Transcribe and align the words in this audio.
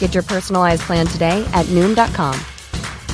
Get 0.00 0.14
your 0.14 0.24
personalized 0.24 0.82
plan 0.82 1.06
today 1.06 1.46
at 1.52 1.66
Noom.com. 1.66 2.34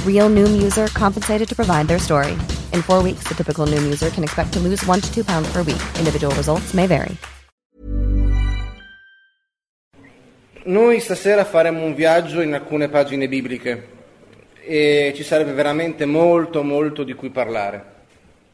Real 0.07 0.31
Noom 0.31 0.63
user 0.63 0.87
compensated 0.87 1.47
to 1.49 1.55
provide 1.55 1.87
their 1.87 1.99
story. 1.99 2.33
In 2.73 2.81
four 2.81 3.03
weeks, 3.03 3.29
the 3.29 3.35
typical 3.35 3.67
Noom 3.67 3.83
user 3.85 4.09
can 4.09 4.25
expect 4.25 4.55
to 4.55 4.61
lose 4.61 4.83
one 4.87 5.03
to 5.03 5.13
two 5.13 5.25
pounds 5.25 5.53
per 5.53 5.63
week. 5.63 5.83
Individual 5.99 6.35
results 6.35 6.73
may 6.73 6.87
vary. 6.87 7.15
Noi 10.67 10.99
stasera 11.01 11.45
faremo 11.45 11.85
un 11.85 11.95
viaggio 11.95 12.41
in 12.41 12.55
alcune 12.55 12.89
pagine 12.89 13.29
bibliche 13.29 13.89
e 14.63 15.13
ci 15.15 15.23
sarebbe 15.23 15.53
veramente 15.53 16.07
molto 16.07 16.63
molto 16.63 17.05
di 17.05 17.13
cui 17.13 17.29
parlare. 17.29 17.93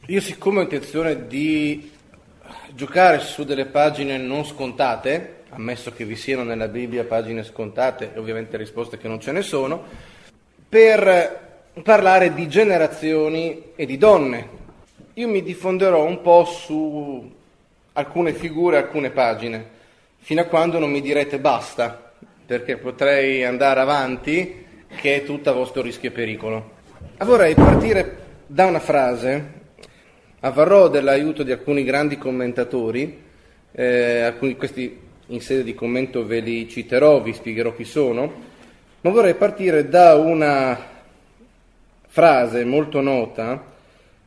Io 0.07 0.19
siccome 0.19 0.59
ho 0.59 0.63
intenzione 0.63 1.27
di 1.27 1.89
giocare 2.73 3.19
su 3.19 3.45
delle 3.45 3.65
pagine 3.65 4.17
non 4.17 4.43
scontate, 4.43 5.40
ammesso 5.51 5.91
che 5.91 6.05
vi 6.05 6.15
siano 6.15 6.43
nella 6.43 6.67
Bibbia 6.67 7.03
pagine 7.03 7.43
scontate 7.43 8.11
e 8.13 8.19
ovviamente 8.19 8.57
risposte 8.57 8.97
che 8.97 9.07
non 9.07 9.19
ce 9.19 9.31
ne 9.31 9.41
sono, 9.41 9.83
per 10.67 11.49
parlare 11.83 12.33
di 12.33 12.47
generazioni 12.47 13.71
e 13.75 13.85
di 13.85 13.97
donne. 13.97 14.59
Io 15.15 15.27
mi 15.27 15.41
diffonderò 15.43 16.03
un 16.03 16.21
po' 16.21 16.45
su 16.45 17.31
alcune 17.93 18.33
figure, 18.33 18.77
alcune 18.77 19.09
pagine, 19.09 19.79
fino 20.17 20.41
a 20.41 20.45
quando 20.45 20.79
non 20.79 20.89
mi 20.89 21.01
direte 21.01 21.39
basta, 21.39 22.11
perché 22.45 22.77
potrei 22.77 23.43
andare 23.43 23.79
avanti 23.79 24.65
che 24.95 25.15
è 25.15 25.23
tutta 25.23 25.51
a 25.51 25.53
vostro 25.53 25.81
rischio 25.81 26.09
e 26.09 26.13
pericolo. 26.13 26.71
Vorrei 27.19 27.53
partire 27.55 28.17
da 28.47 28.65
una 28.65 28.79
frase, 28.79 29.59
avvarrò 30.39 30.87
dell'aiuto 30.87 31.43
di 31.43 31.51
alcuni 31.51 31.83
grandi 31.83 32.17
commentatori, 32.17 33.21
eh, 33.71 34.21
alcuni 34.21 34.55
questi 34.55 35.09
in 35.31 35.41
sede 35.41 35.63
di 35.63 35.73
commento 35.73 36.25
ve 36.25 36.39
li 36.39 36.67
citerò, 36.67 37.21
vi 37.21 37.33
spiegherò 37.33 37.73
chi 37.73 37.85
sono, 37.85 38.49
ma 39.01 39.09
vorrei 39.09 39.35
partire 39.35 39.87
da 39.87 40.15
una 40.15 40.77
frase 42.07 42.65
molto 42.65 42.99
nota 43.01 43.63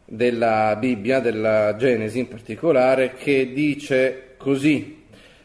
della 0.04 0.76
Bibbia, 0.76 1.20
della 1.20 1.76
Genesi 1.76 2.18
in 2.18 2.28
particolare, 2.28 3.14
che 3.14 3.52
dice 3.52 4.34
così, 4.38 5.02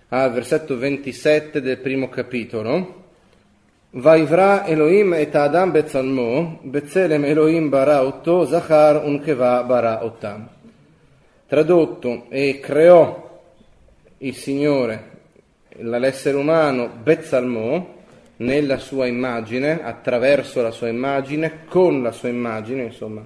al 0.09 0.31
versetto 0.31 0.77
27 0.77 1.61
del 1.61 1.77
primo 1.77 2.09
capitolo, 2.09 2.97
Vaivra 3.91 4.65
Elohim 4.67 5.13
et 5.15 5.35
Adam 5.35 5.71
betzalmo, 5.71 6.59
Betzelem 6.61 7.25
Elohim 7.25 7.69
bara 7.69 8.03
otto, 8.03 8.45
Zachar 8.45 9.03
unkeva 9.03 9.63
bara 9.63 10.03
ottam. 10.03 10.47
Tradotto, 11.47 12.27
e 12.29 12.59
creò 12.59 13.41
il 14.19 14.35
Signore 14.35 15.08
l'essere 15.81 16.37
umano 16.37 16.89
betzalmo, 16.89 17.97
nella 18.37 18.77
sua 18.77 19.05
immagine, 19.05 19.83
attraverso 19.83 20.61
la 20.61 20.71
sua 20.71 20.87
immagine, 20.87 21.65
con 21.67 22.01
la 22.01 22.11
sua 22.11 22.29
immagine, 22.29 22.83
insomma. 22.83 23.25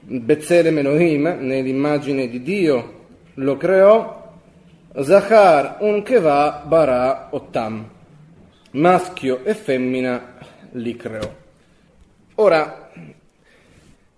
Betzelem 0.00 0.78
Elohim, 0.78 1.36
nell'immagine 1.40 2.28
di 2.28 2.42
Dio, 2.42 3.06
lo 3.34 3.56
creò, 3.56 4.32
Zachar 5.00 5.78
unkeva 5.80 6.62
bara 6.66 7.28
ottam 7.32 7.90
maschio 8.74 9.44
e 9.44 9.54
femmina 9.54 10.34
li 10.72 10.96
creò. 10.96 11.32
Ora, 12.36 12.90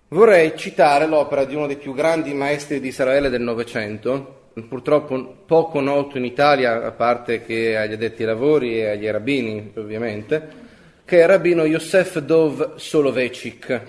vorrei 0.09 0.57
citare 0.57 1.05
l'opera 1.05 1.45
di 1.45 1.55
uno 1.55 1.67
dei 1.67 1.77
più 1.77 1.93
grandi 1.93 2.33
maestri 2.33 2.79
di 2.79 2.87
Israele 2.87 3.29
del 3.29 3.41
Novecento, 3.41 4.36
purtroppo 4.67 5.43
poco 5.45 5.79
noto 5.79 6.17
in 6.17 6.25
Italia, 6.25 6.83
a 6.83 6.91
parte 6.91 7.43
che 7.43 7.77
agli 7.77 7.93
addetti 7.93 8.23
ai 8.23 8.27
lavori 8.27 8.79
e 8.79 8.89
agli 8.89 9.07
rabbini, 9.09 9.71
ovviamente, 9.75 10.65
che 11.05 11.19
è 11.19 11.21
il 11.21 11.27
rabbino 11.27 11.65
Yosef 11.65 12.19
Dov 12.19 12.75
Solovecik. 12.75 13.81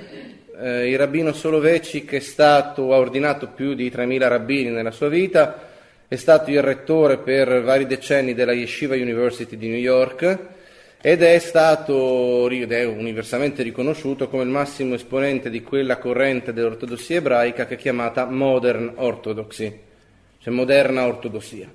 Eh, 0.60 0.90
il 0.90 0.98
rabbino 0.98 1.32
Solovecik 1.32 2.12
è 2.12 2.20
stato, 2.20 2.92
ha 2.92 2.98
ordinato 2.98 3.48
più 3.48 3.74
di 3.74 3.90
3.000 3.90 4.28
rabbini 4.28 4.70
nella 4.70 4.90
sua 4.90 5.08
vita, 5.08 5.68
è 6.06 6.16
stato 6.16 6.50
il 6.50 6.62
rettore 6.62 7.18
per 7.18 7.62
vari 7.62 7.86
decenni 7.86 8.34
della 8.34 8.52
Yeshiva 8.52 8.94
University 8.94 9.56
di 9.56 9.68
New 9.68 9.78
York, 9.78 10.38
ed 11.00 11.22
è 11.22 11.38
stato 11.38 12.48
ed 12.50 12.72
è 12.72 12.84
universalmente 12.84 13.62
riconosciuto 13.62 14.28
come 14.28 14.42
il 14.42 14.48
massimo 14.48 14.94
esponente 14.94 15.48
di 15.48 15.62
quella 15.62 15.96
corrente 15.96 16.52
dell'ortodossia 16.52 17.18
ebraica 17.18 17.66
che 17.66 17.74
è 17.74 17.78
chiamata 17.78 18.24
Modern 18.24 18.94
Orthodoxy, 18.96 19.86
cioè 20.48 20.56
moderna 20.56 21.06
ortodossia, 21.06 21.70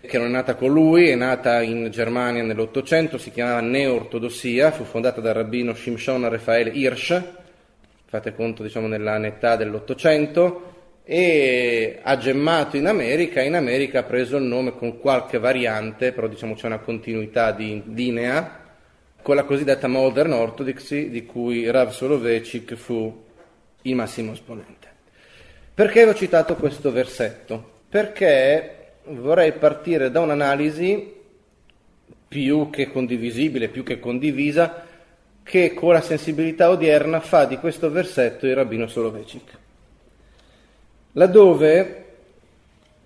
che 0.00 0.18
non 0.18 0.28
è 0.28 0.30
nata 0.30 0.54
con 0.54 0.72
lui, 0.72 1.10
è 1.10 1.14
nata 1.14 1.60
in 1.60 1.90
Germania 1.90 2.42
nell'Ottocento, 2.42 3.18
si 3.18 3.30
chiamava 3.30 3.60
Neo-Ortodossia, 3.60 4.70
fu 4.70 4.84
fondata 4.84 5.20
dal 5.20 5.34
rabbino 5.34 5.74
Shimshon 5.74 6.28
Raffaele 6.28 6.70
Hirsch, 6.70 7.22
fate 8.06 8.34
conto 8.34 8.62
diciamo 8.62 8.86
nell'età 8.86 9.56
dell'Ottocento, 9.56 10.72
e 11.04 12.00
ha 12.02 12.16
gemmato 12.16 12.76
in 12.76 12.86
America, 12.86 13.42
in 13.42 13.54
America 13.54 14.00
ha 14.00 14.04
preso 14.04 14.38
il 14.38 14.44
nome 14.44 14.72
con 14.72 14.98
qualche 14.98 15.38
variante, 15.38 16.12
però 16.12 16.26
diciamo 16.26 16.54
c'è 16.54 16.66
una 16.66 16.78
continuità 16.78 17.52
di 17.52 17.82
linea, 17.92 18.64
con 19.20 19.36
la 19.36 19.44
cosiddetta 19.44 19.88
Modern 19.88 20.32
Orthodoxy 20.32 21.10
di 21.10 21.26
cui 21.26 21.68
Rav 21.70 21.90
Soloveitchik 21.90 22.74
fu 22.76 23.24
il 23.82 23.94
massimo 23.94 24.32
esponente. 24.32 24.88
Perché 25.74 26.04
ho 26.04 26.14
citato 26.14 26.54
questo 26.54 26.90
versetto? 26.90 27.74
Perché 27.88 28.92
vorrei 29.04 29.52
partire 29.52 30.10
da 30.10 30.20
un'analisi 30.20 31.14
più 32.28 32.70
che 32.70 32.90
condivisibile, 32.90 33.68
più 33.68 33.82
che 33.82 34.00
condivisa, 34.00 34.84
che 35.42 35.74
con 35.74 35.92
la 35.92 36.00
sensibilità 36.00 36.70
odierna 36.70 37.20
fa 37.20 37.44
di 37.44 37.56
questo 37.58 37.90
versetto 37.90 38.46
il 38.46 38.54
rabbino 38.54 38.86
Soloveitchik 38.86 39.64
laddove 41.16 42.04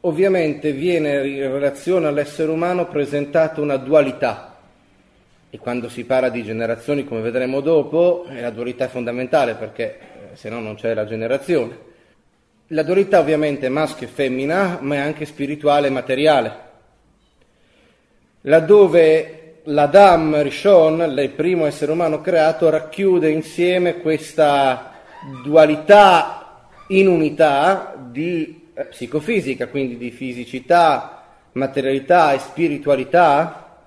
ovviamente 0.00 0.72
viene 0.72 1.26
in 1.26 1.52
relazione 1.52 2.06
all'essere 2.06 2.50
umano 2.50 2.86
presentata 2.88 3.60
una 3.60 3.76
dualità. 3.76 4.58
E 5.50 5.58
quando 5.58 5.88
si 5.88 6.04
parla 6.04 6.28
di 6.28 6.44
generazioni, 6.44 7.04
come 7.04 7.20
vedremo 7.20 7.60
dopo, 7.60 8.26
la 8.28 8.50
dualità 8.50 8.84
è 8.84 8.88
fondamentale 8.88 9.54
perché 9.54 9.98
eh, 10.32 10.36
se 10.36 10.48
no 10.48 10.60
non 10.60 10.76
c'è 10.76 10.94
la 10.94 11.04
generazione. 11.04 11.88
La 12.72 12.84
dualità 12.84 13.18
ovviamente 13.18 13.66
è 13.66 13.68
maschio 13.68 14.06
e 14.06 14.10
femmina, 14.10 14.78
ma 14.80 14.94
è 14.94 14.98
anche 14.98 15.24
spirituale 15.24 15.88
e 15.88 15.90
materiale. 15.90 16.58
Laddove 18.42 19.62
l'Adam 19.64 20.40
Rishon, 20.40 21.00
il 21.18 21.30
primo 21.30 21.66
essere 21.66 21.90
umano 21.90 22.20
creato, 22.20 22.70
racchiude 22.70 23.28
insieme 23.28 23.96
questa 23.98 24.92
dualità 25.42 26.68
in 26.90 27.08
unità 27.08 27.96
di 28.08 28.68
eh, 28.72 28.84
psicofisica, 28.84 29.66
quindi 29.66 29.96
di 29.96 30.12
fisicità, 30.12 31.24
materialità 31.54 32.34
e 32.34 32.38
spiritualità 32.38 33.78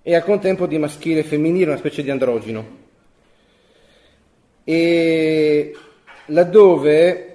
e 0.00 0.14
al 0.14 0.24
contempo 0.24 0.66
di 0.66 0.78
maschile 0.78 1.20
e 1.20 1.24
femminile, 1.24 1.66
una 1.66 1.76
specie 1.76 2.02
di 2.02 2.10
androgino. 2.10 2.78
E 4.64 5.76
laddove 6.26 7.26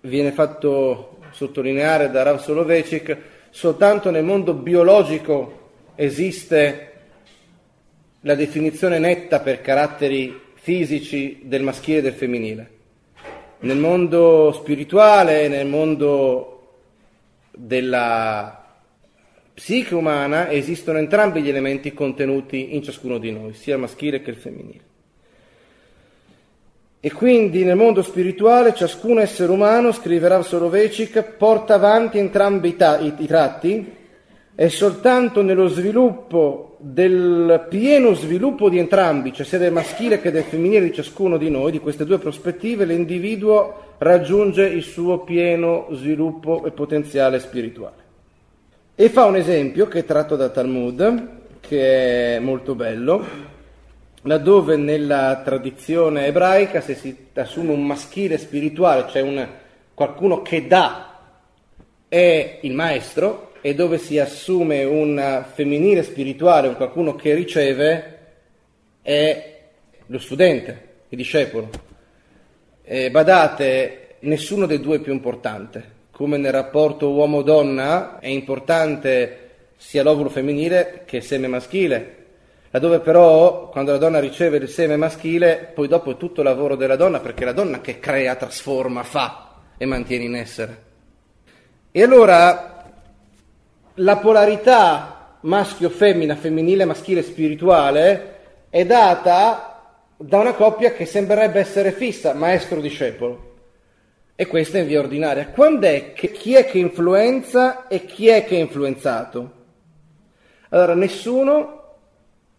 viene 0.00 0.32
fatto 0.32 1.18
sottolineare 1.30 2.10
da 2.10 2.22
Rav 2.22 2.40
Soloveitchik, 2.40 3.16
soltanto 3.50 4.10
nel 4.10 4.24
mondo 4.24 4.54
biologico 4.54 5.70
esiste 5.94 6.92
la 8.22 8.34
definizione 8.34 8.98
netta 8.98 9.40
per 9.40 9.60
caratteri 9.60 10.46
fisici 10.54 11.40
del 11.44 11.62
maschile 11.62 11.98
e 11.98 12.02
del 12.02 12.12
femminile. 12.12 12.70
Nel 13.60 13.78
mondo 13.78 14.52
spirituale, 14.52 15.48
nel 15.48 15.66
mondo 15.66 16.54
della 17.52 18.66
psiche 19.52 19.94
umana 19.94 20.50
esistono 20.50 20.98
entrambi 20.98 21.42
gli 21.42 21.48
elementi 21.48 21.92
contenuti 21.92 22.76
in 22.76 22.82
ciascuno 22.82 23.18
di 23.18 23.32
noi, 23.32 23.54
sia 23.54 23.74
il 23.74 23.80
maschile 23.80 24.22
che 24.22 24.30
il 24.30 24.36
femminile. 24.36 24.87
E 27.08 27.12
quindi 27.12 27.64
nel 27.64 27.74
mondo 27.74 28.02
spirituale 28.02 28.74
ciascun 28.74 29.18
essere 29.18 29.50
umano, 29.50 29.92
scriverà 29.92 30.42
Soloveitchik, 30.42 31.36
porta 31.38 31.72
avanti 31.72 32.18
entrambi 32.18 32.68
i, 32.68 32.76
ta- 32.76 32.98
i, 32.98 33.14
i 33.16 33.26
tratti 33.26 33.94
e 34.54 34.68
soltanto 34.68 35.40
nello 35.40 35.68
sviluppo 35.68 36.76
del 36.80 37.64
pieno 37.70 38.12
sviluppo 38.12 38.68
di 38.68 38.76
entrambi, 38.76 39.32
cioè 39.32 39.46
sia 39.46 39.56
del 39.56 39.72
maschile 39.72 40.20
che 40.20 40.30
del 40.30 40.42
femminile 40.42 40.84
di 40.84 40.92
ciascuno 40.92 41.38
di 41.38 41.48
noi, 41.48 41.72
di 41.72 41.78
queste 41.78 42.04
due 42.04 42.18
prospettive, 42.18 42.84
l'individuo 42.84 43.94
raggiunge 43.96 44.66
il 44.66 44.82
suo 44.82 45.20
pieno 45.20 45.86
sviluppo 45.92 46.66
e 46.66 46.72
potenziale 46.72 47.38
spirituale. 47.38 48.02
E 48.94 49.08
fa 49.08 49.24
un 49.24 49.36
esempio 49.36 49.88
che 49.88 50.00
è 50.00 50.04
tratto 50.04 50.36
da 50.36 50.50
Talmud, 50.50 51.28
che 51.60 52.36
è 52.36 52.38
molto 52.38 52.74
bello, 52.74 53.56
laddove 54.22 54.76
nella 54.76 55.40
tradizione 55.44 56.26
ebraica 56.26 56.80
se 56.80 56.94
si 56.94 57.16
assume 57.34 57.72
un 57.72 57.84
maschile 57.84 58.38
spirituale, 58.38 59.06
cioè 59.08 59.22
un, 59.22 59.46
qualcuno 59.94 60.42
che 60.42 60.66
dà, 60.66 61.18
è 62.08 62.58
il 62.62 62.72
maestro, 62.72 63.52
e 63.60 63.74
dove 63.74 63.98
si 63.98 64.18
assume 64.18 64.84
un 64.84 65.44
femminile 65.52 66.02
spirituale, 66.02 66.68
un 66.68 66.76
qualcuno 66.76 67.14
che 67.14 67.34
riceve, 67.34 68.18
è 69.02 69.58
lo 70.06 70.18
studente, 70.18 70.88
il 71.08 71.16
discepolo. 71.16 71.68
E 72.82 73.10
badate, 73.10 74.16
nessuno 74.20 74.66
dei 74.66 74.80
due 74.80 74.96
è 74.96 75.00
più 75.00 75.12
importante. 75.12 75.96
Come 76.10 76.36
nel 76.36 76.52
rapporto 76.52 77.10
uomo-donna 77.10 78.18
è 78.18 78.28
importante 78.28 79.46
sia 79.76 80.02
l'ovulo 80.02 80.28
femminile 80.28 81.02
che 81.04 81.18
il 81.18 81.22
seme 81.22 81.46
maschile, 81.46 82.17
laddove 82.70 83.00
però 83.00 83.68
quando 83.68 83.92
la 83.92 83.98
donna 83.98 84.20
riceve 84.20 84.58
il 84.58 84.68
seme 84.68 84.96
maschile, 84.96 85.70
poi 85.74 85.88
dopo 85.88 86.12
è 86.12 86.16
tutto 86.16 86.42
lavoro 86.42 86.76
della 86.76 86.96
donna, 86.96 87.20
perché 87.20 87.42
è 87.42 87.46
la 87.46 87.52
donna 87.52 87.80
che 87.80 87.98
crea, 87.98 88.34
trasforma, 88.36 89.02
fa 89.02 89.54
e 89.76 89.86
mantiene 89.86 90.24
in 90.24 90.34
essere. 90.34 90.82
E 91.90 92.02
allora 92.02 92.84
la 93.94 94.16
polarità 94.18 95.36
maschio-femmina, 95.40 96.36
femminile, 96.36 96.84
maschile, 96.84 97.22
spirituale 97.22 98.36
è 98.68 98.84
data 98.84 99.82
da 100.16 100.38
una 100.38 100.52
coppia 100.52 100.92
che 100.92 101.06
sembrerebbe 101.06 101.60
essere 101.60 101.92
fissa, 101.92 102.34
maestro-discepolo. 102.34 103.46
E 104.34 104.46
questa 104.46 104.78
è 104.78 104.82
in 104.82 104.86
via 104.86 105.00
ordinaria. 105.00 105.48
Quando 105.48 105.86
è 105.86 106.12
che 106.12 106.30
chi 106.30 106.54
è 106.54 106.64
che 106.64 106.78
influenza 106.78 107.88
e 107.88 108.04
chi 108.04 108.28
è 108.28 108.44
che 108.44 108.56
è 108.56 108.60
influenzato? 108.60 109.52
Allora, 110.68 110.94
nessuno 110.94 111.77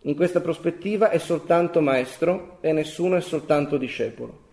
in 0.03 0.15
questa 0.15 0.39
prospettiva 0.39 1.09
è 1.09 1.17
soltanto 1.17 1.81
maestro 1.81 2.57
e 2.61 2.71
nessuno 2.71 3.17
è 3.17 3.21
soltanto 3.21 3.77
discepolo. 3.77 4.47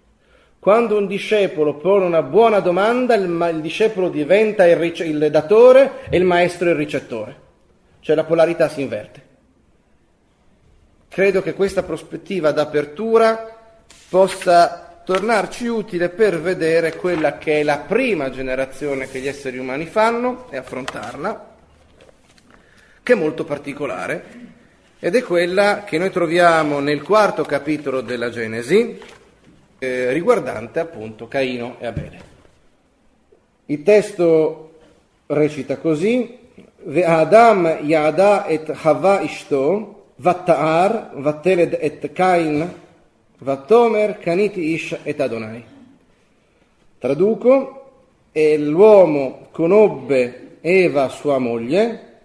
Quando 0.58 0.96
un 0.96 1.06
discepolo 1.06 1.74
pone 1.74 2.04
una 2.04 2.22
buona 2.22 2.58
domanda, 2.58 3.14
il, 3.14 3.50
il 3.54 3.60
discepolo 3.60 4.08
diventa 4.08 4.66
il, 4.66 4.74
rice- 4.74 5.04
il 5.04 5.28
datore 5.30 6.08
e 6.10 6.16
il 6.16 6.24
maestro 6.24 6.68
il 6.68 6.74
ricettore. 6.74 7.44
Cioè 8.00 8.16
la 8.16 8.24
polarità 8.24 8.68
si 8.68 8.80
inverte. 8.80 9.22
Credo 11.08 11.40
che 11.40 11.54
questa 11.54 11.84
prospettiva 11.84 12.50
d'apertura 12.50 13.56
possa 14.08 15.00
tornarci 15.04 15.66
utile 15.66 16.08
per 16.08 16.40
vedere 16.40 16.96
quella 16.96 17.38
che 17.38 17.60
è 17.60 17.62
la 17.62 17.78
prima 17.78 18.28
generazione 18.30 19.08
che 19.08 19.20
gli 19.20 19.28
esseri 19.28 19.58
umani 19.58 19.86
fanno 19.86 20.50
e 20.50 20.56
affrontarla, 20.56 21.54
che 23.04 23.12
è 23.12 23.16
molto 23.16 23.44
particolare, 23.44 24.24
ed 25.06 25.14
è 25.14 25.22
quella 25.22 25.84
che 25.84 25.98
noi 25.98 26.10
troviamo 26.10 26.80
nel 26.80 27.00
quarto 27.00 27.44
capitolo 27.44 28.00
della 28.00 28.28
Genesi, 28.28 28.98
eh, 29.78 30.10
riguardante 30.10 30.80
appunto 30.80 31.28
Caino 31.28 31.76
e 31.78 31.86
Abele. 31.86 32.20
Il 33.66 33.84
testo 33.84 34.72
recita 35.26 35.76
così, 35.76 36.38
Ve'adam 36.82 37.82
yada 37.82 38.46
et 38.46 38.68
hava 38.82 39.20
ishto, 39.20 40.06
vatta'ar, 40.16 41.10
vatteled 41.14 41.78
et 41.80 42.10
Cain, 42.12 42.74
vattomer, 43.38 44.18
kaniti 44.18 44.72
ish 44.72 44.98
et 45.04 45.20
Adonai. 45.20 45.64
Traduco, 46.98 47.92
e 48.32 48.58
l'uomo 48.58 49.46
conobbe 49.52 50.56
Eva 50.62 51.08
sua 51.10 51.38
moglie, 51.38 52.15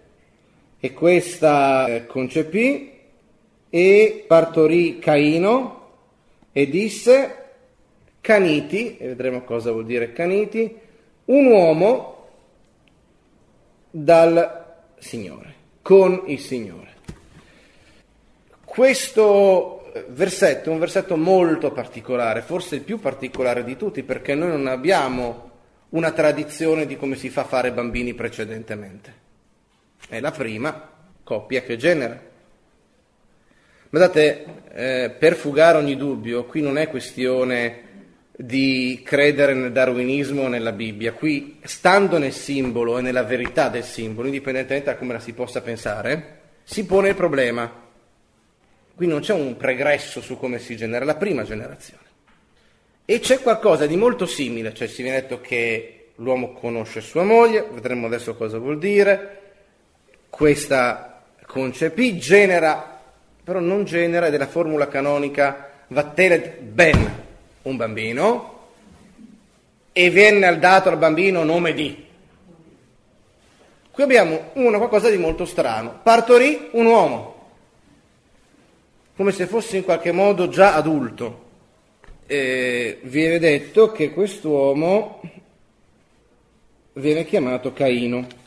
e 0.84 0.94
questa 0.94 1.86
eh, 1.86 2.06
concepì 2.08 2.92
e 3.70 4.26
partorì 4.28 4.98
Caino 4.98 5.90
e 6.52 6.68
disse 6.68 7.36
Caniti, 8.20 8.98
e 8.98 9.08
vedremo 9.10 9.44
cosa 9.44 9.72
vuol 9.72 9.86
dire 9.86 10.12
Caniti, 10.12 10.76
un 11.26 11.46
uomo 11.46 12.28
dal 13.92 14.80
Signore, 14.98 15.54
con 15.84 16.24
il 16.26 16.40
Signore. 16.40 16.90
Questo 18.66 19.92
versetto 20.10 20.70
è 20.70 20.74
un 20.74 20.80
versetto 20.80 21.16
molto 21.16 21.72
particolare, 21.72 22.42
forse 22.42 22.76
il 22.76 22.82
più 22.82 23.00
particolare 23.00 23.64
di 23.64 23.78
tutti, 23.78 24.02
perché 24.02 24.34
noi 24.34 24.50
non 24.50 24.66
abbiamo 24.66 25.50
una 25.90 26.12
tradizione 26.12 26.88
di 26.88 26.98
come 26.98 27.16
si 27.16 27.30
fa 27.30 27.44
fare 27.44 27.72
bambini 27.72 28.16
precedentemente. 28.16 29.30
È 30.08 30.20
la 30.20 30.32
prima 30.32 30.90
coppia 31.24 31.62
che 31.62 31.78
genera. 31.78 32.30
Guardate, 33.90 34.46
eh, 34.74 35.16
per 35.18 35.36
fugare 35.36 35.78
ogni 35.78 35.98
dubbio, 35.98 36.46
qui 36.46 36.62
non 36.62 36.78
è 36.78 36.90
questione 36.90 37.90
di 38.36 39.02
credere 39.04 39.54
nel 39.54 39.72
darwinismo 39.72 40.44
o 40.44 40.48
nella 40.48 40.72
Bibbia, 40.72 41.14
qui 41.14 41.60
stando 41.64 42.18
nel 42.18 42.34
simbolo 42.34 42.98
e 42.98 43.02
nella 43.02 43.24
verità 43.24 43.70
del 43.70 43.84
simbolo, 43.84 44.28
indipendentemente 44.28 44.92
da 44.92 44.98
come 44.98 45.14
la 45.14 45.20
si 45.20 45.34
possa 45.34 45.62
pensare, 45.62 46.40
si 46.64 46.86
pone 46.86 47.10
il 47.10 47.16
problema. 47.16 47.70
Qui 48.96 49.08
non 49.08 49.20
c'è 49.20 49.34
un 49.34 49.58
pregresso 49.58 50.22
su 50.22 50.38
come 50.38 50.60
si 50.60 50.76
genera 50.76 51.06
la 51.06 51.16
prima 51.16 51.44
generazione. 51.44 52.04
E 53.06 53.20
c'è 53.20 53.40
qualcosa 53.40 53.86
di 53.86 53.98
molto 53.98 54.26
simile, 54.26 54.74
cioè 54.74 54.88
si 54.88 55.02
viene 55.02 55.22
detto 55.22 55.42
che 55.42 56.12
l'uomo 56.16 56.54
conosce 56.54 57.02
sua 57.02 57.24
moglie, 57.24 57.68
vedremo 57.72 58.08
adesso 58.08 58.36
cosa 58.36 58.58
vuol 58.58 58.78
dire, 58.78 59.41
questa 60.32 61.22
concepì, 61.46 62.18
genera, 62.18 63.00
però 63.44 63.60
non 63.60 63.84
genera, 63.84 64.26
ed 64.26 64.34
è 64.34 64.38
la 64.38 64.48
formula 64.48 64.88
canonica, 64.88 65.70
Vattelet 65.88 66.62
ben, 66.62 67.24
un 67.64 67.76
bambino, 67.76 68.60
e 69.92 70.10
venne 70.10 70.58
dato 70.58 70.90
al 70.90 70.98
bambino 70.98 71.44
nome 71.44 71.74
di. 71.74 72.08
Qui 73.92 74.04
abbiamo 74.04 74.52
una 74.54 74.78
qualcosa 74.78 75.10
di 75.10 75.18
molto 75.18 75.46
strano. 75.46 76.00
Partorì 76.02 76.70
un 76.72 76.86
uomo, 76.86 77.50
come 79.18 79.34
se 79.34 79.48
fosse 79.48 79.78
in 79.78 79.84
qualche 79.84 80.14
modo 80.14 80.48
già 80.48 80.74
adulto. 80.76 81.50
E 82.26 83.00
viene 83.04 83.38
detto 83.38 83.92
che 83.92 84.12
quest'uomo 84.12 85.22
viene 86.94 87.26
chiamato 87.26 87.74
Caino 87.74 88.40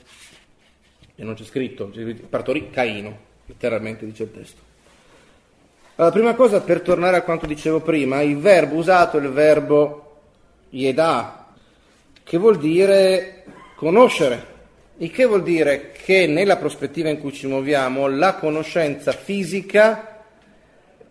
e 1.17 1.23
non 1.23 1.35
c'è 1.35 1.45
scritto, 1.45 1.93
partorì 2.29 2.71
Caino, 2.71 3.17
letteralmente 3.47 4.05
dice 4.05 4.25
il 4.25 4.33
testo. 4.33 4.61
Allora, 5.97 6.13
prima 6.13 6.35
cosa, 6.35 6.61
per 6.61 6.81
tornare 6.81 7.19
a 7.19 7.23
quanto 7.23 7.47
dicevo 7.47 7.81
prima, 7.81 8.21
il 8.21 8.39
verbo 8.39 8.75
usato 8.75 9.17
è 9.17 9.21
il 9.21 9.31
verbo 9.31 10.17
yedà, 10.71 11.55
che 12.25 12.37
vuol 12.37 12.59
dire 12.59 13.45
conoscere, 13.77 14.53
il 14.99 15.13
che 15.13 15.25
vuol 15.25 15.45
dire 15.45 15.93
che 15.93 16.27
nella 16.27 16.57
prospettiva 16.57 17.09
in 17.09 17.21
cui 17.21 17.33
ci 17.33 17.47
muoviamo 17.47 18.09
la 18.09 18.35
conoscenza 18.35 19.13
fisica 19.13 20.25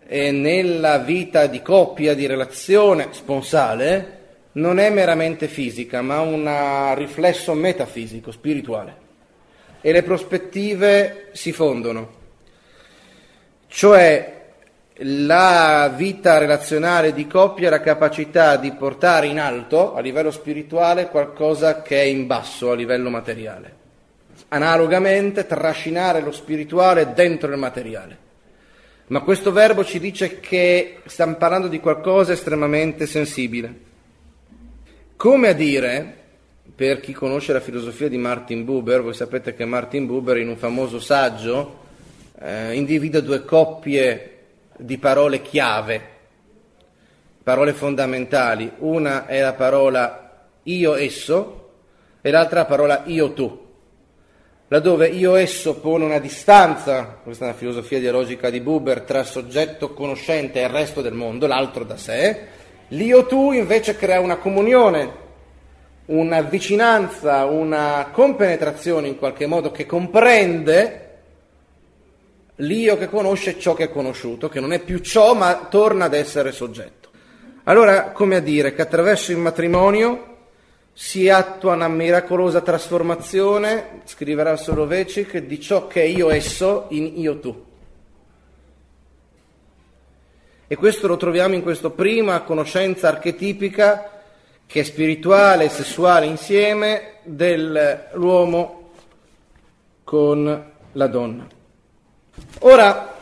e 0.06 0.30
nella 0.30 0.98
vita 0.98 1.46
di 1.46 1.62
coppia, 1.62 2.14
di 2.14 2.26
relazione 2.26 3.08
sponsale, 3.12 4.18
non 4.52 4.78
è 4.78 4.90
meramente 4.90 5.48
fisica, 5.48 6.02
ma 6.02 6.20
un 6.20 6.94
riflesso 6.94 7.54
metafisico, 7.54 8.30
spirituale. 8.30 9.03
E 9.86 9.92
le 9.92 10.02
prospettive 10.02 11.28
si 11.32 11.52
fondono. 11.52 12.10
Cioè 13.68 14.44
la 14.98 15.92
vita 15.94 16.38
relazionale 16.38 17.12
di 17.12 17.26
coppia 17.26 17.66
è 17.66 17.70
la 17.70 17.82
capacità 17.82 18.56
di 18.56 18.72
portare 18.72 19.26
in 19.26 19.38
alto 19.38 19.94
a 19.94 20.00
livello 20.00 20.30
spirituale 20.30 21.08
qualcosa 21.08 21.82
che 21.82 22.00
è 22.00 22.04
in 22.04 22.26
basso 22.26 22.70
a 22.70 22.74
livello 22.74 23.10
materiale. 23.10 23.76
Analogamente 24.48 25.46
trascinare 25.46 26.22
lo 26.22 26.32
spirituale 26.32 27.12
dentro 27.12 27.52
il 27.52 27.58
materiale. 27.58 28.18
Ma 29.08 29.20
questo 29.20 29.52
verbo 29.52 29.84
ci 29.84 30.00
dice 30.00 30.40
che 30.40 31.00
stiamo 31.04 31.34
parlando 31.34 31.68
di 31.68 31.78
qualcosa 31.78 32.32
estremamente 32.32 33.04
sensibile. 33.04 33.74
Come 35.14 35.48
a 35.48 35.52
dire, 35.52 36.23
per 36.74 37.00
chi 37.00 37.12
conosce 37.12 37.52
la 37.52 37.60
filosofia 37.60 38.08
di 38.08 38.16
Martin 38.16 38.64
Buber, 38.64 39.02
voi 39.02 39.14
sapete 39.14 39.54
che 39.54 39.64
Martin 39.64 40.06
Buber 40.06 40.38
in 40.38 40.48
un 40.48 40.56
famoso 40.56 40.98
saggio 40.98 41.82
eh, 42.40 42.74
individua 42.74 43.20
due 43.20 43.44
coppie 43.44 44.30
di 44.76 44.98
parole 44.98 45.40
chiave, 45.42 46.00
parole 47.42 47.72
fondamentali. 47.72 48.72
Una 48.78 49.26
è 49.26 49.40
la 49.40 49.52
parola 49.52 50.48
io 50.64 50.94
esso 50.94 51.70
e 52.20 52.30
l'altra 52.30 52.60
la 52.60 52.66
parola 52.66 53.02
io 53.06 53.32
tu. 53.32 53.62
Laddove 54.68 55.08
io 55.08 55.36
esso 55.36 55.76
pone 55.76 56.04
una 56.04 56.18
distanza, 56.18 57.20
questa 57.22 57.44
è 57.44 57.48
una 57.48 57.56
filosofia 57.56 58.00
dialogica 58.00 58.50
di 58.50 58.60
Buber, 58.60 59.02
tra 59.02 59.22
soggetto 59.22 59.92
conoscente 59.92 60.60
e 60.60 60.64
il 60.64 60.70
resto 60.70 61.02
del 61.02 61.12
mondo, 61.12 61.46
l'altro 61.46 61.84
da 61.84 61.96
sé, 61.96 62.46
l'io 62.88 63.26
tu 63.26 63.52
invece 63.52 63.94
crea 63.94 64.20
una 64.20 64.38
comunione, 64.38 65.22
una 66.06 66.42
vicinanza, 66.42 67.44
una 67.46 68.08
compenetrazione 68.12 69.08
in 69.08 69.16
qualche 69.16 69.46
modo 69.46 69.70
che 69.70 69.86
comprende 69.86 71.00
l'io 72.56 72.98
che 72.98 73.08
conosce 73.08 73.58
ciò 73.58 73.74
che 73.74 73.84
è 73.84 73.90
conosciuto, 73.90 74.48
che 74.48 74.60
non 74.60 74.72
è 74.72 74.80
più 74.80 74.98
ciò 74.98 75.34
ma 75.34 75.66
torna 75.70 76.04
ad 76.04 76.14
essere 76.14 76.52
soggetto. 76.52 77.10
Allora, 77.64 78.10
come 78.10 78.36
a 78.36 78.40
dire 78.40 78.74
che 78.74 78.82
attraverso 78.82 79.32
il 79.32 79.38
matrimonio 79.38 80.32
si 80.92 81.28
attua 81.28 81.74
una 81.74 81.88
miracolosa 81.88 82.60
trasformazione, 82.60 84.02
scriverà 84.04 84.56
Solovecic, 84.56 85.38
di 85.38 85.58
ciò 85.58 85.86
che 85.86 86.02
è 86.02 86.04
io 86.04 86.30
esso 86.30 86.86
in 86.90 87.18
io 87.18 87.38
tu. 87.40 87.64
E 90.66 90.76
questo 90.76 91.06
lo 91.08 91.16
troviamo 91.16 91.54
in 91.54 91.62
questa 91.62 91.90
prima 91.90 92.42
conoscenza 92.42 93.08
archetipica 93.08 94.13
che 94.66 94.80
è 94.80 94.82
spirituale 94.82 95.64
e 95.64 95.68
sessuale 95.68 96.26
insieme 96.26 97.14
dell'uomo 97.22 98.90
con 100.04 100.72
la 100.92 101.06
donna. 101.06 101.46
Ora, 102.60 103.14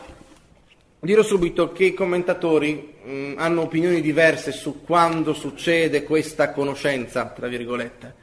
dirò 0.99 1.21
subito 1.21 1.71
che 1.71 1.85
i 1.85 1.93
commentatori 1.93 2.95
mh, 3.03 3.11
mm, 3.11 3.33
hanno 3.37 3.61
opinioni 3.61 4.01
diverse 4.01 4.51
su 4.51 4.83
quando 4.83 5.33
succede 5.33 6.03
questa 6.03 6.51
conoscenza, 6.51 7.25
tra 7.25 7.47
virgolette, 7.47 8.13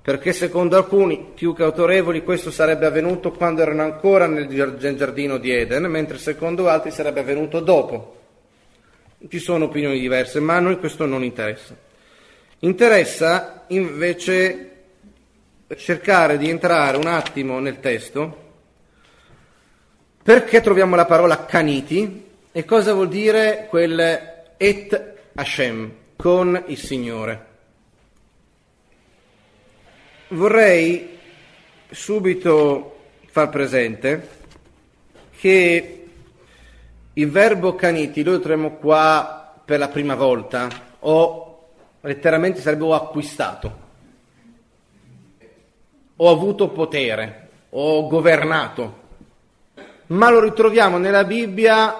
perché 0.00 0.32
secondo 0.32 0.76
alcuni 0.76 1.32
più 1.34 1.54
che 1.54 1.62
autorevoli 1.62 2.24
questo 2.24 2.50
sarebbe 2.50 2.86
avvenuto 2.86 3.30
quando 3.32 3.62
erano 3.62 3.82
ancora 3.82 4.26
nel 4.26 4.48
giardino 4.96 5.38
di 5.38 5.50
Eden, 5.50 5.84
mentre 5.84 6.18
secondo 6.18 6.68
altri 6.68 6.90
sarebbe 6.90 7.20
avvenuto 7.20 7.60
dopo. 7.60 8.16
Ci 9.28 9.38
sono 9.38 9.66
opinioni 9.66 10.00
diverse, 10.00 10.40
ma 10.40 10.56
a 10.56 10.60
noi 10.60 10.78
questo 10.78 11.06
non 11.06 11.22
interessa. 11.22 11.76
Interessa 12.64 13.64
invece 13.68 14.70
cercare 15.76 16.38
di 16.38 16.48
entrare 16.48 16.96
un 16.96 17.08
attimo 17.08 17.58
nel 17.58 17.80
testo 17.80 18.50
perché 20.22 20.60
troviamo 20.60 20.94
la 20.94 21.04
parola 21.04 21.44
caniti 21.44 22.24
e 22.52 22.64
cosa 22.64 22.92
vuol 22.92 23.08
dire 23.08 23.66
quel 23.68 24.54
et 24.56 25.14
Hashem, 25.34 25.92
con 26.14 26.62
il 26.68 26.78
Signore? 26.78 27.46
Vorrei 30.28 31.18
subito 31.90 32.96
far 33.26 33.48
presente 33.48 34.28
che 35.36 36.06
il 37.12 37.28
verbo 37.28 37.74
caniti 37.74 38.22
lo 38.22 38.38
troviamo 38.38 38.76
qua 38.76 39.60
per 39.64 39.80
la 39.80 39.88
prima 39.88 40.14
volta 40.14 40.68
o 41.00 41.51
letteralmente 42.02 42.60
sarebbe 42.60 42.84
ho 42.84 42.94
acquistato, 42.94 43.80
ho 46.16 46.30
avuto 46.30 46.68
potere, 46.68 47.48
ho 47.70 48.06
governato 48.06 49.00
ma 50.12 50.28
lo 50.28 50.40
ritroviamo 50.40 50.98
nella 50.98 51.24
Bibbia 51.24 51.96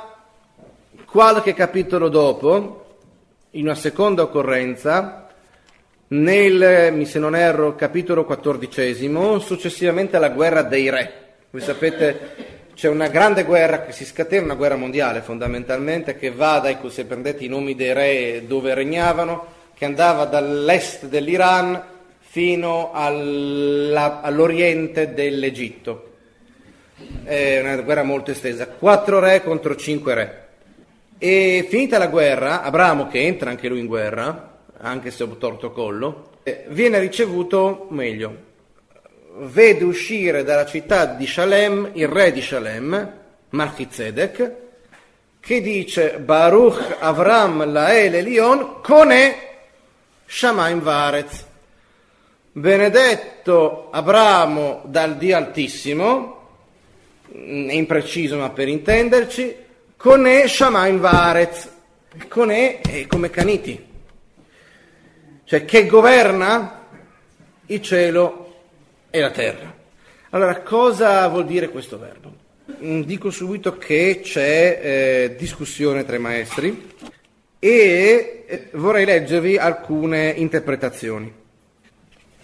qualche 1.06 1.54
capitolo 1.54 2.08
dopo, 2.08 2.98
in 3.52 3.64
una 3.64 3.74
seconda 3.74 4.22
occorrenza, 4.22 5.28
nel, 6.08 7.06
se 7.06 7.18
non 7.18 7.34
erro, 7.34 7.74
capitolo 7.74 8.26
quattordicesimo, 8.26 9.38
successivamente 9.38 10.16
alla 10.16 10.28
guerra 10.28 10.62
dei 10.62 10.90
re. 10.90 11.12
Voi 11.50 11.62
sapete, 11.62 12.66
c'è 12.74 12.88
una 12.88 13.08
grande 13.08 13.44
guerra 13.44 13.80
che 13.80 13.92
si 13.92 14.04
scatena, 14.04 14.44
una 14.44 14.54
guerra 14.56 14.76
mondiale 14.76 15.22
fondamentalmente, 15.22 16.16
che 16.16 16.30
va 16.30 16.58
dai, 16.58 16.76
se 16.88 17.06
prendete 17.06 17.44
i 17.44 17.48
nomi 17.48 17.74
dei 17.74 17.94
re 17.94 18.44
dove 18.46 18.74
regnavano, 18.74 19.46
che 19.82 19.88
andava 19.88 20.26
dall'est 20.26 21.06
dell'Iran 21.06 21.82
fino 22.20 22.92
alla, 22.92 24.20
all'oriente 24.20 25.12
dell'Egitto 25.12 26.10
è 27.24 27.58
una 27.60 27.74
guerra 27.78 28.04
molto 28.04 28.30
estesa, 28.30 28.68
quattro 28.68 29.18
re 29.18 29.42
contro 29.42 29.74
cinque 29.74 30.14
re. 30.14 30.46
E 31.18 31.66
finita 31.68 31.98
la 31.98 32.06
guerra, 32.06 32.62
Abramo, 32.62 33.08
che 33.08 33.22
entra 33.22 33.50
anche 33.50 33.66
lui 33.66 33.80
in 33.80 33.86
guerra, 33.86 34.60
anche 34.78 35.10
se 35.10 35.26
torto 35.36 35.72
collo, 35.72 36.30
eh, 36.44 36.64
viene 36.68 37.00
ricevuto, 37.00 37.88
meglio, 37.90 38.36
vede 39.38 39.82
uscire 39.82 40.44
dalla 40.44 40.64
città 40.64 41.06
di 41.06 41.26
Shalem 41.26 41.90
il 41.94 42.06
re 42.06 42.30
di 42.30 42.40
Shalem, 42.40 43.12
Malchizedek, 43.48 44.52
che 45.40 45.60
dice 45.60 46.20
Baruch 46.20 46.98
Avram 47.00 47.68
Lael 47.68 48.14
Elion 48.14 48.80
Kone 48.80 49.50
Shamaim 50.34 50.80
Varez. 50.80 51.44
Benedetto 52.52 53.90
Abramo 53.90 54.80
dal 54.86 55.18
Dio 55.18 55.36
Altissimo, 55.36 56.48
è 57.30 57.72
impreciso 57.72 58.38
ma 58.38 58.48
per 58.48 58.66
intenderci, 58.66 59.54
con 59.94 60.26
E 60.26 60.48
Shamaim 60.48 60.98
Varez, 60.98 61.70
con 62.28 62.50
E 62.50 62.80
è 62.80 63.06
come 63.06 63.28
Caniti, 63.28 63.86
cioè 65.44 65.66
che 65.66 65.86
governa 65.86 66.86
il 67.66 67.82
cielo 67.82 68.62
e 69.10 69.20
la 69.20 69.30
terra. 69.30 69.76
Allora, 70.30 70.62
cosa 70.62 71.28
vuol 71.28 71.44
dire 71.44 71.68
questo 71.68 71.98
verbo? 71.98 72.34
Mm, 72.82 73.02
dico 73.02 73.30
subito 73.30 73.76
che 73.76 74.20
c'è 74.22 74.80
eh, 74.82 75.36
discussione 75.36 76.06
tra 76.06 76.16
i 76.16 76.20
maestri 76.20 76.90
e 77.64 78.44
eh, 78.44 78.68
vorrei 78.72 79.04
leggervi 79.04 79.56
alcune 79.56 80.30
interpretazioni. 80.30 81.32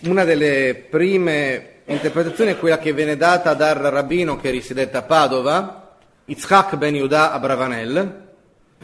Una 0.03 0.23
delle 0.23 0.87
prime 0.89 1.81
interpretazione 1.87 2.53
è 2.53 2.57
quella 2.57 2.79
che 2.79 2.93
viene 2.93 3.17
data 3.17 3.55
dal 3.55 3.79
rabbino 3.79 4.37
che 4.37 4.51
risiedette 4.51 4.97
a 4.97 5.03
Padova, 5.03 5.97
Yitzhak 6.25 6.77
ben 6.77 6.95
Yehuda 6.95 7.33
Abravanel, 7.33 8.27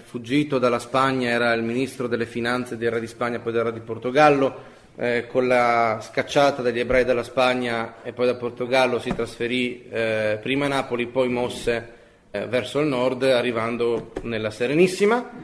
fuggito 0.02 0.58
dalla 0.58 0.80
Spagna, 0.80 1.28
era 1.28 1.52
il 1.52 1.62
ministro 1.62 2.08
delle 2.08 2.26
finanze 2.26 2.76
del 2.76 2.90
re 2.90 2.98
di 2.98 3.06
Spagna, 3.06 3.38
poi 3.38 3.52
del 3.52 3.62
re 3.62 3.72
di 3.72 3.80
Portogallo, 3.80 4.72
eh, 4.96 5.28
con 5.28 5.46
la 5.46 6.00
scacciata 6.02 6.62
degli 6.62 6.80
ebrei 6.80 7.04
dalla 7.04 7.22
Spagna 7.22 8.02
e 8.02 8.12
poi 8.12 8.26
da 8.26 8.34
Portogallo 8.34 8.98
si 8.98 9.14
trasferì 9.14 9.86
eh, 9.88 10.40
prima 10.42 10.64
a 10.64 10.68
Napoli, 10.70 11.06
poi 11.06 11.28
mosse 11.28 11.92
eh, 12.32 12.46
verso 12.48 12.80
il 12.80 12.88
nord, 12.88 13.22
arrivando 13.22 14.10
nella 14.22 14.50
Serenissima 14.50 15.43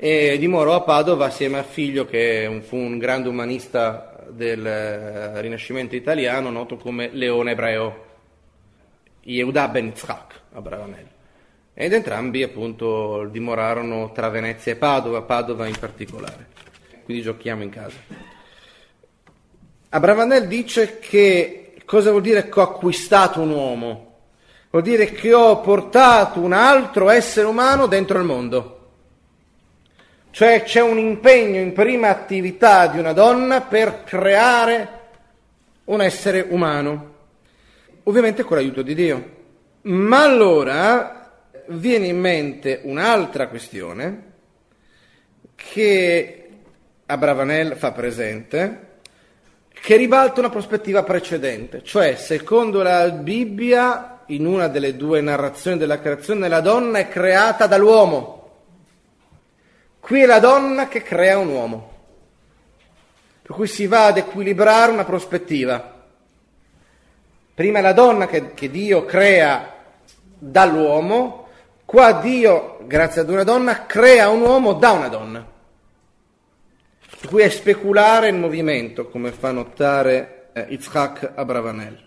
e 0.00 0.38
dimorò 0.38 0.76
a 0.76 0.82
Padova 0.82 1.26
assieme 1.26 1.58
al 1.58 1.64
figlio 1.64 2.06
che 2.06 2.62
fu 2.64 2.76
un 2.76 2.98
grande 2.98 3.28
umanista 3.28 4.24
del 4.30 4.64
eh, 4.64 5.40
Rinascimento 5.40 5.96
italiano 5.96 6.50
noto 6.50 6.76
come 6.76 7.10
Leone 7.12 7.50
Ebreo, 7.50 8.04
Yehuda 9.22 9.68
ben 9.68 9.86
Yitzhak 9.86 10.40
a 10.52 10.60
Bravanello. 10.60 11.16
Ed 11.74 11.92
entrambi 11.92 12.44
appunto 12.44 13.28
dimorarono 13.30 14.12
tra 14.12 14.28
Venezia 14.28 14.72
e 14.72 14.76
Padova, 14.76 15.22
Padova 15.22 15.66
in 15.66 15.78
particolare. 15.78 16.46
Quindi 17.04 17.22
giochiamo 17.22 17.62
in 17.64 17.70
casa. 17.70 17.96
Abravanel 19.90 20.46
dice 20.46 20.98
che 20.98 21.74
cosa 21.84 22.10
vuol 22.10 22.22
dire 22.22 22.48
che 22.48 22.60
ho 22.60 22.62
acquistato 22.62 23.40
un 23.40 23.50
uomo? 23.50 24.06
Vuol 24.70 24.82
dire 24.82 25.10
che 25.10 25.32
ho 25.32 25.60
portato 25.60 26.40
un 26.40 26.52
altro 26.52 27.08
essere 27.08 27.46
umano 27.46 27.86
dentro 27.86 28.18
il 28.18 28.24
mondo. 28.24 28.77
Cioè 30.30 30.62
c'è 30.62 30.80
un 30.80 30.98
impegno 30.98 31.58
in 31.58 31.72
prima 31.72 32.08
attività 32.08 32.86
di 32.86 32.98
una 32.98 33.12
donna 33.12 33.60
per 33.62 34.04
creare 34.04 34.88
un 35.84 36.00
essere 36.00 36.46
umano. 36.48 37.14
Ovviamente 38.04 38.44
con 38.44 38.56
l'aiuto 38.56 38.82
di 38.82 38.94
Dio. 38.94 39.36
Ma 39.82 40.22
allora 40.22 41.30
viene 41.68 42.06
in 42.06 42.18
mente 42.18 42.80
un'altra 42.84 43.48
questione 43.48 44.22
che 45.54 46.48
Abravanel 47.06 47.76
fa 47.76 47.92
presente, 47.92 48.86
che 49.72 49.96
ribalta 49.96 50.40
una 50.40 50.50
prospettiva 50.50 51.02
precedente, 51.02 51.82
cioè 51.82 52.16
secondo 52.16 52.82
la 52.82 53.08
Bibbia, 53.10 54.24
in 54.26 54.44
una 54.44 54.68
delle 54.68 54.96
due 54.96 55.20
narrazioni 55.20 55.78
della 55.78 56.00
creazione, 56.00 56.48
la 56.48 56.60
donna 56.60 56.98
è 56.98 57.08
creata 57.08 57.66
dall'uomo. 57.66 58.37
Qui 60.00 60.22
è 60.22 60.26
la 60.26 60.38
donna 60.38 60.88
che 60.88 61.02
crea 61.02 61.38
un 61.38 61.48
uomo, 61.48 61.92
per 63.42 63.54
cui 63.54 63.66
si 63.66 63.86
va 63.86 64.06
ad 64.06 64.16
equilibrare 64.16 64.92
una 64.92 65.04
prospettiva. 65.04 65.96
Prima 67.54 67.78
è 67.80 67.82
la 67.82 67.92
donna 67.92 68.26
che, 68.26 68.54
che 68.54 68.70
Dio 68.70 69.04
crea 69.04 69.74
dall'uomo, 70.38 71.48
qua 71.84 72.12
Dio, 72.12 72.78
grazie 72.86 73.22
ad 73.22 73.30
una 73.30 73.42
donna, 73.42 73.86
crea 73.86 74.28
un 74.28 74.42
uomo 74.42 74.74
da 74.74 74.92
una 74.92 75.08
donna. 75.08 75.46
Per 77.20 77.28
cui 77.28 77.42
è 77.42 77.48
speculare 77.48 78.28
il 78.28 78.36
movimento, 78.36 79.08
come 79.08 79.32
fa 79.32 79.50
notare 79.50 80.50
eh, 80.52 80.66
Yitzhak 80.68 81.32
Abravanel. 81.34 82.06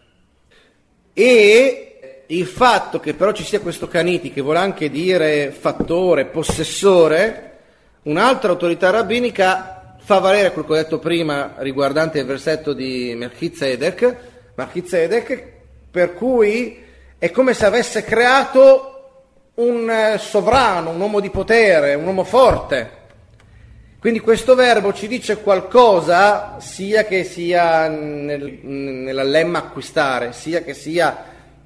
E 1.13 2.25
il 2.27 2.45
fatto 2.45 3.01
che 3.01 3.13
però 3.13 3.33
ci 3.33 3.43
sia 3.43 3.59
questo 3.59 3.89
caniti, 3.89 4.31
che 4.31 4.39
vuole 4.41 4.59
anche 4.59 4.89
dire 4.89 5.51
fattore, 5.51 6.25
possessore, 6.25 7.50
un'altra 8.03 8.51
autorità 8.51 8.89
rabbinica 8.89 9.95
fa 9.99 10.19
valere 10.19 10.51
quel 10.51 10.65
che 10.65 10.71
ho 10.71 10.75
detto 10.75 10.99
prima 10.99 11.53
riguardante 11.57 12.19
il 12.19 12.25
versetto 12.25 12.73
di 12.73 13.13
Melchizedek, 13.15 14.15
Melchizedek, 14.55 15.47
per 15.91 16.13
cui 16.13 16.83
è 17.17 17.29
come 17.29 17.53
se 17.53 17.65
avesse 17.65 18.03
creato 18.03 18.91
un 19.55 19.89
eh, 19.89 20.17
sovrano, 20.17 20.89
un 20.89 20.99
uomo 20.99 21.19
di 21.19 21.29
potere, 21.29 21.93
un 21.93 22.05
uomo 22.05 22.23
forte. 22.23 22.99
Quindi 23.99 24.19
questo 24.19 24.55
verbo 24.55 24.93
ci 24.93 25.07
dice 25.07 25.37
qualcosa 25.37 26.59
sia 26.59 27.03
che 27.03 27.23
sia 27.23 27.87
nel, 27.87 28.59
nella 28.63 29.21
lemma 29.21 29.59
acquistare, 29.59 30.33
sia 30.33 30.63
che 30.63 30.73
sia 30.73 31.25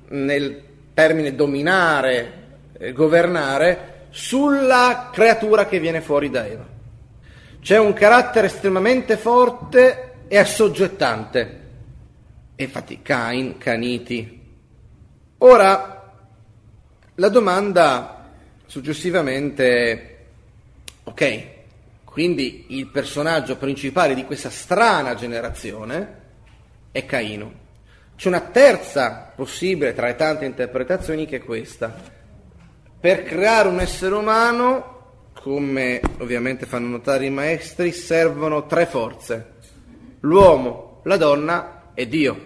nel 0.10 0.62
termine 0.94 1.34
dominare, 1.34 2.32
eh, 2.78 2.92
governare, 2.92 3.94
sulla 4.16 5.10
creatura 5.12 5.66
che 5.66 5.78
viene 5.78 6.00
fuori 6.00 6.30
da 6.30 6.48
Eva. 6.48 6.66
C'è 7.60 7.78
un 7.78 7.92
carattere 7.92 8.48
estremamente 8.48 9.18
forte 9.18 10.14
e 10.30 10.38
assoggettante 10.38 11.64
e 12.56 12.64
infatti 12.64 13.02
Cain, 13.02 13.58
Caniti. 13.58 14.42
Ora, 15.40 16.14
la 17.16 17.28
domanda 17.28 18.32
successivamente, 18.66 20.18
ok, 21.04 21.48
quindi 22.06 22.68
il 22.70 22.88
personaggio 22.88 23.58
principale 23.58 24.16
di 24.16 24.24
questa 24.24 24.50
strana 24.50 25.14
generazione 25.14 26.22
è 26.94 27.06
Caino. 27.06 27.64
C'è 28.16 28.30
una 28.30 28.40
terza 28.40 29.34
possibile 29.36 29.94
tra 29.94 30.08
le 30.08 30.16
tante 30.16 30.46
interpretazioni 30.46 31.26
che 31.26 31.36
è 31.36 31.44
questa. 31.44 32.24
Per 33.06 33.22
creare 33.22 33.68
un 33.68 33.80
essere 33.80 34.16
umano, 34.16 35.30
come 35.40 36.02
ovviamente 36.18 36.66
fanno 36.66 36.88
notare 36.88 37.28
i 37.28 37.30
maestri, 37.30 37.92
servono 37.92 38.66
tre 38.66 38.88
forze. 38.88 39.54
L'uomo, 40.22 41.02
la 41.04 41.16
donna 41.16 41.92
è 41.94 42.08
Dio. 42.08 42.46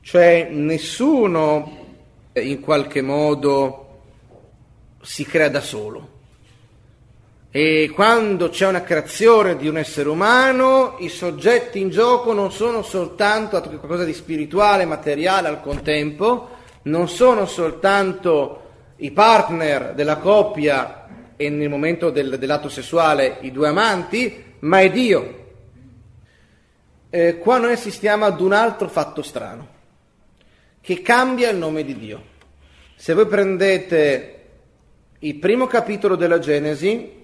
Cioè 0.00 0.48
nessuno 0.48 1.96
in 2.34 2.60
qualche 2.60 3.02
modo 3.02 4.02
si 5.02 5.24
crea 5.24 5.48
da 5.48 5.60
solo. 5.60 6.08
E 7.50 7.90
quando 7.92 8.48
c'è 8.48 8.68
una 8.68 8.82
creazione 8.82 9.56
di 9.56 9.66
un 9.66 9.76
essere 9.76 10.08
umano, 10.08 10.98
i 11.00 11.08
soggetti 11.08 11.80
in 11.80 11.90
gioco 11.90 12.32
non 12.32 12.52
sono 12.52 12.82
soltanto 12.82 13.60
qualcosa 13.60 14.04
di 14.04 14.14
spirituale, 14.14 14.84
materiale 14.84 15.48
al 15.48 15.60
contempo, 15.60 16.48
non 16.82 17.08
sono 17.08 17.44
soltanto 17.46 18.61
i 19.01 19.11
partner 19.11 19.93
della 19.93 20.17
coppia 20.17 21.07
e 21.35 21.49
nel 21.49 21.69
momento 21.69 22.09
del, 22.09 22.37
dell'atto 22.37 22.69
sessuale 22.69 23.37
i 23.41 23.51
due 23.51 23.67
amanti, 23.67 24.43
ma 24.59 24.79
è 24.79 24.89
Dio 24.89 25.45
eh, 27.09 27.37
qua 27.37 27.57
noi 27.57 27.71
assistiamo 27.73 28.25
ad 28.25 28.39
un 28.41 28.53
altro 28.53 28.87
fatto 28.87 29.21
strano, 29.21 29.67
che 30.81 31.01
cambia 31.01 31.49
il 31.49 31.57
nome 31.57 31.83
di 31.83 31.97
Dio. 31.97 32.35
Se 32.95 33.13
voi 33.13 33.27
prendete 33.27 34.33
il 35.19 35.35
primo 35.35 35.67
capitolo 35.67 36.15
della 36.15 36.39
Genesi, 36.39 37.15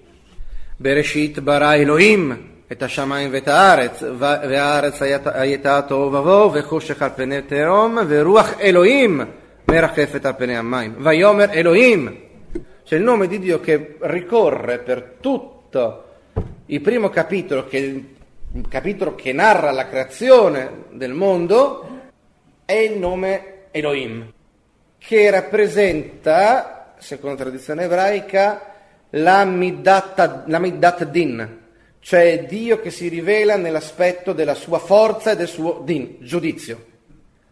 Bereshit 0.76 1.40
bara 1.40 1.76
Elohim, 1.76 2.52
את 2.72 2.82
השמיים 2.82 3.30
ואת 3.32 3.48
הארץ, 3.48 4.02
והארץ 4.18 5.02
הייתה 5.24 5.80
תוהו 5.88 6.12
ובוהו, 6.12 6.52
וחושך 6.54 7.02
על 7.02 7.10
פני 7.16 7.42
תהום, 7.42 7.98
ורוח 8.08 8.60
אלוהים 8.60 9.20
Merachefet 9.69 10.25
Apeneammaim. 10.25 10.95
Vayomer 10.97 11.55
Elohim. 11.55 12.17
C'è 12.83 12.95
il 12.95 13.03
nome 13.03 13.27
di 13.27 13.37
Dio 13.37 13.59
che 13.59 13.97
ricorre 13.99 14.79
per 14.79 15.17
tutto 15.19 16.05
il 16.65 16.81
primo 16.81 17.09
capitolo 17.09 17.67
che, 17.67 17.77
il 17.77 18.67
capitolo 18.67 19.13
che 19.13 19.31
narra 19.31 19.69
la 19.69 19.87
creazione 19.87 20.85
del 20.93 21.13
mondo 21.13 21.99
è 22.65 22.73
il 22.73 22.97
nome 22.97 23.67
Elohim, 23.69 24.33
che 24.97 25.29
rappresenta, 25.29 26.95
secondo 26.97 27.35
la 27.35 27.43
tradizione 27.43 27.83
ebraica, 27.83 28.73
la 29.11 29.45
Middat, 29.45 30.45
la 30.47 30.57
middat 30.57 31.03
Din, 31.05 31.59
cioè 31.99 32.45
Dio 32.47 32.79
che 32.79 32.89
si 32.89 33.07
rivela 33.07 33.55
nell'aspetto 33.55 34.33
della 34.33 34.55
sua 34.55 34.79
forza 34.79 35.31
e 35.31 35.35
del 35.35 35.47
suo 35.47 35.83
din, 35.85 36.17
giudizio. 36.21 36.85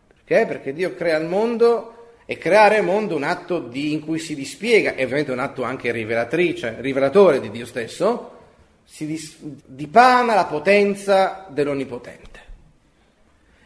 Perché? 0.07 0.47
Perché 0.47 0.73
Dio 0.73 0.95
crea 0.95 1.17
il 1.17 1.27
mondo 1.27 1.91
e 2.29 2.37
creare 2.37 2.81
mondo 2.81 3.13
è 3.13 3.15
un 3.15 3.23
atto 3.23 3.59
di, 3.59 3.93
in 3.93 4.01
cui 4.01 4.19
si 4.19 4.35
dispiega, 4.35 4.95
e 4.95 5.03
ovviamente 5.05 5.31
un 5.31 5.39
atto 5.39 5.63
anche 5.63 5.93
rivelatrice, 5.93 6.75
rivelatore 6.79 7.39
di 7.39 7.49
Dio 7.49 7.65
stesso, 7.65 8.31
si 8.83 9.17
dipana 9.65 10.35
la 10.35 10.43
potenza 10.43 11.47
dell'Onnipotente. 11.49 12.39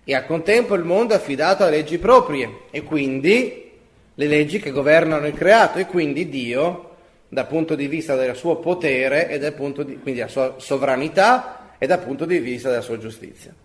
E 0.03 0.13
al 0.13 0.27
contempo 0.27 0.75
il 0.75 0.83
mondo 0.83 1.13
è 1.13 1.17
affidato 1.17 1.63
a 1.63 1.69
leggi 1.69 1.97
proprie 1.97 2.65
e 2.69 2.83
quindi 2.83 3.71
le 4.13 4.27
leggi 4.27 4.59
che 4.59 4.69
governano 4.69 5.25
il 5.25 5.33
creato 5.33 5.79
e 5.79 5.87
quindi 5.87 6.29
Dio 6.29 6.89
dal 7.29 7.47
punto 7.47 7.73
di 7.73 7.87
vista 7.87 8.15
del 8.15 8.35
suo 8.35 8.57
potere 8.57 9.27
e 9.27 9.39
dal 9.39 9.53
punto 9.53 9.81
di, 9.81 9.93
quindi 9.93 10.19
della 10.19 10.31
sua 10.31 10.55
sovranità 10.57 11.75
e 11.79 11.87
dal 11.87 12.03
punto 12.03 12.25
di 12.25 12.37
vista 12.37 12.69
della 12.69 12.81
sua 12.81 12.99
giustizia. 12.99 13.55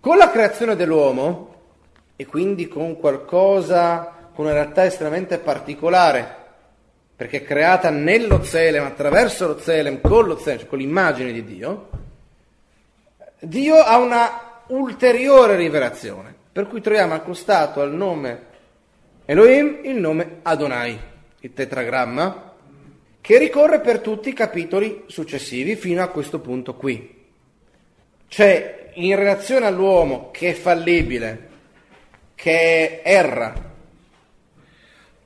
Con 0.00 0.16
la 0.16 0.30
creazione 0.30 0.74
dell'uomo 0.74 1.59
e 2.20 2.26
quindi 2.26 2.68
con 2.68 2.98
qualcosa, 2.98 4.28
con 4.34 4.44
una 4.44 4.52
realtà 4.52 4.84
estremamente 4.84 5.38
particolare, 5.38 6.36
perché 7.16 7.38
è 7.38 7.42
creata 7.42 7.88
nello 7.88 8.44
Zelem, 8.44 8.84
attraverso 8.84 9.46
lo 9.46 9.58
Zelem, 9.58 10.02
con 10.02 10.26
lo 10.26 10.36
Zelem, 10.36 10.58
cioè 10.58 10.68
con 10.68 10.78
l'immagine 10.80 11.32
di 11.32 11.42
Dio, 11.44 11.88
Dio 13.40 13.76
ha 13.76 13.96
una 13.96 14.60
ulteriore 14.66 15.56
rivelazione, 15.56 16.34
per 16.52 16.66
cui 16.66 16.82
troviamo 16.82 17.14
accostato 17.14 17.80
al 17.80 17.94
nome 17.94 18.42
Elohim 19.24 19.78
il 19.84 19.96
nome 19.96 20.40
Adonai, 20.42 21.00
il 21.40 21.54
tetragramma, 21.54 22.52
che 23.22 23.38
ricorre 23.38 23.80
per 23.80 24.00
tutti 24.00 24.28
i 24.28 24.34
capitoli 24.34 25.04
successivi 25.06 25.74
fino 25.74 26.02
a 26.02 26.08
questo 26.08 26.38
punto 26.40 26.74
qui. 26.74 27.28
Cioè, 28.28 28.90
in 28.96 29.16
relazione 29.16 29.64
all'uomo 29.64 30.30
che 30.30 30.50
è 30.50 30.52
fallibile, 30.52 31.48
che 32.40 33.02
erra, 33.02 33.52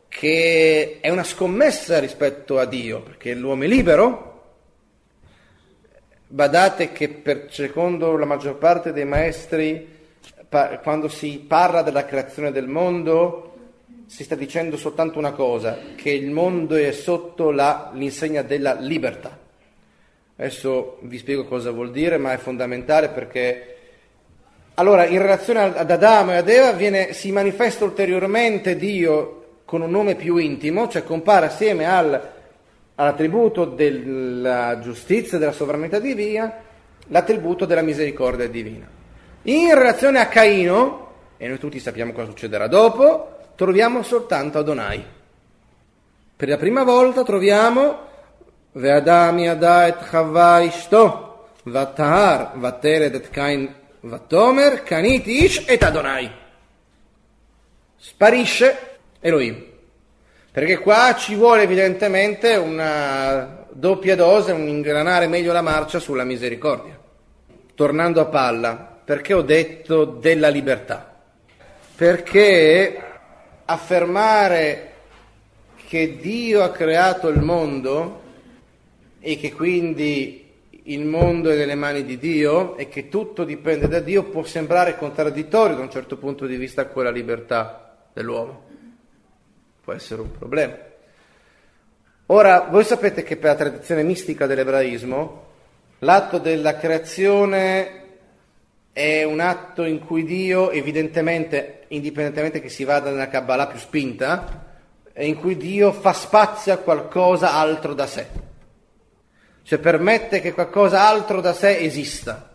che 0.09 0.98
è 1.00 1.11
una 1.11 1.22
scommessa 1.22 2.00
rispetto 2.00 2.59
a 2.59 2.64
Dio, 2.64 3.03
perché 3.03 3.35
l'uomo 3.35 3.62
è 3.62 3.66
libero. 3.68 4.33
Badate 6.27 6.90
che 6.90 7.09
per, 7.11 7.46
secondo 7.50 8.16
la 8.16 8.24
maggior 8.24 8.57
parte 8.57 8.92
dei 8.92 9.05
maestri, 9.05 9.87
pa- 10.48 10.79
quando 10.79 11.07
si 11.07 11.38
parla 11.38 11.83
della 11.83 12.05
creazione 12.05 12.50
del 12.50 12.66
mondo, 12.66 13.59
si 14.07 14.24
sta 14.24 14.35
dicendo 14.35 14.77
soltanto 14.77 15.16
una 15.16 15.35
cosa, 15.35 15.79
che 15.94 16.11
il 16.11 16.33
mondo 16.33 16.74
è 16.74 16.90
sotto 16.90 17.53
la, 17.53 17.92
l'insegna 17.94 18.42
della 18.42 18.74
libertà. 18.74 19.38
Adesso 20.35 20.98
vi 21.03 21.18
spiego 21.18 21.44
cosa 21.44 21.70
vuol 21.70 21.92
dire, 21.92 22.18
ma 22.18 22.33
è 22.33 22.38
fondamentale 22.38 23.11
perché 23.11 23.73
allora 24.74 25.06
in 25.06 25.20
relazione 25.20 25.60
ad 25.60 25.90
Adamo 25.90 26.32
e 26.32 26.37
ad 26.37 26.48
Eva 26.48 26.72
viene, 26.72 27.12
si 27.12 27.30
manifesta 27.30 27.84
ulteriormente 27.84 28.76
Dio 28.76 29.42
con 29.64 29.82
un 29.82 29.90
nome 29.90 30.14
più 30.16 30.37
intimo, 30.37 30.88
cioè 30.88 31.04
compare 31.04 31.46
assieme 31.46 31.87
al, 31.87 32.30
all'attributo 32.96 33.64
della 33.64 34.78
giustizia 34.80 35.38
della 35.38 35.52
sovranità 35.52 35.98
divina 35.98 36.52
l'attributo 37.08 37.66
della 37.66 37.82
misericordia 37.82 38.48
divina. 38.48 38.87
In 39.42 39.74
relazione 39.74 40.20
a 40.20 40.26
Caino 40.26 41.04
e 41.37 41.48
noi 41.48 41.58
tutti 41.58 41.78
sappiamo 41.78 42.12
cosa 42.12 42.28
succederà 42.28 42.66
dopo, 42.66 43.38
troviamo 43.56 44.02
soltanto 44.02 44.58
Adonai. 44.58 45.04
Per 46.37 46.48
la 46.48 46.56
prima 46.56 46.82
volta 46.82 47.22
troviamo 47.22 47.98
Ve'adam 48.72 49.38
yada 49.38 49.87
et 49.87 50.08
Chava 50.08 50.60
ishto, 50.60 51.50
vatahar, 51.64 52.58
vatered 52.58 53.14
et 53.14 53.30
Kain 53.30 53.82
vatomer, 54.05 54.83
kaniti 54.83 55.45
ish 55.45 55.64
et 55.67 55.83
Adonai. 55.83 56.31
Sparisce 57.97 58.99
Elohim. 59.21 59.73
Perché 60.51 60.79
qua 60.79 61.14
ci 61.17 61.35
vuole 61.35 61.62
evidentemente 61.62 62.55
una 62.57 63.67
doppia 63.71 64.14
dose, 64.14 64.53
un 64.53 64.69
ingranare 64.69 65.27
meglio 65.27 65.53
la 65.53 65.62
marcia 65.62 65.99
sulla 65.99 66.25
misericordia. 66.25 66.99
Tornando 67.75 68.21
a 68.21 68.27
palla, 68.27 69.01
perché 69.05 69.35
ho 69.35 69.43
detto 69.43 70.05
della 70.05 70.49
libertà? 70.49 71.12
Perché 71.97 73.03
affermare 73.64 74.93
che 75.88 76.19
Dio 76.19 76.62
ha 76.62 76.71
creato 76.71 77.29
il 77.29 77.40
mondo 77.40 78.23
e 79.19 79.37
che 79.38 79.53
quindi 79.53 80.43
il 80.87 81.05
mondo 81.05 81.51
è 81.51 81.57
nelle 81.57 81.75
mani 81.75 82.05
di 82.05 82.18
Dio 82.18 82.77
e 82.77 82.88
che 82.88 83.09
tutto 83.09 83.44
dipende 83.44 83.88
da 83.88 84.01
Dio 84.01 84.25
può 84.25 84.42
sembrare 84.44 84.97
contraddittorio 84.97 85.77
da 85.77 85.83
un 85.83 85.90
certo 85.90 86.18
punto 86.18 86.47
di 86.47 86.57
vista 86.57 86.87
con 86.88 87.05
la 87.05 87.11
libertà 87.11 87.97
dell'uomo. 88.12 88.62
Può 89.83 89.92
essere 89.92 90.20
un 90.20 90.31
problema. 90.31 90.77
Ora, 92.27 92.68
voi 92.70 92.85
sapete 92.85 93.23
che 93.23 93.37
per 93.37 93.51
la 93.51 93.57
tradizione 93.57 94.03
mistica 94.03 94.47
dell'ebraismo 94.47 95.42
l'atto 96.01 96.38
della 96.38 96.77
creazione 96.77 98.03
è 98.92 99.25
un 99.25 99.40
atto 99.40 99.85
in 99.85 99.99
cui 99.99 100.25
Dio, 100.25 100.70
evidentemente, 100.70 101.85
indipendentemente 101.88 102.61
che 102.61 102.68
si 102.68 102.85
vada 102.85 103.11
nella 103.11 103.29
Kabbalah 103.29 103.66
più 103.66 103.79
spinta, 103.79 104.66
in 105.16 105.37
cui 105.37 105.57
Dio 105.57 105.92
fa 105.92 106.12
spazio 106.12 106.73
a 106.73 106.79
qualcosa 106.79 107.55
altro 107.55 107.94
da 107.94 108.07
sé, 108.07 108.27
cioè 109.64 109.79
permette 109.79 110.40
che 110.40 110.53
qualcosa 110.53 111.09
altro 111.09 111.40
da 111.40 111.55
sé 111.55 111.79
esista, 111.79 112.55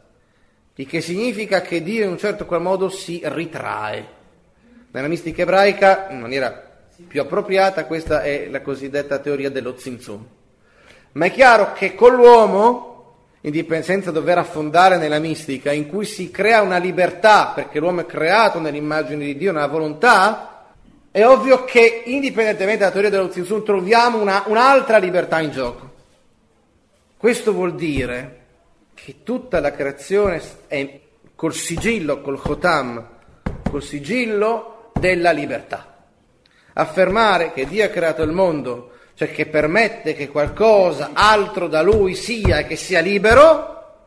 il 0.76 0.88
che 0.88 1.02
significa 1.02 1.62
che 1.62 1.82
Dio 1.82 2.06
in 2.06 2.12
un 2.12 2.17
certo 2.17 2.45
qual 2.45 2.62
modo 2.62 2.88
si 2.89 3.19
ritrae. 3.24 4.17
Nella 4.91 5.08
mistica 5.08 5.41
ebraica, 5.41 6.08
in 6.12 6.19
maniera 6.19 6.67
più 7.08 7.19
appropriata, 7.19 7.86
questa 7.86 8.22
è 8.22 8.48
la 8.50 8.62
cosiddetta 8.62 9.17
teoria 9.17 9.50
dello 9.50 9.76
zinzum. 9.78 10.26
Ma 11.13 11.26
è 11.26 11.32
chiaro 11.32 11.74
che 11.74 11.95
con 11.95 12.13
l'uomo, 12.15 13.15
senza 13.82 14.12
dover 14.12 14.38
affondare 14.38 14.98
nella 14.98 15.19
mistica, 15.19 15.72
in 15.72 15.88
cui 15.88 16.06
si 16.06 16.30
crea 16.30 16.62
una 16.62 16.78
libertà, 16.78 17.52
perché 17.56 17.80
l'uomo 17.80 18.02
è 18.02 18.06
creato 18.06 18.60
nell'immagine 18.60 19.26
di 19.26 19.36
Dio, 19.36 19.52
nella 19.52 19.67
volontà, 19.67 20.74
è 21.10 21.26
ovvio 21.26 21.63
che 21.65 22.04
indipendentemente 22.06 22.82
dalla 22.82 22.91
teoria 22.91 23.10
dello 23.10 23.32
Zinsun 23.32 23.65
troviamo 23.65 24.22
una, 24.22 24.43
un'altra 24.45 25.00
libertà 25.00 25.39
in 25.39 25.50
gioco. 25.50 25.88
Questo 27.19 27.51
vuol 27.51 27.75
dire 27.75 28.45
che 28.93 29.23
tutta 29.23 29.60
la 29.60 29.73
creazione 29.73 30.41
è 30.67 31.01
col 31.36 31.53
sigillo, 31.53 32.21
col 32.21 32.39
Chotam, 32.39 33.10
col 33.69 33.84
sigillo 33.84 34.91
della 34.93 35.32
libertà. 35.32 35.97
Affermare 36.71 37.51
che 37.51 37.65
Dio 37.65 37.84
ha 37.84 37.89
creato 37.89 38.23
il 38.23 38.32
mondo, 38.32 38.91
cioè 39.15 39.32
che 39.32 39.47
permette 39.47 40.13
che 40.13 40.29
qualcosa 40.29 41.10
altro 41.12 41.67
da 41.67 41.82
Lui 41.82 42.15
sia 42.15 42.60
e 42.60 42.65
che 42.65 42.77
sia 42.77 43.01
libero, 43.01 43.97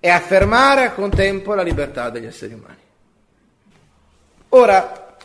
è 0.00 0.08
affermare 0.08 0.86
a 0.86 0.92
contempo 0.92 1.52
la 1.52 1.62
libertà 1.62 2.08
degli 2.08 2.24
esseri 2.24 2.54
umani. 2.54 2.82
Ora, 4.48 5.16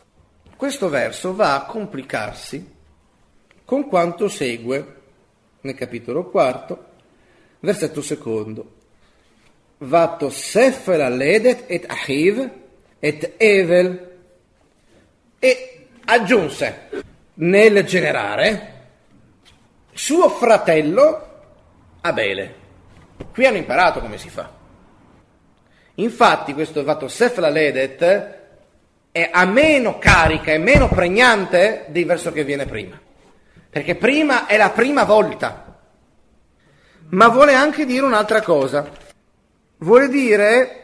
questo 0.54 0.90
verso 0.90 1.34
va 1.34 1.56
a 1.56 1.64
complicarsi 1.64 2.76
con 3.64 3.88
quanto 3.88 4.28
segue 4.28 4.96
nel 5.62 5.76
capitolo 5.76 6.30
quarto, 6.30 6.88
versetto 7.60 8.02
secondo. 8.02 8.78
Vato 9.80 10.30
sefela 10.30 11.10
ledet 11.10 11.64
et 11.68 11.86
ahiv 11.88 12.50
et 13.00 13.34
evel 13.38 14.08
e 15.40 15.88
aggiunse 16.06 16.90
nel 17.36 17.84
generare 17.86 18.78
suo 19.94 20.30
fratello 20.30 21.28
Abele. 22.02 22.56
Qui 23.34 23.46
hanno 23.46 23.58
imparato 23.58 24.00
come 24.00 24.18
si 24.18 24.30
fa. 24.30 24.52
Infatti 25.96 26.54
questo 26.54 26.84
Vato 26.84 27.08
sefela 27.08 27.50
ledet 27.50 28.38
è 29.12 29.30
a 29.32 29.46
meno 29.46 29.98
carica, 29.98 30.52
è 30.52 30.58
meno 30.58 30.88
pregnante 30.88 31.86
del 31.90 32.06
verso 32.06 32.32
che 32.32 32.44
viene 32.44 32.66
prima. 32.66 33.00
Perché 33.70 33.96
prima 33.96 34.46
è 34.46 34.58
la 34.58 34.70
prima 34.72 35.04
volta. 35.04 35.69
Ma 37.12 37.28
vuole 37.28 37.56
anche 37.56 37.86
dire 37.86 38.06
un'altra 38.06 38.42
cosa. 38.42 38.88
Vuole 39.78 40.08
dire 40.10 40.80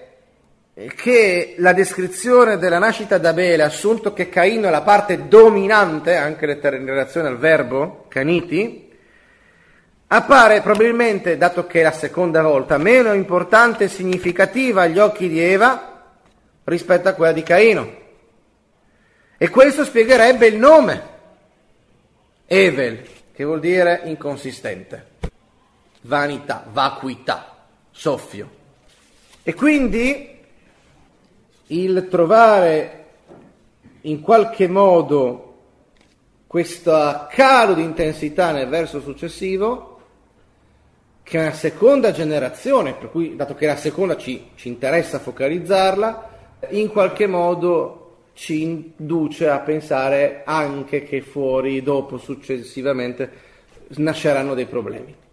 che 0.96 1.56
la 1.60 1.72
descrizione 1.72 2.58
della 2.58 2.80
nascita 2.80 3.18
d'Abele, 3.18 3.62
assunto 3.62 4.12
che 4.12 4.28
Caino 4.28 4.68
è 4.68 4.72
la 4.72 4.82
parte 4.82 5.28
dominante, 5.28 6.16
anche 6.16 6.46
in 6.46 6.86
relazione 6.86 7.28
al 7.28 7.38
verbo, 7.38 8.06
caniti, 8.10 8.92
appare 10.08 10.62
probabilmente, 10.62 11.38
dato 11.38 11.68
che 11.68 11.82
è 11.82 11.84
la 11.84 11.92
seconda 11.92 12.42
volta, 12.42 12.78
meno 12.78 13.14
importante 13.14 13.84
e 13.84 13.90
significativa 13.90 14.82
agli 14.82 14.98
occhi 14.98 15.30
di 15.30 15.40
Eva 15.40 16.14
rispetto 16.64 17.08
a 17.08 17.14
quella 17.14 17.34
di 17.34 17.44
Caino. 17.44 18.04
E 19.38 19.50
questo 19.50 19.84
spiegherebbe 19.84 20.48
il 20.48 20.58
nome. 20.58 21.14
Evel, 22.48 23.06
che 23.32 23.44
vuol 23.44 23.60
dire 23.60 24.02
inconsistente, 24.06 25.14
vanità, 26.06 26.66
vacuità, 26.72 27.56
soffio. 27.92 28.50
E 29.44 29.54
quindi 29.54 30.40
il 31.68 32.08
trovare 32.10 33.06
in 34.02 34.22
qualche 34.22 34.68
modo 34.68 35.42
questo 36.48 37.28
calo 37.30 37.74
di 37.74 37.82
intensità 37.84 38.52
nel 38.52 38.68
verso 38.68 39.02
successivo, 39.02 39.94
che 41.24 41.40
è 41.40 41.42
una 41.42 41.54
seconda 41.54 42.12
generazione, 42.12 42.94
per 42.94 43.10
cui 43.10 43.36
dato 43.36 43.56
che 43.56 43.66
la 43.66 43.76
seconda 43.76 44.16
ci, 44.16 44.52
ci 44.56 44.68
interessa 44.68 45.20
focalizzarla, 45.20 46.34
in 46.70 46.90
qualche 46.90 47.26
modo 47.26 48.02
ci 48.34 48.62
induce 48.62 49.50
a 49.50 49.60
pensare 49.60 50.44
anche 50.46 51.04
che 51.04 51.22
fuori, 51.22 51.82
dopo, 51.82 52.18
successivamente, 52.18 53.32
nasceranno 53.98 54.54
dei 54.54 54.66
problemi. 54.66 55.24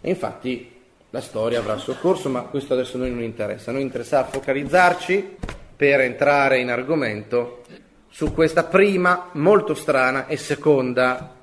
E 0.00 0.08
infatti 0.08 0.78
la 1.10 1.20
storia 1.20 1.58
avrà 1.58 1.74
il 1.74 1.80
suo 1.80 1.94
corso, 1.94 2.28
ma 2.28 2.42
questo 2.42 2.72
adesso 2.72 2.96
a 2.96 3.00
noi 3.00 3.10
non 3.10 3.22
interessa. 3.22 3.70
A 3.70 3.72
noi 3.72 3.82
interessa 3.82 4.24
focalizzarci 4.24 5.36
per 5.76 6.00
entrare 6.00 6.58
in 6.58 6.70
argomento 6.70 7.64
su 8.08 8.32
questa 8.32 8.64
prima, 8.64 9.30
molto 9.32 9.74
strana 9.74 10.26
e 10.26 10.36
seconda 10.36 11.34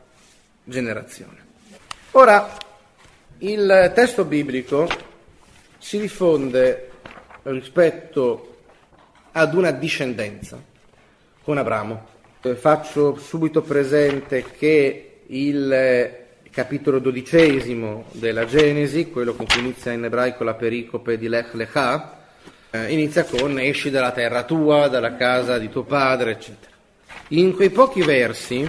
generazione. 0.64 1.46
Ora, 2.12 2.48
il 3.40 3.92
testo 3.94 4.26
biblico 4.26 4.88
si 5.78 6.00
diffonde 6.00 6.92
rispetto 7.44 8.58
ad 9.32 9.54
una 9.54 9.72
discendenza 9.72 10.60
con 11.44 11.58
Abramo. 11.58 12.08
Eh, 12.42 12.56
faccio 12.56 13.18
subito 13.18 13.62
presente 13.62 14.44
che 14.52 15.22
il 15.28 16.26
capitolo 16.58 16.98
dodicesimo 16.98 18.06
della 18.14 18.48
Genesi, 18.48 19.12
quello 19.12 19.36
con 19.36 19.46
cui 19.46 19.60
inizia 19.60 19.92
in 19.92 20.04
ebraico 20.04 20.44
la 20.44 20.56
pericope 20.56 21.16
di 21.16 21.28
Lech 21.28 21.54
Lecha, 21.54 22.18
eh, 22.72 22.92
inizia 22.92 23.26
con 23.26 23.60
esci 23.60 23.92
dalla 23.92 24.10
terra 24.10 24.42
tua, 24.42 24.88
dalla 24.88 25.16
casa 25.16 25.60
di 25.60 25.70
tuo 25.70 25.84
padre, 25.84 26.32
eccetera. 26.32 26.72
In 27.28 27.54
quei 27.54 27.70
pochi 27.70 28.02
versi 28.02 28.68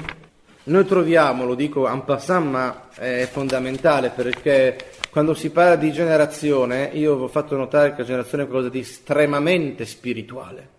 noi 0.65 0.85
troviamo, 0.85 1.47
lo 1.47 1.55
dico 1.55 1.89
en 1.89 2.05
passant, 2.05 2.51
ma 2.51 2.89
è 2.95 3.27
fondamentale 3.33 4.13
perché 4.15 4.77
quando 5.09 5.33
si 5.33 5.49
parla 5.49 5.77
di 5.77 5.91
generazione, 5.91 6.91
io 6.93 7.15
ho 7.15 7.29
fatto 7.29 7.57
notare 7.57 7.93
che 7.93 8.01
la 8.01 8.07
generazione 8.07 8.43
è 8.43 8.47
qualcosa 8.49 8.71
di 8.71 8.81
estremamente 8.81 9.87
spirituale 9.87 10.77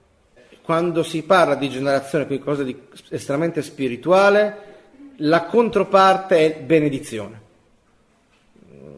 quando 0.70 1.02
si 1.02 1.24
parla 1.24 1.56
di 1.56 1.68
generazione, 1.68 2.28
quindi 2.28 2.44
cosa 2.44 2.62
di 2.62 2.80
estremamente 3.10 3.64
spirituale, 3.64 4.69
la 5.22 5.46
controparte 5.46 6.38
è 6.38 6.60
benedizione. 6.62 7.48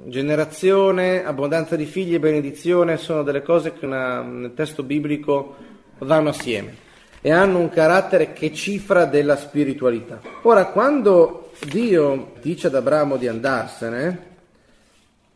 Generazione, 0.06 1.24
abbondanza 1.24 1.76
di 1.76 1.86
figli 1.86 2.16
e 2.16 2.20
benedizione 2.20 2.98
sono 2.98 3.24
delle 3.24 3.42
cose 3.42 3.74
che 3.74 3.86
una, 3.86 4.22
nel 4.22 4.54
testo 4.54 4.84
biblico 4.84 5.56
vanno 6.00 6.30
assieme 6.30 6.90
e 7.22 7.32
hanno 7.32 7.60
un 7.60 7.70
carattere 7.70 8.34
che 8.34 8.52
cifra 8.52 9.06
della 9.06 9.36
spiritualità. 9.36 10.20
Ora, 10.42 10.66
quando 10.66 11.52
Dio 11.68 12.34
dice 12.42 12.68
ad 12.68 12.76
Abramo 12.76 13.18
di 13.18 13.28
andarsene, 13.28 14.30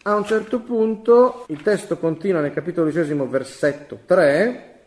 a 0.04 0.16
un 0.16 0.26
certo 0.26 0.60
punto 0.60 1.46
il 1.50 1.62
testo 1.62 1.98
continua 1.98 2.42
nel 2.42 2.54
capitolo 2.54 2.90
12, 2.92 3.14
versetto 3.28 4.00
3, 4.06 4.80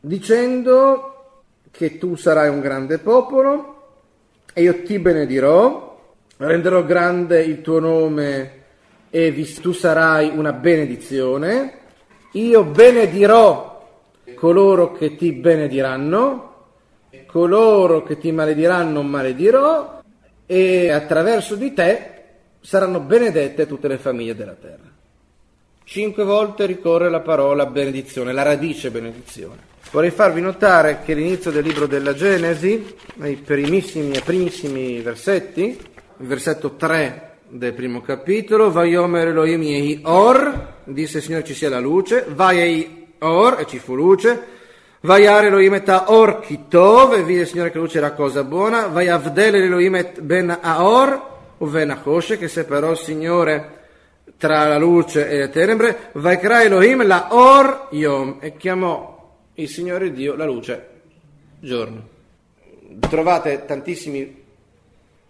dicendo 0.00 1.42
che 1.70 1.98
tu 1.98 2.14
sarai 2.16 2.48
un 2.48 2.60
grande 2.60 2.98
popolo 2.98 3.77
e 4.58 4.62
io 4.62 4.82
ti 4.82 4.98
benedirò, 4.98 5.96
renderò 6.38 6.84
grande 6.84 7.44
il 7.44 7.60
tuo 7.60 7.78
nome 7.78 8.62
e 9.08 9.32
tu 9.60 9.70
sarai 9.70 10.32
una 10.34 10.52
benedizione, 10.52 11.78
io 12.32 12.64
benedirò 12.64 13.88
coloro 14.34 14.90
che 14.90 15.14
ti 15.14 15.30
benediranno, 15.30 16.64
coloro 17.26 18.02
che 18.02 18.18
ti 18.18 18.32
malediranno 18.32 19.00
maledirò 19.02 20.02
e 20.44 20.90
attraverso 20.90 21.54
di 21.54 21.72
te 21.72 22.12
saranno 22.60 22.98
benedette 22.98 23.64
tutte 23.68 23.86
le 23.86 23.98
famiglie 23.98 24.34
della 24.34 24.56
terra. 24.60 24.90
Cinque 25.84 26.24
volte 26.24 26.66
ricorre 26.66 27.08
la 27.08 27.20
parola 27.20 27.64
benedizione, 27.66 28.32
la 28.32 28.42
radice 28.42 28.90
benedizione. 28.90 29.67
Vorrei 29.90 30.10
farvi 30.10 30.40
notare 30.40 31.00
che 31.04 31.14
l'inizio 31.14 31.50
del 31.50 31.64
libro 31.64 31.86
della 31.86 32.14
Genesi, 32.14 32.94
nei 33.14 33.36
primissimi 33.36 34.12
e 34.12 34.20
primissimi 34.20 35.00
versetti, 35.00 35.62
il 35.62 36.26
versetto 36.26 36.76
3 36.76 37.36
del 37.48 37.72
primo 37.72 38.02
capitolo, 38.02 38.70
Vaiomer 38.70 39.28
Elohim 39.28 39.62
Yehi 39.62 40.00
Or, 40.04 40.74
disse 40.84 41.18
il 41.18 41.22
Signore 41.22 41.44
ci 41.44 41.54
sia 41.54 41.70
la 41.70 41.80
luce, 41.80 42.26
Vai 42.28 43.06
Or, 43.20 43.60
e 43.60 43.66
ci 43.66 43.78
fu 43.78 43.94
luce, 43.94 44.56
Vaiar 45.00 45.44
Elohim 45.46 45.74
et 45.74 45.88
Or 46.06 46.40
Kitov, 46.40 47.14
e 47.14 47.22
vide 47.22 47.42
il 47.42 47.46
Signore 47.46 47.70
che 47.70 47.78
la 47.78 47.84
luce 47.84 47.98
era 47.98 48.12
cosa 48.12 48.44
buona, 48.44 48.88
Vai 48.88 49.08
Avdel 49.08 49.54
Elohim 49.54 49.94
et 49.94 50.20
Ben 50.20 50.56
Aor, 50.60 51.36
Uven 51.58 51.90
Achoshe, 51.90 52.36
che 52.36 52.48
separò 52.48 52.90
il 52.90 52.98
Signore 52.98 53.76
tra 54.36 54.66
la 54.66 54.76
luce 54.76 55.28
e 55.28 55.38
le 55.38 55.50
tenebre, 55.50 56.10
Vaikra 56.12 56.62
Elohim 56.62 57.06
la 57.06 57.28
Or 57.30 57.88
Yom, 57.92 58.36
e 58.40 58.56
chiamò 58.56 59.17
il 59.58 59.68
Signore 59.68 60.12
Dio 60.12 60.34
la 60.34 60.44
luce 60.44 60.88
giorno. 61.60 62.16
Trovate 63.00 63.64
tantissimi 63.64 64.44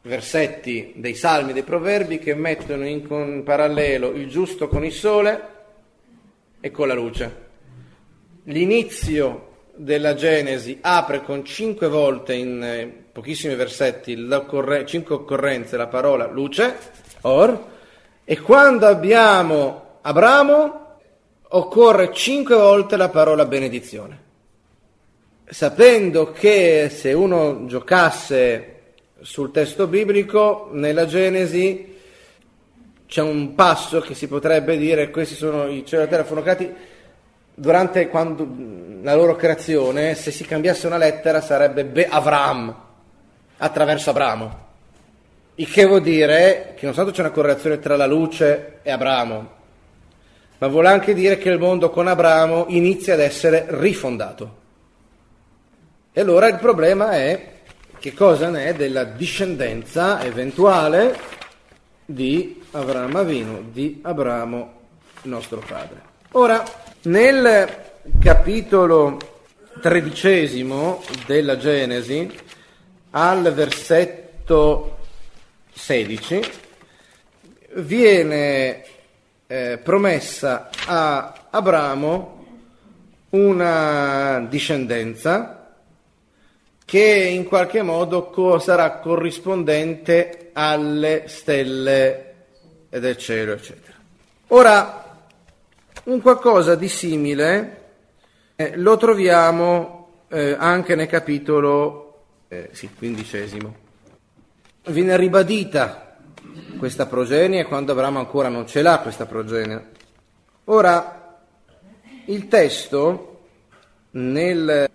versetti 0.02 0.92
dei 0.96 1.14
salmi, 1.14 1.52
dei 1.52 1.62
proverbi 1.62 2.18
che 2.18 2.34
mettono 2.34 2.86
in 2.86 3.42
parallelo 3.42 4.10
il 4.10 4.28
giusto 4.28 4.68
con 4.68 4.84
il 4.84 4.92
sole 4.92 5.42
e 6.60 6.70
con 6.70 6.88
la 6.88 6.94
luce. 6.94 7.46
L'inizio 8.44 9.46
della 9.74 10.14
Genesi 10.14 10.78
apre 10.80 11.22
con 11.22 11.44
cinque 11.44 11.88
volte 11.88 12.34
in 12.34 12.62
eh, 12.62 12.86
pochissimi 13.12 13.54
versetti, 13.54 14.14
cinque 14.84 15.14
occorrenze, 15.14 15.76
la 15.76 15.86
parola 15.86 16.26
luce, 16.26 16.76
or, 17.22 17.66
e 18.24 18.38
quando 18.40 18.86
abbiamo 18.86 19.98
Abramo 20.02 20.87
occorre 21.50 22.12
cinque 22.12 22.56
volte 22.56 22.96
la 22.96 23.08
parola 23.08 23.44
benedizione. 23.44 24.26
Sapendo 25.44 26.30
che 26.32 26.90
se 26.90 27.12
uno 27.12 27.64
giocasse 27.66 28.74
sul 29.20 29.50
testo 29.50 29.86
biblico, 29.86 30.68
nella 30.72 31.06
Genesi 31.06 31.96
c'è 33.06 33.22
un 33.22 33.54
passo 33.54 34.00
che 34.00 34.14
si 34.14 34.28
potrebbe 34.28 34.76
dire, 34.76 35.08
questi 35.10 35.34
sono 35.34 35.66
i 35.66 35.86
cielo 35.86 36.02
e 36.02 36.10
la 36.10 36.22
terra 36.22 36.42
creati 36.42 36.74
durante 37.54 38.08
quando, 38.08 38.46
la 39.00 39.14
loro 39.14 39.34
creazione, 39.34 40.14
se 40.14 40.30
si 40.30 40.44
cambiasse 40.44 40.86
una 40.86 40.98
lettera 40.98 41.40
sarebbe 41.40 41.86
Be 41.86 42.06
Avram, 42.06 42.74
attraverso 43.56 44.10
Abramo. 44.10 44.66
Il 45.54 45.70
che 45.70 45.86
vuol 45.86 46.02
dire 46.02 46.74
che 46.76 46.84
non 46.84 46.94
soltanto 46.94 47.16
c'è 47.16 47.24
una 47.24 47.34
correlazione 47.34 47.78
tra 47.78 47.96
la 47.96 48.06
luce 48.06 48.78
e 48.82 48.90
Abramo, 48.90 49.56
ma 50.58 50.66
vuole 50.66 50.88
anche 50.88 51.14
dire 51.14 51.38
che 51.38 51.50
il 51.50 51.58
mondo 51.58 51.90
con 51.90 52.08
Abramo 52.08 52.66
inizia 52.68 53.14
ad 53.14 53.20
essere 53.20 53.66
rifondato. 53.68 54.56
E 56.12 56.20
allora 56.20 56.48
il 56.48 56.58
problema 56.58 57.12
è 57.12 57.52
che 57.98 58.12
cosa 58.12 58.48
ne 58.48 58.66
è 58.66 58.74
della 58.74 59.04
discendenza 59.04 60.22
eventuale 60.24 61.16
di 62.04 62.60
Abramo 62.72 63.18
Avino, 63.18 63.62
di 63.70 64.00
Abramo 64.02 64.78
nostro 65.22 65.62
padre. 65.66 66.02
Ora, 66.32 66.62
nel 67.02 67.68
capitolo 68.20 69.18
tredicesimo 69.80 71.02
della 71.26 71.56
Genesi, 71.56 72.30
al 73.10 73.52
versetto 73.52 74.98
16, 75.72 76.40
viene 77.74 78.84
eh, 79.50 79.78
promessa 79.82 80.68
a 80.86 81.46
Abramo 81.48 82.44
una 83.30 84.46
discendenza 84.48 85.74
che 86.84 87.00
in 87.00 87.44
qualche 87.44 87.82
modo 87.82 88.28
co- 88.28 88.58
sarà 88.58 88.98
corrispondente 88.98 90.50
alle 90.52 91.24
stelle 91.28 92.34
del 92.90 93.16
cielo, 93.16 93.52
eccetera. 93.52 93.96
Ora, 94.48 95.18
un 96.04 96.20
qualcosa 96.20 96.74
di 96.74 96.88
simile 96.88 97.76
eh, 98.56 98.76
lo 98.76 98.96
troviamo 98.96 100.24
eh, 100.28 100.56
anche 100.58 100.94
nel 100.94 101.06
capitolo 101.06 102.24
eh, 102.48 102.70
sì, 102.72 102.90
quindicesimo. 102.94 103.86
Viene 104.86 105.16
ribadita 105.16 106.07
questa 106.78 107.06
progenie 107.06 107.64
quando 107.64 107.92
Abramo 107.92 108.18
ancora 108.18 108.48
non 108.48 108.66
ce 108.66 108.82
l'ha 108.82 108.98
questa 109.00 109.26
progenie. 109.26 109.90
Ora, 110.64 111.38
il 112.26 112.48
testo 112.48 113.40
nel 114.12 114.88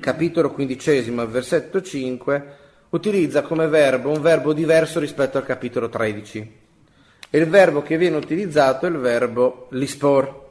capitolo 0.00 0.50
quindicesimo, 0.50 1.26
versetto 1.26 1.82
5, 1.82 2.56
utilizza 2.90 3.42
come 3.42 3.66
verbo 3.68 4.10
un 4.10 4.20
verbo 4.20 4.52
diverso 4.52 5.00
rispetto 5.00 5.38
al 5.38 5.44
capitolo 5.44 5.88
13. 5.88 6.64
E 7.28 7.38
il 7.38 7.48
verbo 7.48 7.82
che 7.82 7.96
viene 7.96 8.16
utilizzato 8.16 8.86
è 8.86 8.88
il 8.88 8.98
verbo 8.98 9.66
lispor, 9.70 10.44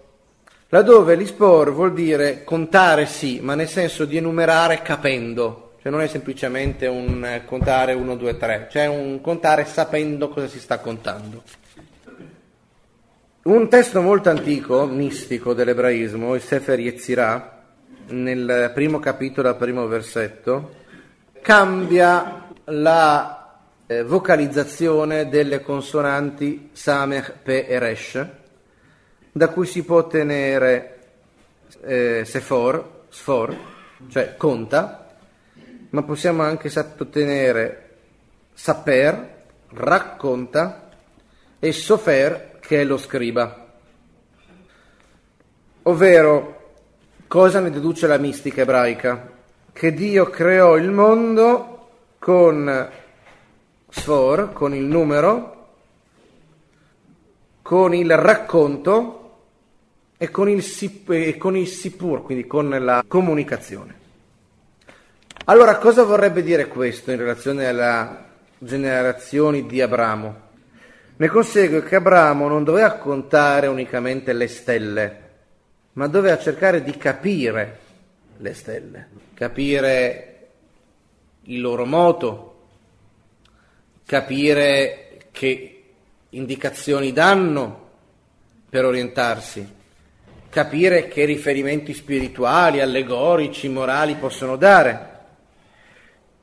laddove 0.70 1.16
lispor 1.16 1.72
vuol 1.72 1.94
dire 1.94 2.44
contare 2.44 3.06
sì, 3.06 3.40
ma 3.42 3.56
nel 3.56 3.70
senso 3.70 4.06
di 4.06 4.18
enumerare 4.18 4.82
capendo, 4.82 5.65
cioè 5.86 5.94
non 5.94 6.02
è 6.02 6.08
semplicemente 6.08 6.88
un 6.88 7.44
contare 7.46 7.94
1, 7.94 8.16
2, 8.16 8.38
3, 8.38 8.68
cioè 8.72 8.88
un 8.88 9.22
contare 9.22 9.66
sapendo 9.66 10.30
cosa 10.30 10.48
si 10.48 10.60
sta 10.60 10.80
contando. 10.80 11.44
Un 13.44 13.70
testo 13.70 14.02
molto 14.02 14.32
antico, 14.32 14.88
mistico 14.88 15.54
dell'ebraismo, 15.54 16.34
il 16.34 16.42
Sefer 16.42 16.80
Yetzirah, 16.80 17.64
nel 18.08 18.72
primo 18.74 18.98
capitolo, 18.98 19.50
al 19.50 19.58
primo 19.58 19.86
versetto, 19.86 20.72
cambia 21.44 22.48
la 22.64 23.60
eh, 23.86 24.02
vocalizzazione 24.02 25.30
delle 25.30 25.62
consonanti 25.62 26.72
Samech, 26.72 27.32
Pe 27.44 27.68
e 27.68 27.78
Resh, 27.78 28.28
da 29.32 29.50
cui 29.50 29.68
si 29.68 29.84
può 29.84 29.98
ottenere 29.98 30.98
eh, 31.84 32.24
Sefor, 32.26 33.04
Sfor, 33.10 33.56
cioè 34.08 34.36
conta, 34.36 35.05
ma 35.96 36.04
possiamo 36.04 36.44
anche 36.44 36.72
ottenere 36.78 37.96
Saper, 38.54 39.44
racconta, 39.70 40.90
e 41.60 41.72
Sofer, 41.72 42.60
che 42.60 42.82
è 42.82 42.84
lo 42.84 42.98
scriba. 42.98 43.64
Ovvero 45.84 46.56
Cosa 47.28 47.60
ne 47.60 47.72
deduce 47.72 48.06
la 48.06 48.18
mistica 48.18 48.62
ebraica? 48.62 49.32
Che 49.74 49.94
Dio 49.94 50.30
creò 50.30 50.78
il 50.78 50.92
mondo 50.92 51.90
con 52.20 52.90
Sfor, 53.90 54.54
con 54.54 54.76
il 54.76 54.84
numero, 54.84 55.68
con 57.64 57.96
il 57.96 58.16
racconto 58.16 59.38
e 60.18 60.30
con 60.30 60.48
il, 60.48 60.64
e 61.08 61.38
con 61.38 61.58
il 61.58 61.68
sipur, 61.68 62.22
quindi 62.22 62.46
con 62.46 62.70
la 62.70 63.04
comunicazione. 63.06 64.05
Allora, 65.48 65.78
cosa 65.78 66.02
vorrebbe 66.02 66.42
dire 66.42 66.68
questo 66.68 67.12
in 67.12 67.18
relazione 67.18 67.68
alle 67.68 68.18
generazioni 68.58 69.68
di 69.68 69.80
Abramo? 69.80 70.42
Ne 71.18 71.28
consegue 71.28 71.84
che 71.84 71.98
Abramo 71.98 72.48
non 72.48 72.64
doveva 72.64 72.94
contare 72.94 73.68
unicamente 73.68 74.34
le 74.34 74.48
stelle, 74.48 75.20
ma 75.94 76.08
doveva 76.08 76.40
cercare 76.40 76.82
di 76.82 76.98
capire 76.98 77.78
le 78.38 78.54
stelle, 78.56 79.08
capire 79.36 80.48
il 81.44 81.62
loro 81.62 81.86
moto, 81.86 82.66
capire 84.04 85.28
che 85.30 85.84
indicazioni 86.30 87.14
danno 87.14 87.90
per 88.68 88.84
orientarsi, 88.84 89.74
capire 90.50 91.08
che 91.08 91.24
riferimenti 91.24 91.94
spirituali, 91.94 92.82
allegorici, 92.82 93.70
morali 93.70 94.16
possono 94.16 94.56
dare. 94.56 95.14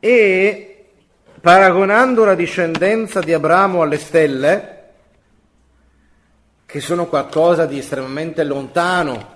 E 0.05 0.87
paragonando 1.41 2.25
la 2.25 2.35
discendenza 2.35 3.21
di 3.21 3.33
Abramo 3.33 3.83
alle 3.83 3.99
stelle, 3.99 4.83
che 6.67 6.81
sono 6.81 7.07
qualcosa 7.07 7.67
di 7.67 7.79
estremamente 7.79 8.43
lontano 8.43 9.35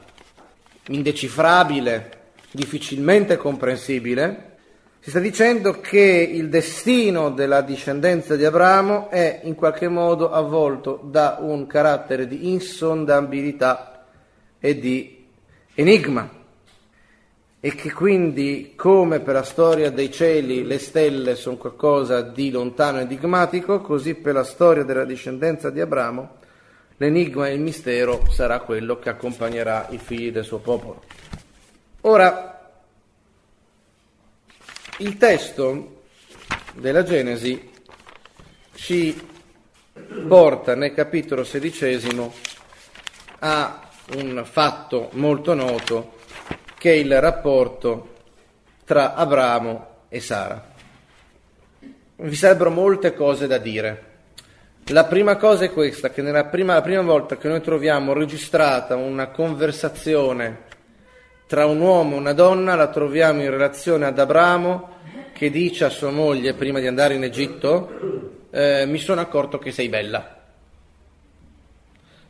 indecifrabile, 0.89 2.11
difficilmente 2.51 3.37
comprensibile, 3.37 4.57
si 4.99 5.11
sta 5.11 5.21
dicendo 5.21 5.79
che 5.79 6.01
il 6.33 6.49
destino 6.49 7.31
della 7.31 7.61
discendenza 7.61 8.35
di 8.35 8.45
Abramo 8.45 9.09
è 9.09 9.43
in 9.45 9.55
qualche 9.55 9.87
modo 9.87 10.33
avvolto 10.33 11.01
da 11.01 11.37
un 11.39 11.69
carattere 11.69 12.27
di 12.27 12.51
insondabilità 12.51 14.05
e 14.59 14.77
di 14.77 15.29
enigma 15.75 16.36
e 17.67 17.75
che 17.75 17.93
quindi, 17.93 18.75
come 18.77 19.19
per 19.19 19.35
la 19.35 19.43
storia 19.43 19.91
dei 19.91 20.13
cieli, 20.13 20.63
le 20.63 20.79
stelle 20.79 21.35
sono 21.35 21.57
qualcosa 21.57 22.21
di 22.21 22.53
lontano 22.53 22.99
e 22.99 23.01
enigmatico, 23.01 23.81
così 23.81 24.15
per 24.15 24.35
la 24.35 24.45
storia 24.45 24.85
della 24.85 25.05
discendenza 25.05 25.69
di 25.71 25.81
Abramo, 25.81 26.37
l'enigma 26.99 27.49
e 27.49 27.55
il 27.55 27.61
mistero 27.61 28.31
sarà 28.31 28.61
quello 28.61 29.01
che 29.01 29.09
accompagnerà 29.09 29.89
i 29.91 29.99
figli 29.99 30.31
del 30.31 30.45
suo 30.45 30.59
popolo. 30.59 31.03
Ora, 32.03 32.71
il 34.99 35.17
testo 35.17 36.03
della 36.75 37.03
Genesi 37.03 37.69
ci 38.75 39.29
porta 40.29 40.77
nel 40.77 40.95
capitolo 40.95 41.43
sedicesimo 41.43 42.33
a 43.41 43.89
un 44.15 44.47
fatto 44.49 45.09
molto 45.15 45.53
noto 45.53 46.16
che 46.79 46.93
è 46.93 46.95
il 46.95 47.21
rapporto 47.21 48.15
tra 48.85 49.15
Abramo 49.15 49.87
e 50.09 50.21
Sara. 50.21 50.75
Vi 52.17 52.35
sarebbero 52.35 52.71
molte 52.71 53.15
cose 53.15 53.47
da 53.47 53.59
dire. 53.59 54.15
La 54.91 55.05
prima 55.05 55.37
cosa 55.37 55.65
è 55.65 55.73
questa, 55.73 56.11
che 56.11 56.23
nella 56.23 56.45
prima, 56.45 56.75
la 56.75 56.83
prima 56.83 57.03
volta 57.03 57.37
che 57.37 57.49
noi 57.49 57.61
troviamo 57.61 58.13
registrata 58.13 58.95
una 58.95 59.29
conversazione 59.29 60.65
tra 61.47 61.67
un 61.67 61.81
uomo 61.81 62.15
e 62.15 62.19
una 62.19 62.33
donna 62.33 62.75
la 62.75 62.89
troviamo 62.89 63.43
in 63.43 63.51
relazione 63.51 64.07
ad 64.07 64.19
Abramo 64.19 64.95
che 65.33 65.51
dice 65.51 65.85
a 65.85 65.91
sua 65.91 66.11
moglie 66.11 66.55
prima 66.55 66.81
di 66.81 66.87
andare 66.87 67.15
in 67.15 67.25
Egitto 67.25 68.47
eh, 68.51 68.87
mi 68.87 68.99
sono 68.99 69.21
accorto 69.21 69.59
che 69.59 69.71
sei 69.71 69.89
bella. 69.89 70.36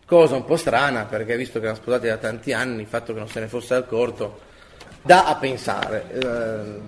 Cosa 0.06 0.36
un 0.36 0.44
po' 0.44 0.56
strana 0.56 1.04
perché 1.04 1.36
visto 1.36 1.58
che 1.58 1.64
erano 1.64 1.80
sposati 1.80 2.06
da 2.06 2.16
tanti 2.16 2.52
anni 2.52 2.82
il 2.82 2.86
fatto 2.86 3.12
che 3.12 3.18
non 3.18 3.28
se 3.28 3.40
ne 3.40 3.48
fosse 3.48 3.74
accorto 3.74 4.38
dà 5.02 5.26
a 5.26 5.34
pensare. 5.34 6.04
Eh, 6.12 6.80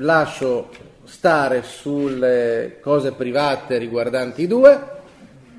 lascio 0.00 0.70
stare 1.04 1.62
sulle 1.62 2.78
cose 2.80 3.12
private 3.12 3.76
riguardanti 3.76 4.42
i 4.42 4.46
due, 4.46 4.80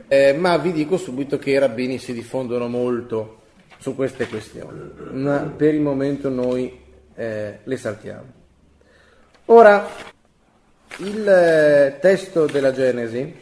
eh, 0.08 0.34
ma 0.34 0.58
vi 0.58 0.72
dico 0.72 0.98
subito 0.98 1.38
che 1.38 1.52
i 1.52 1.58
rabbini 1.60 2.00
si 2.00 2.12
diffondono 2.12 2.68
molto 2.68 3.42
su 3.78 3.96
queste 3.96 4.28
questioni, 4.28 4.92
ma 5.12 5.42
per 5.42 5.74
il 5.74 5.82
momento 5.82 6.30
noi 6.30 6.80
eh, 7.16 7.60
le 7.64 7.78
saltiamo. 7.78 8.26
Ora, 9.46 9.88
il 10.98 11.28
eh, 11.28 11.98
testo 12.00 12.46
della 12.46 12.72
Genesi 12.72 13.36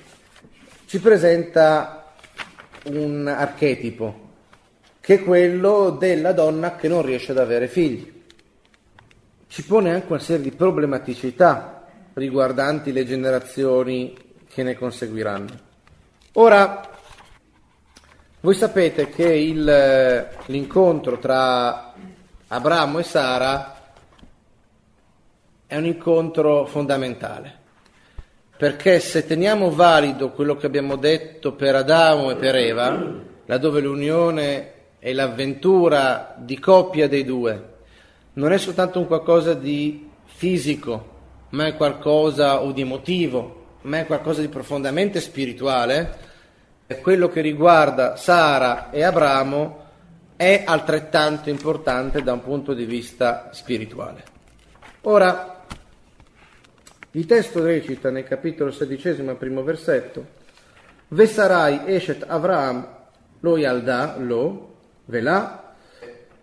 ci 0.85 0.99
presenta 0.99 1.96
un 2.91 3.27
archetipo, 3.27 4.25
che 4.99 5.15
è 5.15 5.23
quello 5.23 5.91
della 5.91 6.31
donna 6.31 6.75
che 6.75 6.87
non 6.87 7.01
riesce 7.01 7.31
ad 7.31 7.37
avere 7.37 7.67
figli. 7.67 8.23
Ci 9.47 9.63
pone 9.63 9.93
anche 9.93 10.07
una 10.09 10.19
serie 10.19 10.43
di 10.43 10.55
problematicità 10.55 11.85
riguardanti 12.13 12.91
le 12.91 13.05
generazioni 13.05 14.15
che 14.49 14.63
ne 14.63 14.75
conseguiranno. 14.75 15.65
Ora, 16.33 16.89
voi 18.41 18.53
sapete 18.53 19.09
che 19.09 19.27
il, 19.33 20.27
l'incontro 20.45 21.17
tra 21.19 21.93
Abramo 22.47 22.99
e 22.99 23.03
Sara 23.03 23.75
è 25.65 25.75
un 25.75 25.85
incontro 25.85 26.65
fondamentale, 26.65 27.57
perché 28.57 28.99
se 28.99 29.25
teniamo 29.25 29.69
valido 29.69 30.31
quello 30.31 30.55
che 30.55 30.65
abbiamo 30.65 30.95
detto 30.95 31.53
per 31.53 31.75
Adamo 31.75 32.31
e 32.31 32.35
per 32.35 32.55
Eva, 32.55 33.13
laddove 33.45 33.79
l'unione 33.81 34.71
e 34.99 35.13
l'avventura 35.13 36.33
di 36.37 36.57
coppia 36.59 37.07
dei 37.07 37.23
due 37.23 37.75
non 38.33 38.51
è 38.51 38.57
soltanto 38.57 38.99
un 38.99 39.07
qualcosa 39.07 39.53
di 39.53 40.09
fisico, 40.25 41.15
ma 41.49 41.65
è 41.65 41.75
qualcosa 41.75 42.61
o 42.61 42.71
di 42.71 42.81
emotivo, 42.81 43.65
ma 43.81 43.99
è 43.99 44.05
qualcosa 44.05 44.41
di 44.41 44.47
profondamente 44.47 45.19
spirituale, 45.19 46.25
quello 47.01 47.29
che 47.29 47.41
riguarda 47.41 48.15
Sara 48.15 48.91
e 48.91 49.03
Abramo 49.03 49.85
è 50.35 50.63
altrettanto 50.65 51.49
importante 51.49 52.21
da 52.21 52.33
un 52.33 52.43
punto 52.43 52.73
di 52.73 52.85
vista 52.85 53.49
spirituale. 53.51 54.23
Ora, 55.01 55.56
il 57.17 57.25
testo 57.25 57.63
recita 57.63 58.11
nel 58.11 58.25
capitolo 58.25 58.69
sedicesimo, 58.69 59.35
primo 59.37 59.63
versetto, 59.63 60.35
Vesarai 61.07 61.81
eshet 61.85 62.23
Avraham 62.27 62.87
lo 63.39 63.57
yalda 63.57 64.17
lo, 64.19 64.75
velà, 65.05 65.73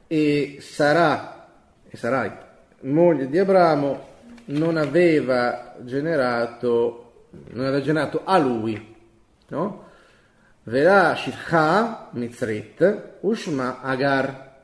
e 0.08 0.56
sarà, 0.58 1.46
e 1.88 1.96
sarai, 1.96 2.32
moglie 2.80 3.28
di 3.28 3.38
Abramo, 3.38 4.12
non 4.46 4.76
aveva 4.76 5.76
generato, 5.82 7.26
non 7.50 7.66
aveva 7.66 7.80
generato 7.80 8.22
a 8.24 8.36
lui, 8.38 8.96
no? 9.48 9.82
Verà 10.64 11.14
Shitha 11.14 12.08
Mitzrit 12.14 13.18
Ushma 13.20 13.80
Agar 13.80 14.62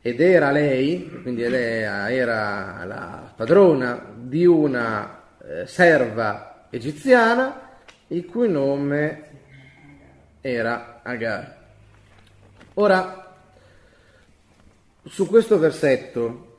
ed 0.00 0.18
era 0.20 0.50
lei, 0.50 1.20
quindi 1.22 1.42
era 1.42 2.84
la 2.86 3.32
padrona 3.36 4.14
di 4.16 4.46
una 4.46 5.21
eh, 5.52 5.66
serva 5.66 6.66
egiziana 6.70 7.68
il 8.06 8.24
cui 8.24 8.48
nome 8.48 9.30
era 10.40 11.00
Agar. 11.02 11.60
Ora, 12.74 13.36
su 15.04 15.26
questo 15.26 15.58
versetto 15.58 16.56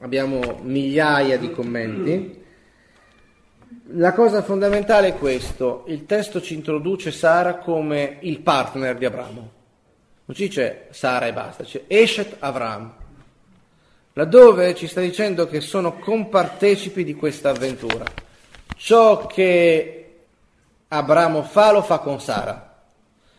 abbiamo 0.00 0.60
migliaia 0.62 1.36
di 1.36 1.50
commenti. 1.50 2.42
La 3.92 4.14
cosa 4.14 4.42
fondamentale 4.42 5.08
è 5.08 5.18
questo, 5.18 5.84
il 5.88 6.06
testo 6.06 6.40
ci 6.40 6.54
introduce 6.54 7.10
Sara 7.10 7.56
come 7.56 8.18
il 8.20 8.40
partner 8.40 8.96
di 8.96 9.04
Abramo, 9.04 9.52
non 10.24 10.36
ci 10.36 10.46
dice 10.46 10.86
Sara 10.90 11.26
e 11.26 11.32
basta, 11.34 11.64
c'è 11.64 11.84
Eshet 11.86 12.36
Avram, 12.38 12.94
laddove 14.18 14.74
ci 14.74 14.88
sta 14.88 15.00
dicendo 15.00 15.46
che 15.46 15.60
sono 15.60 15.96
compartecipi 15.96 17.04
di 17.04 17.14
questa 17.14 17.50
avventura. 17.50 18.04
Ciò 18.76 19.26
che 19.26 20.24
Abramo 20.88 21.44
fa 21.44 21.70
lo 21.70 21.82
fa 21.82 21.98
con 21.98 22.20
Sara 22.20 22.80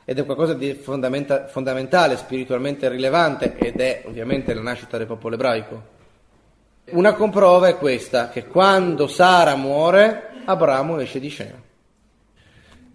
ed 0.05 0.19
è 0.19 0.23
qualcosa 0.23 0.53
di 0.53 0.73
fondamenta- 0.75 1.47
fondamentale, 1.47 2.15
spiritualmente 2.15 2.87
rilevante 2.87 3.57
ed 3.57 3.81
è 3.81 4.03
ovviamente 4.05 4.53
la 4.53 4.61
nascita 4.61 4.97
del 4.97 5.05
popolo 5.05 5.35
ebraico. 5.35 5.83
Una 6.91 7.13
comprova 7.13 7.67
è 7.67 7.77
questa, 7.77 8.29
che 8.29 8.47
quando 8.47 9.07
Sara 9.07 9.55
muore 9.55 10.29
Abramo 10.45 10.97
esce 10.99 11.19
di 11.19 11.27
scena. 11.27 11.61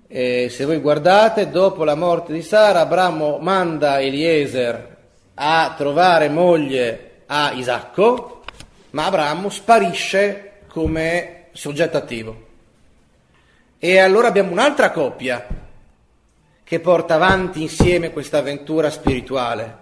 E 0.09 0.49
se 0.49 0.65
voi 0.65 0.79
guardate, 0.79 1.51
dopo 1.51 1.85
la 1.85 1.95
morte 1.95 2.33
di 2.33 2.41
Sara, 2.41 2.81
Abramo 2.81 3.37
manda 3.41 4.01
Eliezer 4.01 4.97
a 5.35 5.75
trovare 5.77 6.31
moglie 6.31 7.13
a 7.37 7.53
Isacco, 7.53 8.45
ma 8.91 9.07
Abramo 9.07 9.49
sparisce 9.49 10.61
come 10.69 11.47
soggetto 11.53 11.97
attivo. 11.97 12.47
E 13.79 13.99
allora 13.99 14.29
abbiamo 14.29 14.53
un'altra 14.53 14.91
coppia 14.91 15.47
che 16.63 16.81
porta 16.81 17.15
avanti 17.15 17.61
insieme 17.61 18.11
questa 18.13 18.39
avventura 18.39 18.91
spirituale, 18.91 19.79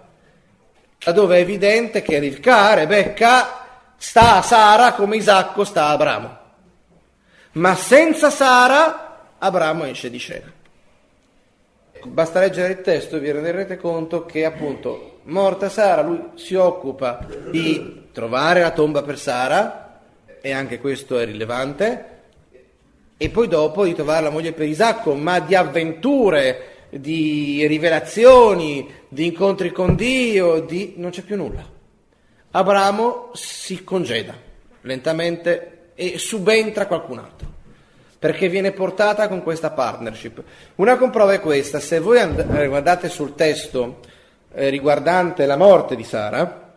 da 1.03 1.11
dove 1.11 1.37
è 1.37 1.41
evidente 1.41 2.01
che 2.01 2.17
Rivka, 2.17 2.73
Rebecca, 2.73 3.65
sta 3.97 4.37
a 4.37 4.41
Sara 4.41 4.93
come 4.93 5.17
Isacco 5.17 5.63
sta 5.63 5.85
a 5.85 5.91
Abramo 5.91 6.41
ma 7.53 7.75
senza 7.75 8.29
Sara 8.29 9.35
Abramo 9.37 9.83
esce 9.83 10.09
di 10.09 10.17
scena. 10.17 10.51
Basta 12.05 12.39
leggere 12.39 12.73
il 12.73 12.81
testo 12.81 13.17
e 13.17 13.19
vi 13.19 13.31
renderete 13.31 13.77
conto 13.77 14.25
che 14.25 14.45
appunto 14.45 15.12
morta 15.23 15.69
Sara 15.69 16.01
lui 16.01 16.21
si 16.35 16.55
occupa 16.55 17.25
di 17.49 18.07
trovare 18.11 18.61
la 18.61 18.71
tomba 18.71 19.01
per 19.03 19.17
Sara 19.17 20.01
e 20.41 20.51
anche 20.51 20.79
questo 20.79 21.17
è 21.19 21.25
rilevante 21.25 22.11
e 23.17 23.29
poi 23.29 23.47
dopo 23.47 23.85
di 23.85 23.93
trovare 23.93 24.23
la 24.23 24.29
moglie 24.29 24.51
per 24.51 24.67
Isacco, 24.67 25.13
ma 25.13 25.39
di 25.39 25.55
avventure, 25.55 26.87
di 26.89 27.65
rivelazioni, 27.67 28.91
di 29.07 29.27
incontri 29.27 29.71
con 29.71 29.95
Dio, 29.95 30.59
di... 30.59 30.95
non 30.97 31.11
c'è 31.11 31.21
più 31.21 31.37
nulla. 31.37 31.65
Abramo 32.51 33.29
si 33.33 33.83
congeda 33.83 34.35
lentamente 34.81 35.91
e 35.95 36.17
subentra 36.17 36.85
qualcun 36.85 37.19
altro, 37.19 37.47
perché 38.19 38.49
viene 38.49 38.73
portata 38.73 39.29
con 39.29 39.41
questa 39.41 39.71
partnership. 39.71 40.43
Una 40.75 40.97
comprova 40.97 41.33
è 41.33 41.39
questa, 41.39 41.79
se 41.79 41.99
voi 41.99 42.19
and- 42.19 42.39
eh, 42.39 42.67
guardate 42.67 43.07
sul 43.07 43.35
testo 43.35 43.99
eh, 44.53 44.69
riguardante 44.69 45.45
la 45.45 45.57
morte 45.57 45.95
di 45.95 46.03
Sara, 46.03 46.75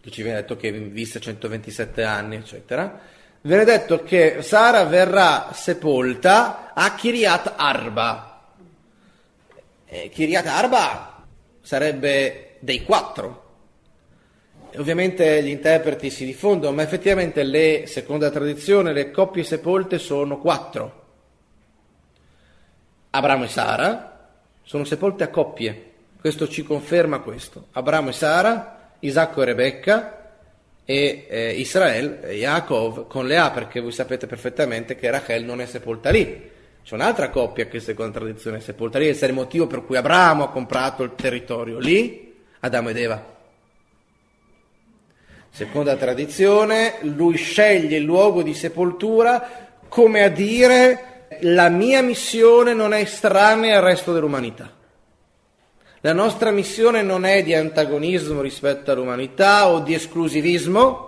che 0.00 0.10
ci 0.10 0.22
viene 0.22 0.40
detto 0.40 0.56
che 0.56 0.70
visse 0.70 1.20
127 1.20 2.02
anni, 2.02 2.36
eccetera, 2.36 2.98
viene 3.42 3.64
detto 3.64 4.02
che 4.02 4.38
Sara 4.40 4.84
verrà 4.84 5.50
sepolta 5.52 6.72
a 6.74 6.94
Kiryat 6.94 7.54
Arba. 7.56 8.52
E 9.84 10.08
Kiryat 10.08 10.46
Arba 10.46 11.24
sarebbe 11.60 12.56
dei 12.60 12.82
quattro. 12.82 13.44
Ovviamente 14.76 15.42
gli 15.42 15.48
interpreti 15.48 16.10
si 16.10 16.24
diffondono, 16.26 16.74
ma 16.74 16.82
effettivamente 16.82 17.42
le, 17.42 17.84
secondo 17.86 18.24
la 18.24 18.30
tradizione, 18.30 18.92
le 18.92 19.10
coppie 19.10 19.42
sepolte 19.42 19.98
sono 19.98 20.38
quattro. 20.38 21.04
Abramo 23.10 23.44
e 23.44 23.48
Sara 23.48 24.30
sono 24.62 24.84
sepolte 24.84 25.24
a 25.24 25.28
coppie, 25.28 25.92
questo 26.26 26.48
ci 26.48 26.64
conferma 26.64 27.20
questo. 27.20 27.68
Abramo 27.70 28.08
e 28.08 28.12
Sara, 28.12 28.94
Isacco 28.98 29.42
e 29.42 29.44
Rebecca 29.44 30.32
e 30.84 31.24
eh, 31.28 31.52
Israel 31.52 32.18
e 32.20 32.34
Yaakov 32.34 33.06
con 33.06 33.28
Lea, 33.28 33.52
perché 33.52 33.78
voi 33.78 33.92
sapete 33.92 34.26
perfettamente 34.26 34.96
che 34.96 35.08
Rachel 35.08 35.44
non 35.44 35.60
è 35.60 35.66
sepolta 35.66 36.10
lì. 36.10 36.50
C'è 36.82 36.94
un'altra 36.96 37.30
coppia 37.30 37.68
che 37.68 37.78
secondo 37.78 38.18
la 38.18 38.24
tradizione 38.24 38.56
è 38.56 38.60
sepolta 38.60 38.98
lì, 38.98 39.06
è 39.06 39.24
il 39.24 39.32
motivo 39.34 39.68
per 39.68 39.84
cui 39.84 39.96
Abramo 39.96 40.42
ha 40.42 40.50
comprato 40.50 41.04
il 41.04 41.14
territorio 41.14 41.78
lì, 41.78 42.34
Adamo 42.58 42.88
ed 42.88 42.96
Eva. 42.96 43.36
Secondo 45.48 45.90
la 45.90 45.96
tradizione, 45.96 46.94
lui 47.02 47.36
sceglie 47.36 47.98
il 47.98 48.02
luogo 48.02 48.42
di 48.42 48.52
sepoltura 48.52 49.78
come 49.86 50.24
a 50.24 50.28
dire 50.28 51.28
la 51.42 51.68
mia 51.68 52.02
missione 52.02 52.74
non 52.74 52.92
è 52.92 52.98
estranea 52.98 53.76
al 53.76 53.84
resto 53.84 54.12
dell'umanità. 54.12 54.74
La 56.00 56.12
nostra 56.12 56.50
missione 56.50 57.02
non 57.02 57.24
è 57.24 57.42
di 57.42 57.54
antagonismo 57.54 58.42
rispetto 58.42 58.90
all'umanità 58.92 59.68
o 59.68 59.80
di 59.80 59.94
esclusivismo, 59.94 61.04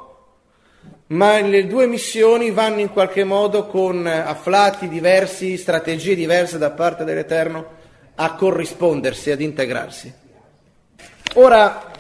ma 1.09 1.41
le 1.41 1.67
due 1.67 1.87
missioni 1.87 2.51
vanno 2.51 2.81
in 2.81 2.91
qualche 2.91 3.23
modo 3.23 3.67
con 3.67 4.07
afflati 4.07 4.89
diversi, 4.89 5.57
strategie 5.57 6.15
diverse 6.15 6.59
da 6.59 6.71
parte 6.71 7.05
dell'Eterno 7.05 7.77
a 8.15 8.35
corrispondersi, 8.35 9.31
ad 9.31 9.41
integrarsi. 9.41 10.13
Ora, 11.35 11.93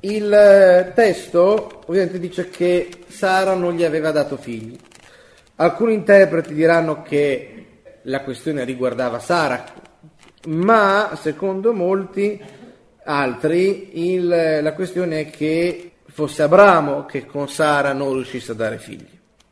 il 0.00 0.92
testo 0.94 1.82
ovviamente 1.86 2.18
dice 2.18 2.50
che 2.50 2.88
Sara 3.06 3.54
non 3.54 3.74
gli 3.74 3.84
aveva 3.84 4.10
dato 4.10 4.36
figli. 4.36 4.76
Alcuni 5.56 5.94
interpreti 5.94 6.52
diranno 6.52 7.02
che 7.02 7.66
la 8.02 8.20
questione 8.22 8.64
riguardava 8.64 9.18
Sara, 9.20 9.64
ma 10.46 11.16
secondo 11.20 11.72
molti 11.72 12.40
altri 13.04 14.14
il, 14.14 14.60
la 14.62 14.72
questione 14.72 15.20
è 15.20 15.30
che 15.30 15.92
fosse 16.06 16.42
Abramo 16.42 17.04
che 17.04 17.26
con 17.26 17.48
Sara 17.48 17.92
non 17.92 18.14
riuscisse 18.14 18.52
a 18.52 18.54
dare 18.54 18.78
figli. 18.78 19.08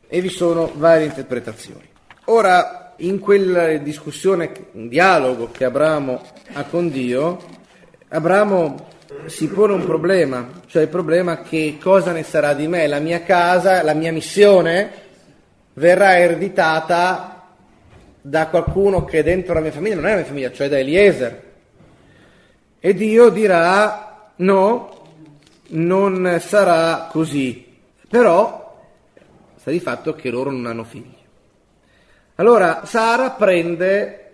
E 0.07 0.21
vi 0.21 0.29
sono 0.29 0.71
varie 0.75 1.05
interpretazioni. 1.05 1.87
Ora, 2.25 2.93
in 2.97 3.19
quella 3.19 3.77
discussione, 3.77 4.51
un 4.73 4.87
dialogo 4.87 5.49
che 5.51 5.65
Abramo 5.65 6.21
ha 6.53 6.63
con 6.63 6.89
Dio, 6.89 7.39
Abramo 8.09 8.93
si 9.25 9.47
pone 9.47 9.73
un 9.73 9.85
problema, 9.85 10.61
cioè 10.65 10.83
il 10.83 10.87
problema 10.89 11.41
che 11.41 11.77
cosa 11.81 12.11
ne 12.11 12.23
sarà 12.23 12.53
di 12.53 12.67
me, 12.67 12.87
la 12.87 12.99
mia 12.99 13.21
casa, 13.21 13.83
la 13.83 13.93
mia 13.93 14.11
missione 14.11 15.03
verrà 15.73 16.17
ereditata 16.17 17.34
da 18.27 18.47
qualcuno 18.47 19.05
che 19.05 19.21
dentro 19.21 19.53
la 19.53 19.59
mia 19.59 19.71
famiglia 19.71 19.95
non 19.95 20.07
è 20.07 20.09
la 20.09 20.15
mia 20.15 20.25
famiglia, 20.25 20.51
cioè 20.51 20.67
da 20.67 20.79
Eliezer. 20.79 21.43
E 22.79 22.93
Dio 22.95 23.29
dirà 23.29 24.31
no, 24.37 25.09
non 25.69 26.37
sarà 26.41 27.07
così. 27.11 27.77
Però 28.09 28.81
sta 29.57 29.69
di 29.69 29.79
fatto 29.79 30.15
che 30.15 30.31
loro 30.31 30.49
non 30.49 30.65
hanno 30.65 30.83
figli. 30.83 31.13
Allora 32.35 32.83
Sara 32.85 33.29
prende 33.29 34.33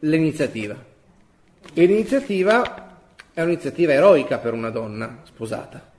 l'iniziativa. 0.00 0.76
E 1.72 1.84
l'iniziativa 1.86 2.98
è 3.32 3.40
un'iniziativa 3.40 3.94
eroica 3.94 4.36
per 4.36 4.52
una 4.52 4.68
donna 4.68 5.20
sposata. 5.24 5.90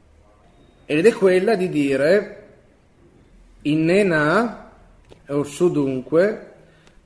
Ed 0.86 1.04
è 1.04 1.14
quella 1.14 1.56
di 1.56 1.68
dire 1.68 2.38
Innena, 3.64 4.72
orso 5.30 5.68
dunque, 5.68 6.51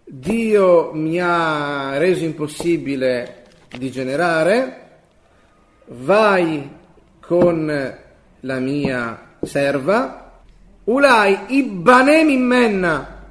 Dio 0.07 0.91
mi 0.93 1.19
ha 1.19 1.97
reso 1.97 2.25
impossibile 2.25 3.45
di 3.75 3.89
generare, 3.89 4.99
vai 5.87 6.69
con 7.19 7.97
la 8.39 8.59
mia 8.59 9.37
serva, 9.41 10.41
ulai 10.83 11.45
ibbanem 11.47 12.29
immenna, 12.29 13.23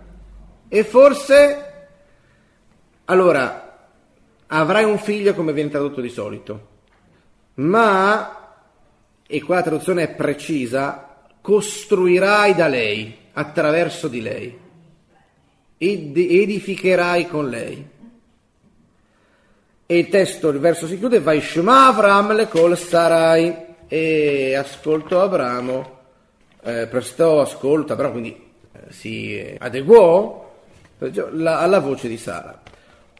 e 0.66 0.82
forse, 0.82 1.88
allora, 3.04 3.88
avrai 4.48 4.82
un 4.82 4.98
figlio 4.98 5.32
come 5.34 5.52
viene 5.52 5.70
tradotto 5.70 6.00
di 6.00 6.08
solito, 6.08 6.68
ma, 7.54 8.52
e 9.24 9.42
qua 9.42 9.54
la 9.54 9.62
traduzione 9.62 10.02
è 10.02 10.14
precisa, 10.14 11.28
costruirai 11.40 12.52
da 12.56 12.66
lei, 12.66 13.16
attraverso 13.34 14.08
di 14.08 14.20
lei, 14.20 14.58
ed 15.78 16.16
edificherai 16.16 17.28
con 17.28 17.48
lei. 17.48 17.92
E 19.86 19.98
il 19.98 20.08
testo, 20.08 20.48
il 20.48 20.58
verso 20.58 20.86
si 20.86 20.98
chiude, 20.98 21.20
vai 21.20 21.40
Shema 21.40 21.88
Avram 21.88 22.34
le 22.34 22.48
col 22.48 22.76
sarai, 22.76 23.54
e 23.86 24.54
ascoltò 24.54 25.22
Abramo, 25.22 25.98
eh, 26.62 26.86
prestò 26.86 27.40
ascolto, 27.40 27.92
Abramo 27.92 28.12
quindi 28.12 28.50
eh, 28.72 28.92
si 28.92 29.56
adeguò 29.58 30.52
la, 31.32 31.60
alla 31.60 31.80
voce 31.80 32.08
di 32.08 32.16
Sara. 32.16 32.62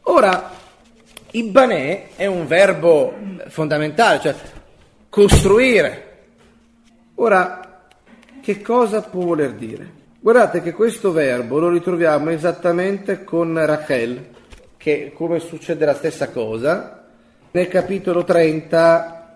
Ora, 0.02 0.50
Ibanè 1.30 2.14
è 2.16 2.26
un 2.26 2.46
verbo 2.46 3.14
fondamentale, 3.48 4.20
cioè 4.20 4.34
costruire. 5.08 6.12
Ora, 7.16 7.86
che 8.40 8.60
cosa 8.60 9.02
può 9.02 9.24
voler 9.24 9.52
dire? 9.52 10.02
Guardate 10.24 10.62
che 10.62 10.72
questo 10.72 11.12
verbo 11.12 11.58
lo 11.58 11.68
ritroviamo 11.68 12.30
esattamente 12.30 13.24
con 13.24 13.62
Rachel, 13.62 14.28
che 14.78 15.12
come 15.14 15.38
succede 15.38 15.84
la 15.84 15.92
stessa 15.92 16.30
cosa, 16.30 17.04
nel 17.50 17.68
capitolo 17.68 18.24
30 18.24 19.34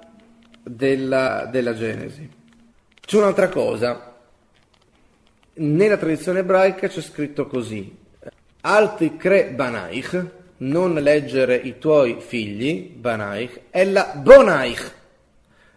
della, 0.63 1.47
della 1.51 1.75
Genesi. 1.75 2.27
C'è 2.99 3.19
un'altra 3.19 3.51
cosa, 3.51 4.15
nella 5.57 5.99
tradizione 5.99 6.39
ebraica 6.39 6.89
c'è 6.89 7.03
scritto 7.03 7.47
così, 7.47 7.95
Alti 8.63 9.19
cre 9.19 9.51
banaich, 9.51 10.27
non 10.57 10.95
leggere 10.95 11.57
i 11.57 11.77
tuoi 11.79 12.17
figli, 12.19 12.89
banaich, 12.95 13.61
è 13.69 13.85
la 13.85 14.15
bonaich, 14.17 14.95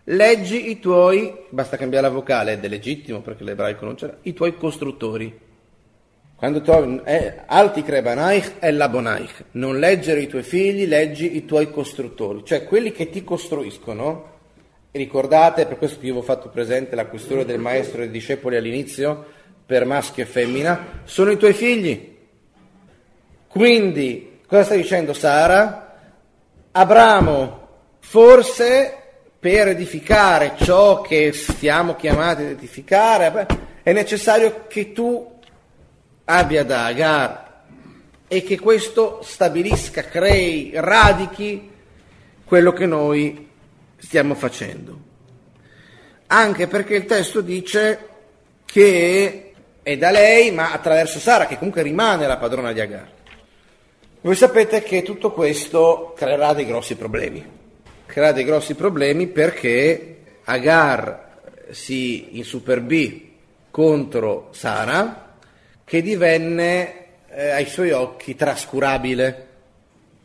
leggi 0.05 0.69
i 0.69 0.79
tuoi, 0.79 1.45
basta 1.49 1.77
cambiare 1.77 2.07
la 2.07 2.13
vocale, 2.13 2.53
ed 2.53 2.63
è 2.63 2.67
legittimo 2.67 3.21
perché 3.21 3.43
l'ebraico 3.43 3.85
non 3.85 3.95
c'era, 3.95 4.17
i 4.23 4.33
tuoi 4.33 4.55
costruttori. 4.55 5.49
Quando 6.35 6.61
trovi 6.61 6.99
eh, 7.05 7.41
alti 7.45 7.83
crebanaich 7.83 8.55
e 8.59 8.71
labonaich, 8.71 9.43
non 9.51 9.77
leggere 9.77 10.21
i 10.21 10.27
tuoi 10.27 10.41
figli, 10.41 10.87
leggi 10.87 11.35
i 11.35 11.45
tuoi 11.45 11.69
costruttori, 11.69 12.43
cioè 12.43 12.63
quelli 12.63 12.91
che 12.91 13.09
ti 13.09 13.23
costruiscono. 13.23 14.29
Ricordate, 14.89 15.67
per 15.67 15.77
questo 15.77 15.99
che 15.99 16.07
io 16.07 16.13
vi 16.13 16.19
ho 16.19 16.23
fatto 16.23 16.49
presente 16.49 16.95
la 16.95 17.05
questione 17.05 17.45
del 17.45 17.59
maestro 17.59 18.01
e 18.01 18.05
dei 18.05 18.11
discepoli 18.11 18.57
all'inizio, 18.57 19.23
per 19.65 19.85
maschio 19.85 20.23
e 20.23 20.25
femmina, 20.25 21.01
sono 21.03 21.29
i 21.31 21.37
tuoi 21.37 21.53
figli. 21.53 22.17
Quindi, 23.47 24.39
cosa 24.47 24.63
sta 24.63 24.75
dicendo 24.75 25.13
Sara? 25.13 25.95
Abramo, 26.71 27.67
forse 27.99 29.00
per 29.41 29.69
edificare 29.69 30.53
ciò 30.55 31.01
che 31.01 31.33
siamo 31.33 31.95
chiamati 31.95 32.43
ad 32.43 32.49
edificare, 32.49 33.47
è 33.81 33.91
necessario 33.91 34.67
che 34.67 34.91
tu 34.91 35.39
abbia 36.25 36.63
da 36.63 36.85
Agar 36.85 37.63
e 38.27 38.43
che 38.43 38.59
questo 38.59 39.21
stabilisca, 39.23 40.03
crei, 40.03 40.73
radichi 40.75 41.71
quello 42.45 42.71
che 42.71 42.85
noi 42.85 43.49
stiamo 43.97 44.35
facendo. 44.35 44.99
Anche 46.27 46.67
perché 46.67 46.93
il 46.93 47.05
testo 47.05 47.41
dice 47.41 48.09
che 48.63 49.53
è 49.81 49.97
da 49.97 50.11
lei, 50.11 50.51
ma 50.51 50.71
attraverso 50.71 51.17
Sara, 51.17 51.47
che 51.47 51.57
comunque 51.57 51.81
rimane 51.81 52.27
la 52.27 52.37
padrona 52.37 52.73
di 52.73 52.79
Agar. 52.79 53.09
Voi 54.21 54.35
sapete 54.35 54.83
che 54.83 55.01
tutto 55.01 55.31
questo 55.31 56.13
creerà 56.15 56.53
dei 56.53 56.67
grossi 56.67 56.95
problemi 56.95 57.60
crea 58.11 58.33
dei 58.33 58.43
grossi 58.43 58.75
problemi 58.75 59.27
perché 59.27 60.17
Agar 60.43 61.29
si 61.69 62.37
insuperbì 62.37 63.37
contro 63.71 64.49
Sara 64.51 65.37
che 65.85 66.01
divenne 66.01 67.05
eh, 67.29 67.51
ai 67.51 67.65
suoi 67.67 67.91
occhi 67.91 68.35
trascurabile. 68.35 69.47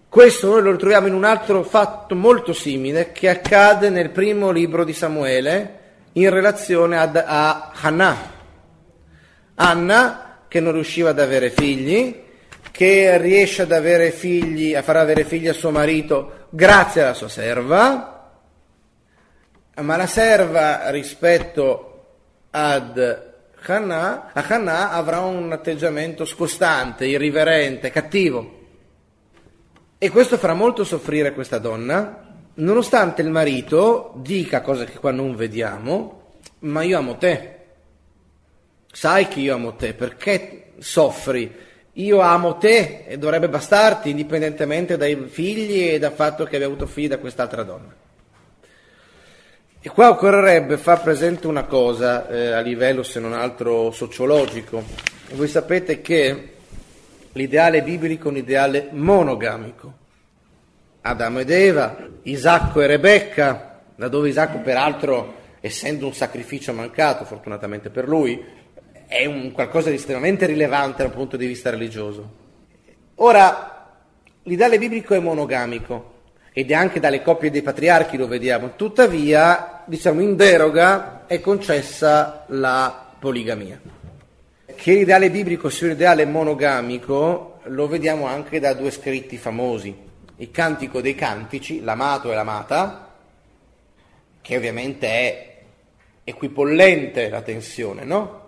Questo 0.09 0.49
noi 0.49 0.63
lo 0.63 0.73
ritroviamo 0.73 1.07
in 1.07 1.15
un 1.15 1.23
altro 1.23 1.63
fatto 1.63 2.17
molto 2.17 2.53
simile 2.53 3.13
che 3.13 3.29
accade 3.29 3.89
nel 3.89 4.11
primo 4.11 4.51
libro 4.51 4.83
di 4.83 4.93
Samuele, 4.93 5.79
in 6.15 6.31
relazione 6.31 6.99
ad, 6.99 7.23
a 7.25 7.71
Hannah. 7.73 8.33
Anna 9.55 10.39
che 10.49 10.59
non 10.59 10.73
riusciva 10.73 11.11
ad 11.11 11.21
avere 11.21 11.51
figli, 11.51 12.25
che 12.77 13.17
riesce 13.17 13.63
ad 13.63 13.73
avere 13.73 14.11
figli, 14.11 14.75
a 14.75 14.83
far 14.83 14.97
avere 14.97 15.25
figli 15.25 15.49
a 15.49 15.55
suo 15.55 15.71
marito 15.71 16.49
grazie 16.51 17.01
alla 17.01 17.15
sua 17.15 17.31
serva, 17.31 18.31
ma 19.77 19.97
la 19.97 20.07
serva 20.07 20.91
rispetto 20.91 22.05
ad 22.51 23.33
Hannah, 23.65 24.31
a 24.35 24.45
Hannah 24.47 24.91
avrà 24.91 25.21
un 25.21 25.51
atteggiamento 25.53 26.27
scostante, 26.27 27.07
irriverente, 27.07 27.89
cattivo. 27.89 28.59
E 29.97 30.11
questo 30.11 30.37
farà 30.37 30.53
molto 30.53 30.85
soffrire 30.85 31.33
questa 31.33 31.57
donna, 31.57 32.27
nonostante 32.57 33.23
il 33.23 33.31
marito 33.31 34.13
dica 34.17 34.61
cose 34.61 34.85
che 34.85 34.99
qua 34.99 35.13
non 35.13 35.35
vediamo, 35.35 36.41
ma 36.59 36.83
io 36.83 36.99
amo 36.99 37.17
te. 37.17 37.55
Sai 38.93 39.29
che 39.29 39.41
io 39.41 39.55
amo 39.55 39.77
te, 39.77 39.95
perché 39.95 40.73
soffri? 40.79 41.65
Io 41.99 42.21
amo 42.21 42.57
te 42.57 43.05
e 43.07 43.17
dovrebbe 43.17 43.49
bastarti, 43.49 44.11
indipendentemente 44.11 44.99
dai 44.99 45.17
figli 45.29 45.89
e 45.89 45.99
dal 45.99 46.13
fatto 46.13 46.45
che 46.45 46.57
abbia 46.57 46.67
avuto 46.67 46.87
figli 46.87 47.09
da 47.09 47.17
quest'altra 47.17 47.63
donna. 47.63 47.95
E 49.81 49.89
qua 49.89 50.11
occorrerebbe 50.11 50.77
far 50.77 51.01
presente 51.01 51.47
una 51.47 51.65
cosa 51.65 52.29
eh, 52.29 52.53
a 52.53 52.61
livello, 52.61 53.03
se 53.03 53.19
non 53.19 53.33
altro, 53.33 53.93
sociologico. 53.93 54.83
Voi 55.33 55.49
sapete 55.49 56.03
che 56.03 56.53
l'ideale 57.33 57.83
biblico 57.83 58.29
è 58.29 58.31
un 58.31 58.37
ideale 58.37 58.89
monogamico. 58.91 59.95
Adamo 61.01 61.39
ed 61.39 61.51
Eva, 61.51 61.97
Isacco 62.25 62.83
e 62.83 62.87
Rebecca, 62.89 63.81
da 63.95 64.09
dove 64.09 64.29
Isacco 64.29 64.59
peraltro, 64.59 65.35
essendo 65.61 66.05
un 66.05 66.13
sacrificio 66.13 66.75
mancato, 66.75 67.25
fortunatamente 67.25 67.89
per 67.89 68.07
lui, 68.07 68.45
è 69.07 69.25
un 69.25 69.53
qualcosa 69.53 69.91
di 69.91 69.97
estremamente 69.97 70.47
rilevante 70.47 71.03
dal 71.03 71.13
punto 71.13 71.37
di 71.37 71.47
vista 71.47 71.71
religioso. 71.71 72.45
Ora, 73.17 73.95
l'ideale 74.43 74.79
biblico 74.79 75.15
è 75.15 75.19
monogamico 75.19 76.15
ed 76.53 76.71
è 76.71 76.75
anche 76.75 77.01
dalle 77.01 77.23
coppie 77.23 77.51
dei 77.51 77.63
patriarchi 77.63 78.17
lo 78.17 78.27
vediamo, 78.27 78.75
tuttavia, 78.77 79.83
diciamo, 79.87 80.21
in 80.21 80.37
deroga 80.37 81.27
è 81.27 81.41
concessa 81.41 82.45
la 82.49 83.13
poligamia. 83.19 83.81
Che 84.75 84.93
l'ideale 84.93 85.31
biblico 85.31 85.69
sia 85.69 85.87
un 85.87 85.93
ideale 85.93 86.25
monogamico 86.27 87.61
lo 87.65 87.89
vediamo 87.89 88.27
anche 88.27 88.61
da 88.61 88.75
due 88.75 88.91
scritti 88.91 89.37
famosi, 89.37 89.95
il 90.37 90.51
Cantico 90.51 91.01
dei 91.01 91.15
Cantici, 91.15 91.83
l'amato 91.83 92.31
e 92.31 92.35
l'amata, 92.35 93.15
che 94.41 94.57
ovviamente 94.57 95.07
è 95.07 95.57
equipollente 96.25 97.29
la 97.29 97.43
tensione, 97.43 98.05
no? 98.05 98.46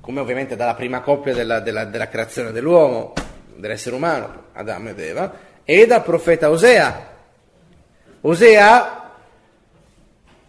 Come 0.00 0.20
ovviamente 0.20 0.56
dalla 0.56 0.74
prima 0.74 1.00
coppia 1.00 1.34
della, 1.34 1.60
della, 1.60 1.84
della 1.84 2.08
creazione 2.08 2.52
dell'uomo, 2.52 3.12
dell'essere 3.56 3.96
umano, 3.96 4.44
Adamo 4.52 4.90
ed 4.90 5.00
Eva, 5.00 5.32
e 5.64 5.86
dal 5.86 6.02
profeta 6.02 6.50
Osea. 6.50 7.14
Osea, 8.20 9.10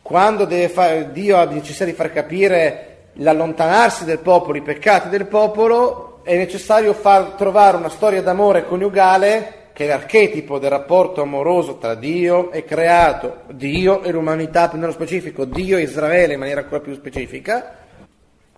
quando 0.01 0.47
fare, 0.69 1.11
Dio 1.11 1.37
ha 1.37 1.45
necessità 1.45 1.85
di 1.85 1.93
far 1.93 2.11
capire 2.11 3.09
l'allontanarsi 3.13 4.05
del 4.05 4.19
popolo, 4.19 4.57
i 4.57 4.61
peccati 4.61 5.09
del 5.09 5.25
popolo, 5.25 6.19
è 6.23 6.35
necessario 6.35 6.93
far 6.93 7.31
trovare 7.31 7.77
una 7.77 7.89
storia 7.89 8.21
d'amore 8.21 8.65
coniugale 8.65 9.53
che 9.73 9.85
è 9.85 9.87
l'archetipo 9.87 10.57
del 10.59 10.71
rapporto 10.71 11.21
amoroso 11.21 11.77
tra 11.77 11.93
Dio 11.93 12.51
e 12.51 12.65
creato, 12.65 13.41
Dio 13.51 14.01
e 14.01 14.11
l'umanità, 14.11 14.69
più 14.69 14.79
nello 14.79 14.91
specifico, 14.91 15.45
Dio 15.45 15.77
e 15.77 15.83
Israele 15.83 16.33
in 16.33 16.39
maniera 16.39 16.61
ancora 16.61 16.81
più 16.81 16.93
specifica, 16.95 17.85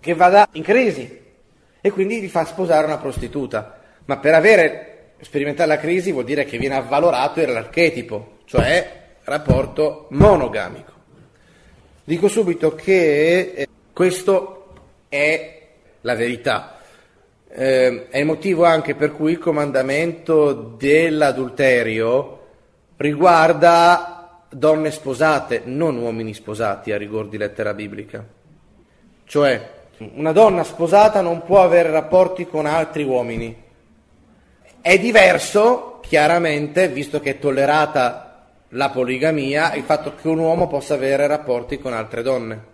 che 0.00 0.14
vada 0.14 0.48
in 0.52 0.62
crisi 0.62 1.18
e 1.80 1.90
quindi 1.90 2.20
gli 2.20 2.28
fa 2.28 2.44
sposare 2.44 2.86
una 2.86 2.98
prostituta. 2.98 3.78
Ma 4.06 4.18
per 4.18 4.34
avere 4.34 5.12
sperimentare 5.20 5.68
la 5.68 5.78
crisi 5.78 6.12
vuol 6.12 6.24
dire 6.24 6.44
che 6.44 6.58
viene 6.58 6.76
avvalorato 6.76 7.44
l'archetipo, 7.44 8.38
cioè 8.46 8.98
rapporto 9.24 10.06
monogamico. 10.10 10.92
Dico 12.04 12.28
subito 12.28 12.74
che 12.74 13.52
eh, 13.54 13.68
questo 13.92 14.72
è 15.08 15.58
la 16.00 16.14
verità. 16.14 16.78
Eh, 17.48 18.08
è 18.08 18.18
il 18.18 18.26
motivo 18.26 18.64
anche 18.64 18.94
per 18.94 19.12
cui 19.12 19.32
il 19.32 19.38
comandamento 19.38 20.52
dell'adulterio 20.52 22.38
riguarda 22.96 24.44
donne 24.50 24.90
sposate, 24.90 25.62
non 25.64 25.96
uomini 25.96 26.34
sposati 26.34 26.92
a 26.92 26.96
rigor 26.96 27.28
di 27.28 27.36
lettera 27.36 27.74
biblica. 27.74 28.26
Cioè, 29.24 29.70
una 30.14 30.32
donna 30.32 30.64
sposata 30.64 31.20
non 31.20 31.42
può 31.42 31.62
avere 31.62 31.90
rapporti 31.90 32.46
con 32.46 32.64
altri 32.64 33.02
uomini. 33.02 33.54
È 34.80 34.98
diverso, 34.98 36.00
chiaramente, 36.00 36.88
visto 36.88 37.20
che 37.20 37.30
è 37.30 37.38
tollerata 37.38 38.46
la 38.70 38.88
poligamia, 38.88 39.74
il 39.74 39.82
fatto 39.82 40.14
che 40.14 40.28
un 40.28 40.38
uomo 40.38 40.68
possa 40.68 40.94
avere 40.94 41.26
rapporti 41.26 41.78
con 41.78 41.92
altre 41.92 42.22
donne. 42.22 42.64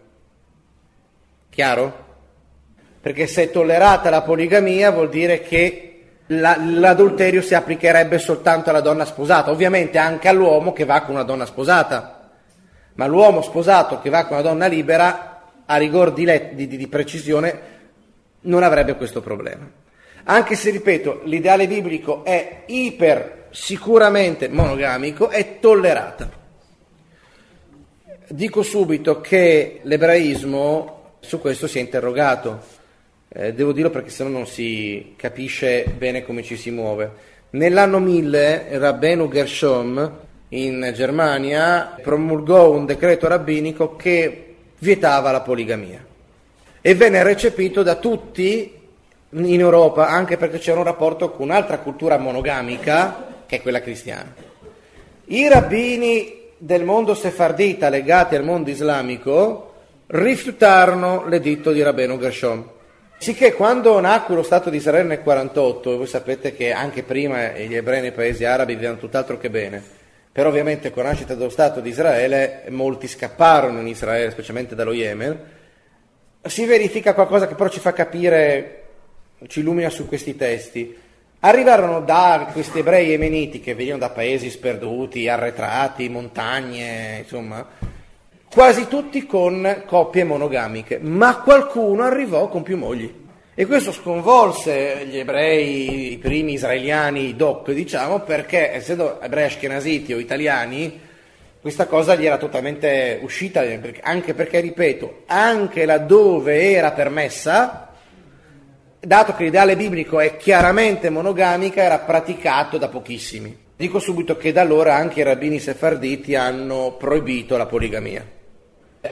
Chiaro? 1.51 2.05
Perché 3.01 3.27
se 3.27 3.45
è 3.45 3.51
tollerata 3.51 4.09
la 4.11 4.23
poligamia 4.23 4.91
vuol 4.93 5.09
dire 5.09 5.41
che 5.41 5.83
la, 6.27 6.57
l'adulterio 6.59 7.43
si 7.43 7.55
applicherebbe 7.55 8.19
soltanto 8.19 8.71
alla 8.71 8.81
donna 8.81 9.05
sposata, 9.05 9.51
ovviamente 9.51 9.99
anche 9.99 10.29
all'uomo 10.29 10.73
che 10.73 10.85
va 10.85 11.01
con 11.03 11.15
una 11.15 11.25
donna 11.25 11.47
sposata. 11.47 12.31
Ma 12.95 13.07
l'uomo 13.07 13.43
sposato 13.43 14.01
che 14.01 14.11
va 14.11 14.27
con 14.27 14.39
una 14.39 14.49
donna 14.49 14.67
libera 14.67 15.36
a 15.67 15.77
rigor 15.77 16.13
di, 16.13 16.25
let- 16.25 16.55
di, 16.55 16.67
di, 16.67 16.89
precisione 16.89 17.75
non 18.43 18.63
avrebbe 18.63 18.95
questo 18.95 19.21
problema. 19.21 19.69
Anche 20.25 20.55
se, 20.55 20.71
ripeto, 20.71 21.23
l'ideale 21.25 21.67
biblico 21.67 22.25
è 22.25 22.63
iper 22.67 23.49
sicuramente 23.51 24.49
monogamico, 24.49 25.29
è 25.29 25.59
tollerata. 25.61 26.45
Dico 28.29 28.63
subito 28.63 29.21
che 29.21 29.81
l'ebraismo 29.83 31.15
su 31.21 31.41
questo 31.41 31.67
si 31.67 31.79
è 31.79 31.81
interrogato, 31.81 32.61
eh, 33.29 33.53
devo 33.53 33.73
dirlo 33.73 33.91
perché 33.91 34.11
sennò 34.11 34.31
non 34.31 34.47
si 34.47 35.15
capisce 35.17 35.85
bene 35.97 36.25
come 36.25 36.43
ci 36.43 36.57
si 36.57 36.71
muove. 36.71 37.35
Nell'anno 37.51 37.99
1000 38.01 38.79
Rabbenu 38.79 39.29
Gershom 39.29 40.19
in 40.51 40.93
Germania 40.95 41.97
promulgò 42.01 42.71
un 42.71 42.87
decreto 42.87 43.27
rabbinico 43.29 43.97
che 43.97 44.46
vietava 44.79 45.31
la 45.31 45.41
poligamia 45.41 46.05
e 46.81 46.95
venne 46.95 47.23
recepito 47.23 47.83
da 47.83 47.97
tutti 47.97 48.73
in 49.31 49.61
Europa 49.61 50.09
anche 50.09 50.37
perché 50.37 50.59
c'era 50.59 50.79
un 50.79 50.85
rapporto 50.85 51.31
con 51.33 51.49
un'altra 51.49 51.79
cultura 51.79 52.17
monogamica 52.19 53.43
che 53.47 53.57
è 53.57 53.63
quella 53.63 53.81
cristiana. 53.81 54.33
I 55.27 55.49
rabbini 55.49 56.45
del 56.59 56.85
mondo 56.85 57.15
sefardita 57.15 57.89
legati 57.89 58.37
al 58.37 58.45
mondo 58.45 58.71
islamico 58.71 59.73
rifiutarono 60.07 61.27
l'editto 61.27 61.73
di 61.73 61.83
Rabbeno 61.83 62.19
Gershom. 62.19 62.65
Sicché 63.19 63.55
quando 63.55 63.99
nacque 63.99 64.35
lo 64.35 64.43
Stato 64.43 64.71
di 64.71 64.77
Israele 64.77 65.09
nel 65.09 65.23
48, 65.23 65.97
voi 65.97 66.07
sapete 66.07 66.55
che 66.55 66.71
anche 66.71 67.03
prima 67.03 67.49
gli 67.49 67.75
ebrei 67.75 68.03
nei 68.03 68.13
paesi 68.13 68.45
arabi 68.45 68.75
vivevano 68.75 68.99
tutt'altro 68.99 69.39
che 69.39 69.51
bene, 69.51 69.83
però 70.37 70.51
ovviamente 70.51 70.91
con 70.91 71.05
la 71.05 71.09
nascita 71.09 71.35
dello 71.35 71.49
Stato 71.49 71.81
di 71.81 71.89
Israele 71.89 72.65
molti 72.69 73.09
scapparono 73.09 73.81
in 73.81 73.87
Israele, 73.87 74.31
specialmente 74.31 74.75
dallo 74.75 74.93
Yemen, 74.93 75.41
si 76.43 76.67
verifica 76.67 77.15
qualcosa 77.15 77.49
che 77.49 77.55
però 77.55 77.71
ci 77.71 77.81
fa 77.81 77.95
capire, 77.95 78.83
ci 79.47 79.61
illumina 79.61 79.89
su 79.89 80.07
questi 80.07 80.37
testi. 80.37 80.95
Arrivarono 81.41 82.03
da 82.03 82.51
questi 82.53 82.81
ebrei 82.81 83.07
yemeniti 83.07 83.61
che 83.61 83.75
venivano 83.75 84.01
da 84.01 84.11
paesi 84.11 84.51
sperduti, 84.51 85.27
arretrati, 85.27 86.11
montagne, 86.11 87.21
insomma, 87.23 87.67
quasi 88.53 88.89
tutti 88.89 89.25
con 89.25 89.85
coppie 89.87 90.25
monogamiche, 90.25 90.99
ma 90.99 91.39
qualcuno 91.39 92.03
arrivò 92.03 92.51
con 92.51 92.63
più 92.63 92.77
mogli. 92.77 93.26
E 93.59 93.65
questo 93.65 93.91
sconvolse 93.91 95.07
gli 95.09 95.17
ebrei, 95.17 96.13
i 96.13 96.19
primi 96.19 96.53
israeliani 96.53 97.35
doc, 97.37 97.71
diciamo, 97.71 98.21
perché 98.21 98.75
essendo 98.75 99.19
ebrei 99.19 99.47
ashkenaziti 99.47 100.13
o 100.13 100.19
italiani, 100.19 101.01
questa 101.59 101.87
cosa 101.87 102.17
gli 102.17 102.27
era 102.27 102.37
totalmente 102.37 103.19
uscita, 103.23 103.65
anche 104.03 104.35
perché, 104.35 104.61
ripeto, 104.61 105.23
anche 105.25 105.87
laddove 105.87 106.73
era 106.73 106.93
permessa, 106.93 107.95
dato 109.01 109.35
che 109.35 109.45
l'ideale 109.45 109.75
biblico 109.75 110.21
è 110.21 110.37
chiaramente 110.37 111.09
monogamica, 111.09 111.83
era 111.83 112.01
praticato 112.01 112.77
da 112.77 112.89
pochissimi. 112.89 113.57
Dico 113.75 113.99
subito 113.99 114.37
che 114.37 114.53
da 114.53 114.61
allora 114.61 114.97
anche 114.97 115.21
i 115.21 115.25
rabbini 115.25 115.61
sefarditi 115.61 116.35
hanno 116.35 116.95
proibito 116.99 117.57
la 117.57 117.65
poligamia, 117.65 118.23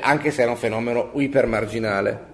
anche 0.01 0.31
se 0.31 0.43
era 0.43 0.51
un 0.51 0.59
fenomeno 0.59 1.13
ipermarginale. 1.15 2.33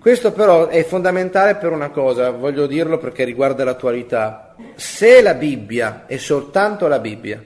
Questo 0.00 0.30
però 0.30 0.68
è 0.68 0.84
fondamentale 0.84 1.56
per 1.56 1.72
una 1.72 1.90
cosa, 1.90 2.30
voglio 2.30 2.68
dirlo 2.68 2.98
perché 2.98 3.24
riguarda 3.24 3.64
l'attualità. 3.64 4.54
Se 4.76 5.20
la 5.20 5.34
Bibbia, 5.34 6.04
e 6.06 6.18
soltanto 6.18 6.86
la 6.86 7.00
Bibbia, 7.00 7.44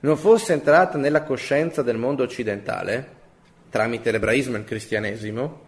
non 0.00 0.16
fosse 0.18 0.52
entrata 0.52 0.98
nella 0.98 1.22
coscienza 1.22 1.80
del 1.80 1.96
mondo 1.96 2.24
occidentale, 2.24 3.20
tramite 3.70 4.10
l'ebraismo 4.10 4.56
e 4.56 4.58
il 4.58 4.64
cristianesimo, 4.64 5.60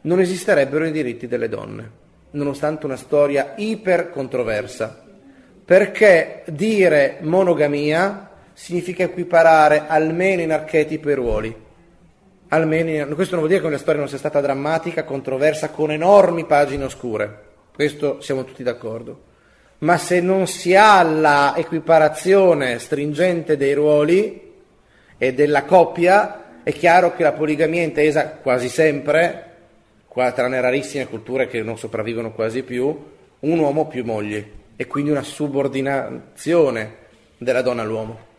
non 0.00 0.18
esisterebbero 0.18 0.84
i 0.84 0.90
diritti 0.90 1.28
delle 1.28 1.48
donne, 1.48 1.90
nonostante 2.32 2.84
una 2.84 2.96
storia 2.96 3.54
iper 3.56 4.10
controversa, 4.10 5.00
perché 5.64 6.42
dire 6.48 7.18
monogamia 7.20 8.30
significa 8.52 9.04
equiparare 9.04 9.84
almeno 9.86 10.42
in 10.42 10.50
archetipo 10.50 11.08
i 11.08 11.14
ruoli. 11.14 11.63
Almeno 12.48 13.14
questo 13.14 13.36
non 13.36 13.44
vuol 13.44 13.48
dire 13.48 13.60
che 13.60 13.70
la 13.70 13.78
storia 13.78 14.00
non 14.00 14.08
sia 14.08 14.18
stata 14.18 14.40
drammatica, 14.40 15.04
controversa, 15.04 15.70
con 15.70 15.90
enormi 15.90 16.44
pagine 16.44 16.84
oscure. 16.84 17.42
Questo 17.74 18.20
siamo 18.20 18.44
tutti 18.44 18.62
d'accordo. 18.62 19.32
Ma 19.78 19.98
se 19.98 20.20
non 20.20 20.46
si 20.46 20.74
ha 20.74 21.02
la 21.02 21.54
equiparazione 21.56 22.78
stringente 22.78 23.56
dei 23.56 23.74
ruoli 23.74 24.52
e 25.18 25.34
della 25.34 25.64
coppia, 25.64 26.62
è 26.62 26.72
chiaro 26.72 27.14
che 27.14 27.22
la 27.22 27.32
poligamia 27.32 27.80
è 27.80 27.84
intesa 27.84 28.30
quasi 28.30 28.68
sempre, 28.68 29.52
tranne 30.12 30.60
rarissime 30.60 31.08
culture 31.08 31.48
che 31.48 31.62
non 31.62 31.76
sopravvivono 31.76 32.32
quasi 32.32 32.62
più, 32.62 33.12
un 33.40 33.58
uomo 33.58 33.88
più 33.88 34.04
mogli 34.04 34.44
e 34.76 34.86
quindi 34.86 35.10
una 35.10 35.22
subordinazione 35.22 36.96
della 37.36 37.62
donna 37.62 37.82
all'uomo 37.82 38.32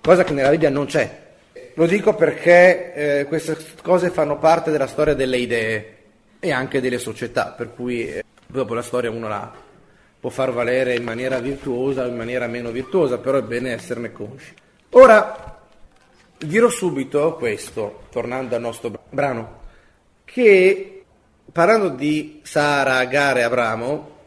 cosa 0.00 0.24
che 0.24 0.32
nella 0.32 0.50
Bibbia 0.50 0.70
non 0.70 0.86
c'è. 0.86 1.28
Lo 1.74 1.86
dico 1.86 2.14
perché 2.14 2.92
eh, 3.20 3.24
queste 3.26 3.56
cose 3.82 4.10
fanno 4.10 4.38
parte 4.38 4.70
della 4.70 4.86
storia 4.86 5.14
delle 5.14 5.38
idee 5.38 5.96
e 6.40 6.52
anche 6.52 6.80
delle 6.80 6.98
società, 6.98 7.54
per 7.56 7.72
cui 7.74 8.06
eh, 8.06 8.24
dopo 8.46 8.74
la 8.74 8.82
storia 8.82 9.10
uno 9.10 9.28
la 9.28 9.52
può 10.18 10.30
far 10.30 10.52
valere 10.52 10.94
in 10.94 11.04
maniera 11.04 11.38
virtuosa 11.38 12.04
o 12.04 12.08
in 12.08 12.16
maniera 12.16 12.46
meno 12.46 12.70
virtuosa, 12.70 13.18
però 13.18 13.38
è 13.38 13.42
bene 13.42 13.72
esserne 13.72 14.12
consci. 14.12 14.52
Ora, 14.90 15.58
dirò 16.36 16.68
subito 16.68 17.36
questo, 17.36 18.02
tornando 18.10 18.54
al 18.54 18.60
nostro 18.60 19.04
brano, 19.08 19.60
che 20.24 21.04
parlando 21.52 21.88
di 21.88 22.40
Sara, 22.42 22.96
Agar 22.96 23.38
e 23.38 23.42
Abramo, 23.42 24.18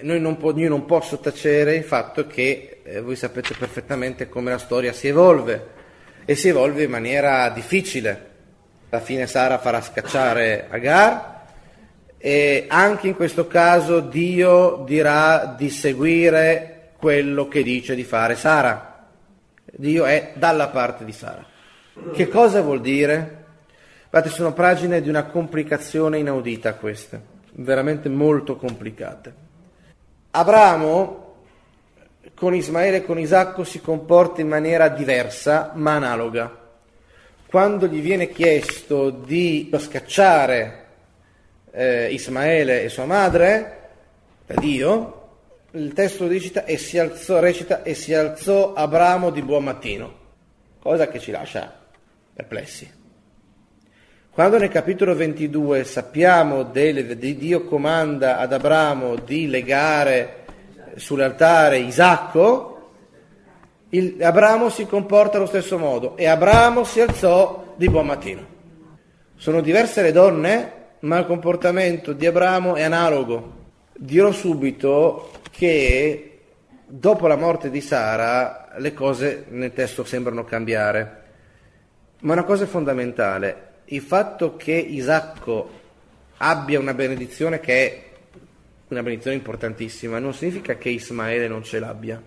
non 0.00 0.36
po- 0.36 0.56
io 0.56 0.68
non 0.68 0.84
posso 0.84 1.18
tacere 1.18 1.76
il 1.76 1.84
fatto 1.84 2.26
che 2.26 2.80
eh, 2.82 3.00
voi 3.00 3.16
sapete 3.16 3.54
perfettamente 3.54 4.28
come 4.28 4.50
la 4.50 4.58
storia 4.58 4.92
si 4.92 5.08
evolve 5.08 5.80
e 6.24 6.34
si 6.34 6.48
evolve 6.48 6.84
in 6.84 6.90
maniera 6.90 7.48
difficile. 7.50 8.30
Alla 8.90 9.00
fine 9.00 9.26
Sara 9.26 9.58
farà 9.58 9.80
scacciare 9.80 10.66
Agar 10.70 11.40
e 12.18 12.66
anche 12.68 13.08
in 13.08 13.16
questo 13.16 13.46
caso 13.46 14.00
Dio 14.00 14.84
dirà 14.86 15.54
di 15.56 15.70
seguire 15.70 16.92
quello 16.96 17.48
che 17.48 17.62
dice 17.62 17.94
di 17.94 18.04
fare 18.04 18.36
Sara. 18.36 19.08
Dio 19.64 20.04
è 20.04 20.32
dalla 20.34 20.68
parte 20.68 21.04
di 21.04 21.12
Sara. 21.12 21.44
Che 22.12 22.28
cosa 22.28 22.60
vuol 22.60 22.80
dire? 22.80 23.44
Guardate, 24.08 24.34
sono 24.34 24.52
pagine 24.52 25.00
di 25.00 25.08
una 25.08 25.24
complicazione 25.24 26.18
inaudita 26.18 26.74
queste, 26.74 27.20
veramente 27.54 28.08
molto 28.08 28.56
complicate. 28.56 29.34
Abramo 30.30 31.21
con 32.42 32.56
Ismaele 32.56 32.96
e 32.96 33.04
con 33.04 33.20
Isacco 33.20 33.62
si 33.62 33.80
comporta 33.80 34.40
in 34.40 34.48
maniera 34.48 34.88
diversa 34.88 35.70
ma 35.74 35.94
analoga. 35.94 36.52
Quando 37.46 37.86
gli 37.86 38.00
viene 38.00 38.30
chiesto 38.30 39.10
di 39.10 39.70
scacciare 39.78 40.86
eh, 41.70 42.12
Ismaele 42.12 42.82
e 42.82 42.88
sua 42.88 43.04
madre 43.04 43.90
da 44.44 44.54
Dio, 44.54 45.28
il 45.70 45.92
testo 45.92 46.26
recita 46.26 46.64
e, 46.64 46.78
si 46.78 46.98
alzò, 46.98 47.38
recita 47.38 47.84
e 47.84 47.94
si 47.94 48.12
alzò 48.12 48.72
Abramo 48.72 49.30
di 49.30 49.42
buon 49.42 49.62
mattino, 49.62 50.12
cosa 50.80 51.06
che 51.06 51.20
ci 51.20 51.30
lascia 51.30 51.72
perplessi. 52.34 52.90
Quando 54.30 54.58
nel 54.58 54.70
capitolo 54.70 55.14
22 55.14 55.84
sappiamo 55.84 56.64
di 56.64 57.36
Dio 57.36 57.62
comanda 57.66 58.38
ad 58.38 58.52
Abramo 58.52 59.14
di 59.14 59.46
legare 59.46 60.41
sull'altare 60.96 61.78
Isacco, 61.78 62.90
il, 63.90 64.22
Abramo 64.22 64.68
si 64.68 64.86
comporta 64.86 65.36
allo 65.36 65.46
stesso 65.46 65.78
modo 65.78 66.16
e 66.16 66.26
Abramo 66.26 66.84
si 66.84 67.00
alzò 67.00 67.74
di 67.76 67.88
buon 67.88 68.06
mattino. 68.06 68.46
Sono 69.36 69.60
diverse 69.60 70.02
le 70.02 70.12
donne, 70.12 70.72
ma 71.00 71.18
il 71.18 71.26
comportamento 71.26 72.12
di 72.12 72.26
Abramo 72.26 72.74
è 72.74 72.82
analogo. 72.82 73.60
Dirò 73.92 74.32
subito 74.32 75.30
che 75.50 76.40
dopo 76.86 77.26
la 77.26 77.36
morte 77.36 77.70
di 77.70 77.80
Sara 77.80 78.70
le 78.76 78.94
cose 78.94 79.46
nel 79.48 79.72
testo 79.72 80.04
sembrano 80.04 80.44
cambiare, 80.44 81.22
ma 82.20 82.32
una 82.32 82.44
cosa 82.44 82.64
è 82.64 82.66
fondamentale, 82.66 83.70
il 83.86 84.00
fatto 84.00 84.56
che 84.56 84.72
Isacco 84.72 85.80
abbia 86.38 86.78
una 86.78 86.94
benedizione 86.94 87.60
che 87.60 87.86
è 87.86 88.11
una 88.92 89.02
benedizione 89.02 89.36
importantissima, 89.36 90.18
non 90.18 90.34
significa 90.34 90.76
che 90.76 90.88
Ismaele 90.88 91.48
non 91.48 91.62
ce 91.62 91.78
l'abbia. 91.78 92.22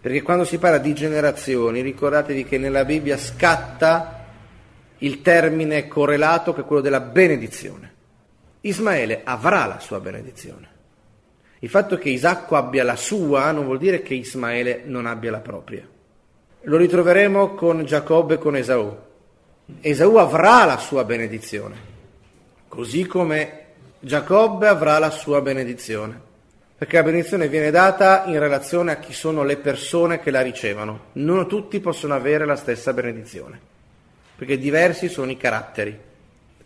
Perché 0.00 0.22
quando 0.22 0.44
si 0.44 0.58
parla 0.58 0.78
di 0.78 0.94
generazioni, 0.94 1.80
ricordatevi 1.80 2.44
che 2.44 2.58
nella 2.58 2.84
Bibbia 2.84 3.16
scatta 3.16 4.26
il 4.98 5.20
termine 5.20 5.86
correlato 5.86 6.52
che 6.52 6.62
è 6.62 6.64
quello 6.64 6.82
della 6.82 7.00
benedizione. 7.00 7.92
Ismaele 8.62 9.20
avrà 9.24 9.66
la 9.66 9.78
sua 9.78 10.00
benedizione. 10.00 10.70
Il 11.60 11.68
fatto 11.68 11.96
che 11.96 12.08
Isacco 12.08 12.56
abbia 12.56 12.82
la 12.82 12.96
sua 12.96 13.50
non 13.52 13.64
vuol 13.64 13.78
dire 13.78 14.02
che 14.02 14.14
Ismaele 14.14 14.82
non 14.84 15.06
abbia 15.06 15.30
la 15.30 15.40
propria. 15.40 15.86
Lo 16.62 16.76
ritroveremo 16.76 17.54
con 17.54 17.84
Giacobbe 17.84 18.34
e 18.34 18.38
con 18.38 18.56
Esaù. 18.56 18.96
Esaù 19.80 20.16
avrà 20.16 20.64
la 20.64 20.78
sua 20.78 21.04
benedizione, 21.04 21.76
così 22.68 23.06
come 23.06 23.61
Giacobbe 24.04 24.66
avrà 24.66 24.98
la 24.98 25.10
sua 25.10 25.40
benedizione, 25.42 26.20
perché 26.76 26.96
la 26.96 27.04
benedizione 27.04 27.46
viene 27.46 27.70
data 27.70 28.24
in 28.26 28.36
relazione 28.40 28.90
a 28.90 28.96
chi 28.96 29.12
sono 29.12 29.44
le 29.44 29.58
persone 29.58 30.18
che 30.18 30.32
la 30.32 30.40
ricevono. 30.40 31.02
Non 31.12 31.46
tutti 31.46 31.78
possono 31.78 32.12
avere 32.12 32.44
la 32.44 32.56
stessa 32.56 32.92
benedizione, 32.92 33.60
perché 34.34 34.58
diversi 34.58 35.08
sono 35.08 35.30
i 35.30 35.36
caratteri. 35.36 35.96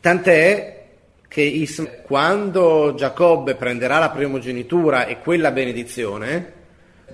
Tant'è 0.01 0.85
che 1.29 1.43
Isma, 1.43 1.89
quando 2.05 2.95
Giacobbe 2.97 3.55
prenderà 3.55 3.99
la 3.99 4.09
primogenitura 4.09 5.05
e 5.05 5.19
quella 5.21 5.51
benedizione, 5.51 6.53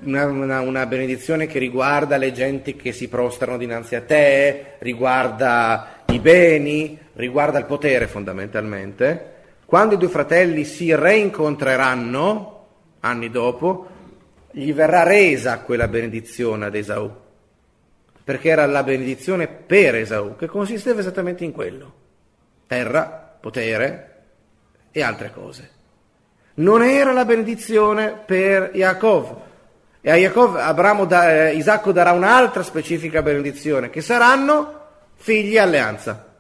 una, 0.02 0.26
una, 0.26 0.60
una, 0.60 0.86
benedizione 0.86 1.48
che 1.48 1.58
riguarda 1.58 2.16
le 2.16 2.30
genti 2.30 2.76
che 2.76 2.92
si 2.92 3.08
prostrano 3.08 3.58
dinanzi 3.58 3.96
a 3.96 4.02
te, 4.02 4.74
riguarda 4.78 6.04
i 6.06 6.20
beni, 6.20 6.96
riguarda 7.14 7.58
il 7.58 7.64
potere 7.64 8.06
fondamentalmente, 8.06 9.31
quando 9.72 9.94
i 9.94 9.96
due 9.96 10.10
fratelli 10.10 10.66
si 10.66 10.94
reincontreranno, 10.94 12.66
anni 13.00 13.30
dopo, 13.30 13.88
gli 14.50 14.70
verrà 14.74 15.02
resa 15.02 15.60
quella 15.60 15.88
benedizione 15.88 16.66
ad 16.66 16.74
Esaù, 16.74 17.10
perché 18.22 18.50
era 18.50 18.66
la 18.66 18.82
benedizione 18.82 19.48
per 19.48 19.94
Esaù, 19.94 20.36
che 20.36 20.46
consisteva 20.46 21.00
esattamente 21.00 21.44
in 21.44 21.52
quello, 21.52 21.90
terra, 22.66 23.38
potere 23.40 24.24
e 24.90 25.02
altre 25.02 25.32
cose. 25.32 25.70
Non 26.56 26.82
era 26.82 27.12
la 27.12 27.24
benedizione 27.24 28.12
per 28.12 28.72
Yaakov, 28.74 29.36
e 30.02 30.26
a 30.26 30.66
Abramo 30.66 31.06
da, 31.06 31.48
eh, 31.48 31.54
Isacco 31.54 31.92
darà 31.92 32.12
un'altra 32.12 32.62
specifica 32.62 33.22
benedizione, 33.22 33.88
che 33.88 34.02
saranno 34.02 34.80
figli 35.14 35.56
alleanza. 35.56 36.30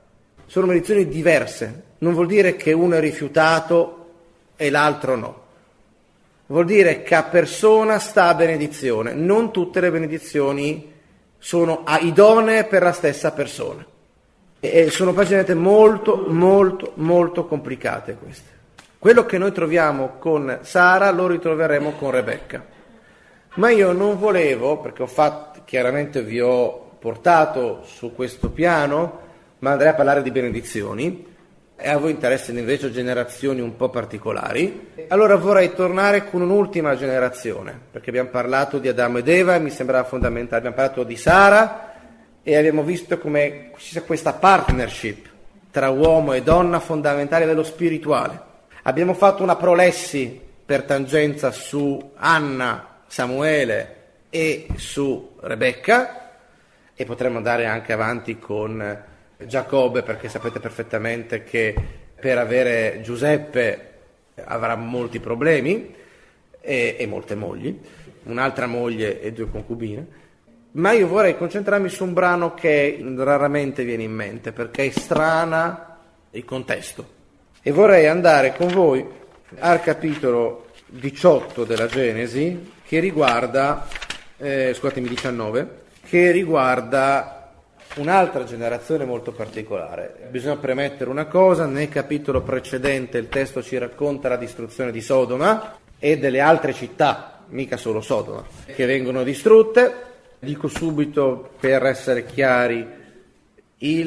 Sono 0.44 0.66
benedizioni 0.66 1.08
diverse, 1.08 1.91
non 2.02 2.14
vuol 2.14 2.26
dire 2.26 2.56
che 2.56 2.72
uno 2.72 2.96
è 2.96 3.00
rifiutato 3.00 4.10
e 4.56 4.70
l'altro 4.70 5.16
no. 5.16 5.40
Vuol 6.46 6.64
dire 6.64 7.02
che 7.02 7.14
a 7.14 7.22
persona 7.22 7.98
sta 7.98 8.34
benedizione. 8.34 9.14
Non 9.14 9.52
tutte 9.52 9.80
le 9.80 9.90
benedizioni 9.90 10.92
sono 11.38 11.84
idonee 12.00 12.64
per 12.64 12.82
la 12.82 12.92
stessa 12.92 13.32
persona. 13.32 13.86
E 14.58 14.90
sono 14.90 15.12
pagine 15.12 15.54
molto, 15.54 16.26
molto, 16.28 16.92
molto 16.96 17.46
complicate 17.46 18.16
queste. 18.20 18.50
Quello 18.98 19.24
che 19.24 19.38
noi 19.38 19.52
troviamo 19.52 20.16
con 20.18 20.58
Sara 20.62 21.10
lo 21.10 21.28
ritroveremo 21.28 21.92
con 21.92 22.10
Rebecca. 22.10 22.64
Ma 23.54 23.70
io 23.70 23.92
non 23.92 24.18
volevo, 24.18 24.78
perché 24.78 25.02
ho 25.02 25.08
fatto, 25.08 25.62
chiaramente 25.64 26.22
vi 26.22 26.40
ho 26.40 26.96
portato 26.98 27.82
su 27.84 28.12
questo 28.14 28.50
piano, 28.50 29.20
ma 29.60 29.72
andrei 29.72 29.90
a 29.90 29.94
parlare 29.94 30.22
di 30.22 30.30
benedizioni, 30.30 31.30
e 31.76 31.88
a 31.88 31.98
voi 31.98 32.12
interessano 32.12 32.58
invece 32.58 32.92
generazioni 32.92 33.60
un 33.60 33.76
po' 33.76 33.88
particolari, 33.88 34.90
allora 35.08 35.36
vorrei 35.36 35.74
tornare 35.74 36.28
con 36.28 36.40
un'ultima 36.42 36.96
generazione, 36.96 37.78
perché 37.90 38.10
abbiamo 38.10 38.28
parlato 38.28 38.78
di 38.78 38.88
Adamo 38.88 39.18
ed 39.18 39.28
Eva 39.28 39.56
e 39.56 39.60
mi 39.60 39.70
sembrava 39.70 40.06
fondamentale, 40.06 40.58
abbiamo 40.58 40.76
parlato 40.76 41.02
di 41.02 41.16
Sara 41.16 41.92
e 42.42 42.56
abbiamo 42.56 42.82
visto 42.82 43.18
come 43.18 43.70
ci 43.78 43.90
sia 43.90 44.02
questa 44.02 44.32
partnership 44.32 45.26
tra 45.70 45.88
uomo 45.88 46.34
e 46.34 46.42
donna 46.42 46.78
fondamentale 46.80 47.46
dello 47.46 47.62
spirituale. 47.62 48.50
Abbiamo 48.82 49.14
fatto 49.14 49.42
una 49.42 49.56
prolessi 49.56 50.40
per 50.64 50.82
tangenza 50.82 51.50
su 51.50 52.12
Anna, 52.16 53.00
Samuele 53.06 53.96
e 54.30 54.66
su 54.76 55.36
Rebecca 55.40 56.30
e 56.94 57.04
potremmo 57.04 57.38
andare 57.38 57.66
anche 57.66 57.92
avanti 57.92 58.38
con 58.38 59.04
Giacobbe 59.46 60.02
perché 60.02 60.28
sapete 60.28 60.60
perfettamente 60.60 61.42
che 61.42 61.74
per 62.18 62.38
avere 62.38 63.00
Giuseppe 63.02 63.90
avrà 64.44 64.76
molti 64.76 65.20
problemi 65.20 65.94
e, 66.60 66.96
e 66.98 67.06
molte 67.06 67.34
mogli, 67.34 67.78
un'altra 68.24 68.66
moglie 68.66 69.20
e 69.20 69.32
due 69.32 69.50
concubine. 69.50 70.20
Ma 70.72 70.92
io 70.92 71.06
vorrei 71.06 71.36
concentrarmi 71.36 71.88
su 71.88 72.04
un 72.04 72.12
brano 72.12 72.54
che 72.54 72.98
raramente 73.16 73.84
viene 73.84 74.04
in 74.04 74.12
mente 74.12 74.52
perché 74.52 74.86
è 74.86 74.90
strana 74.90 75.98
il 76.30 76.44
contesto. 76.44 77.20
E 77.60 77.70
vorrei 77.72 78.06
andare 78.06 78.54
con 78.56 78.68
voi 78.68 79.06
al 79.58 79.82
capitolo 79.82 80.70
18 80.86 81.64
della 81.64 81.86
Genesi 81.86 82.72
che 82.84 83.00
riguarda, 83.00 83.86
eh, 84.38 84.72
scusatemi 84.74 85.08
19, 85.08 85.80
che 86.08 86.30
riguarda 86.30 87.41
un'altra 87.96 88.44
generazione 88.44 89.04
molto 89.04 89.32
particolare. 89.32 90.28
Bisogna 90.30 90.56
premettere 90.56 91.10
una 91.10 91.26
cosa, 91.26 91.66
nel 91.66 91.88
capitolo 91.88 92.40
precedente 92.40 93.18
il 93.18 93.28
testo 93.28 93.62
ci 93.62 93.76
racconta 93.76 94.28
la 94.28 94.36
distruzione 94.36 94.90
di 94.90 95.00
Sodoma 95.00 95.76
e 95.98 96.18
delle 96.18 96.40
altre 96.40 96.72
città, 96.72 97.44
mica 97.48 97.76
solo 97.76 98.00
Sodoma, 98.00 98.44
che 98.66 98.86
vengono 98.86 99.22
distrutte. 99.22 100.10
Dico 100.38 100.66
subito 100.66 101.50
per 101.60 101.84
essere 101.84 102.24
chiari, 102.24 102.84
i 103.78 104.04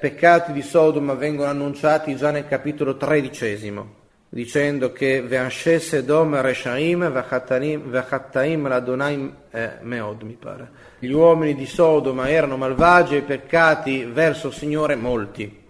peccati 0.00 0.52
di 0.52 0.62
Sodoma 0.62 1.14
vengono 1.14 1.48
annunciati 1.48 2.14
già 2.16 2.30
nel 2.30 2.46
capitolo 2.46 2.96
tredicesimo, 2.96 3.94
dicendo 4.28 4.92
che 4.92 5.22
Ve'anshe 5.22 5.78
Sedom 5.78 6.38
Reshaim 6.40 7.10
Ve'chattaim 7.10 8.68
Ladonaim 8.68 9.34
eh, 9.50 9.70
Meod, 9.80 10.22
mi 10.22 10.36
pare. 10.38 10.81
Gli 11.02 11.10
uomini 11.10 11.56
di 11.56 11.66
Sodoma 11.66 12.30
erano 12.30 12.56
malvagi 12.56 13.16
e 13.16 13.22
peccati 13.22 14.04
verso 14.04 14.46
il 14.46 14.54
Signore 14.54 14.94
molti. 14.94 15.60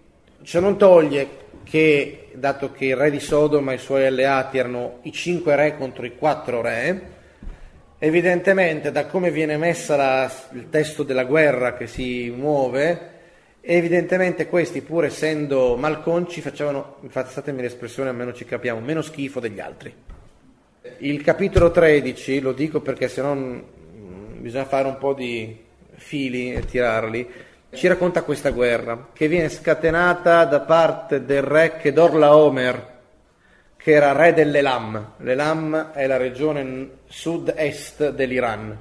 Ciò 0.43 0.59
non 0.59 0.77
toglie 0.77 1.27
che, 1.63 2.29
dato 2.35 2.71
che 2.71 2.85
il 2.85 2.95
re 2.95 3.09
di 3.09 3.19
Sodoma 3.19 3.71
e 3.71 3.75
i 3.75 3.79
suoi 3.79 4.05
alleati 4.05 4.59
erano 4.59 4.99
i 5.01 5.11
cinque 5.11 5.55
re 5.55 5.75
contro 5.75 6.05
i 6.05 6.15
quattro 6.15 6.61
re, 6.61 7.01
Evidentemente 7.97 8.91
da 8.91 9.07
come 9.07 9.31
viene 9.31 9.57
messa 9.57 9.95
la, 9.95 10.31
il 10.51 10.69
testo 10.69 11.01
della 11.01 11.23
guerra 11.23 11.73
che 11.73 11.87
si 11.87 12.29
muove, 12.29 13.09
evidentemente 13.61 14.47
questi 14.47 14.81
pur 14.81 15.05
essendo 15.05 15.75
malconci 15.77 16.41
facevano, 16.41 16.97
fatemi 17.07 17.63
l'espressione 17.63 18.09
almeno 18.09 18.33
ci 18.33 18.45
capiamo, 18.45 18.81
meno 18.81 19.01
schifo 19.01 19.39
degli 19.39 19.59
altri. 19.59 19.91
Il 20.99 21.23
capitolo 21.23 21.71
13, 21.71 22.39
lo 22.39 22.51
dico 22.51 22.81
perché 22.81 23.07
se 23.07 23.21
no 23.23 23.33
mm, 23.33 23.59
bisogna 24.43 24.65
fare 24.65 24.89
un 24.89 24.97
po' 24.97 25.13
di 25.13 25.57
fili 25.95 26.53
e 26.53 26.65
tirarli, 26.65 27.31
ci 27.71 27.87
racconta 27.87 28.23
questa 28.23 28.49
guerra 28.49 29.07
che 29.13 29.29
viene 29.29 29.47
scatenata 29.47 30.43
da 30.43 30.59
parte 30.59 31.23
del 31.23 31.41
re 31.41 31.77
Kedorlaomer, 31.77 32.91
che 33.77 33.91
era 33.91 34.11
re 34.11 34.33
dell'Elam. 34.33 35.13
L'Elam 35.19 35.91
è 35.93 36.05
la 36.07 36.17
regione 36.17 36.89
sud-est 37.05 38.09
dell'Iran, 38.09 38.77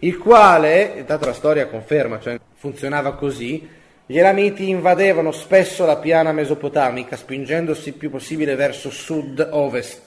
il 0.00 0.18
quale, 0.18 0.94
intanto 0.96 1.26
la 1.26 1.32
storia 1.32 1.68
conferma, 1.68 2.18
cioè 2.18 2.40
funzionava 2.54 3.14
così, 3.14 3.70
gli 4.04 4.18
Elamiti 4.18 4.68
invadevano 4.68 5.30
spesso 5.30 5.86
la 5.86 5.98
piana 5.98 6.32
mesopotamica, 6.32 7.14
spingendosi 7.14 7.90
il 7.90 7.94
più 7.94 8.10
possibile 8.10 8.56
verso 8.56 8.90
sud-ovest. 8.90 10.02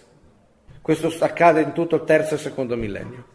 Questo 0.82 1.14
accade 1.20 1.62
in 1.62 1.72
tutto 1.72 1.96
il 1.96 2.04
terzo 2.04 2.36
e 2.36 2.40
secondo 2.40 2.76
millennio. 2.76 3.31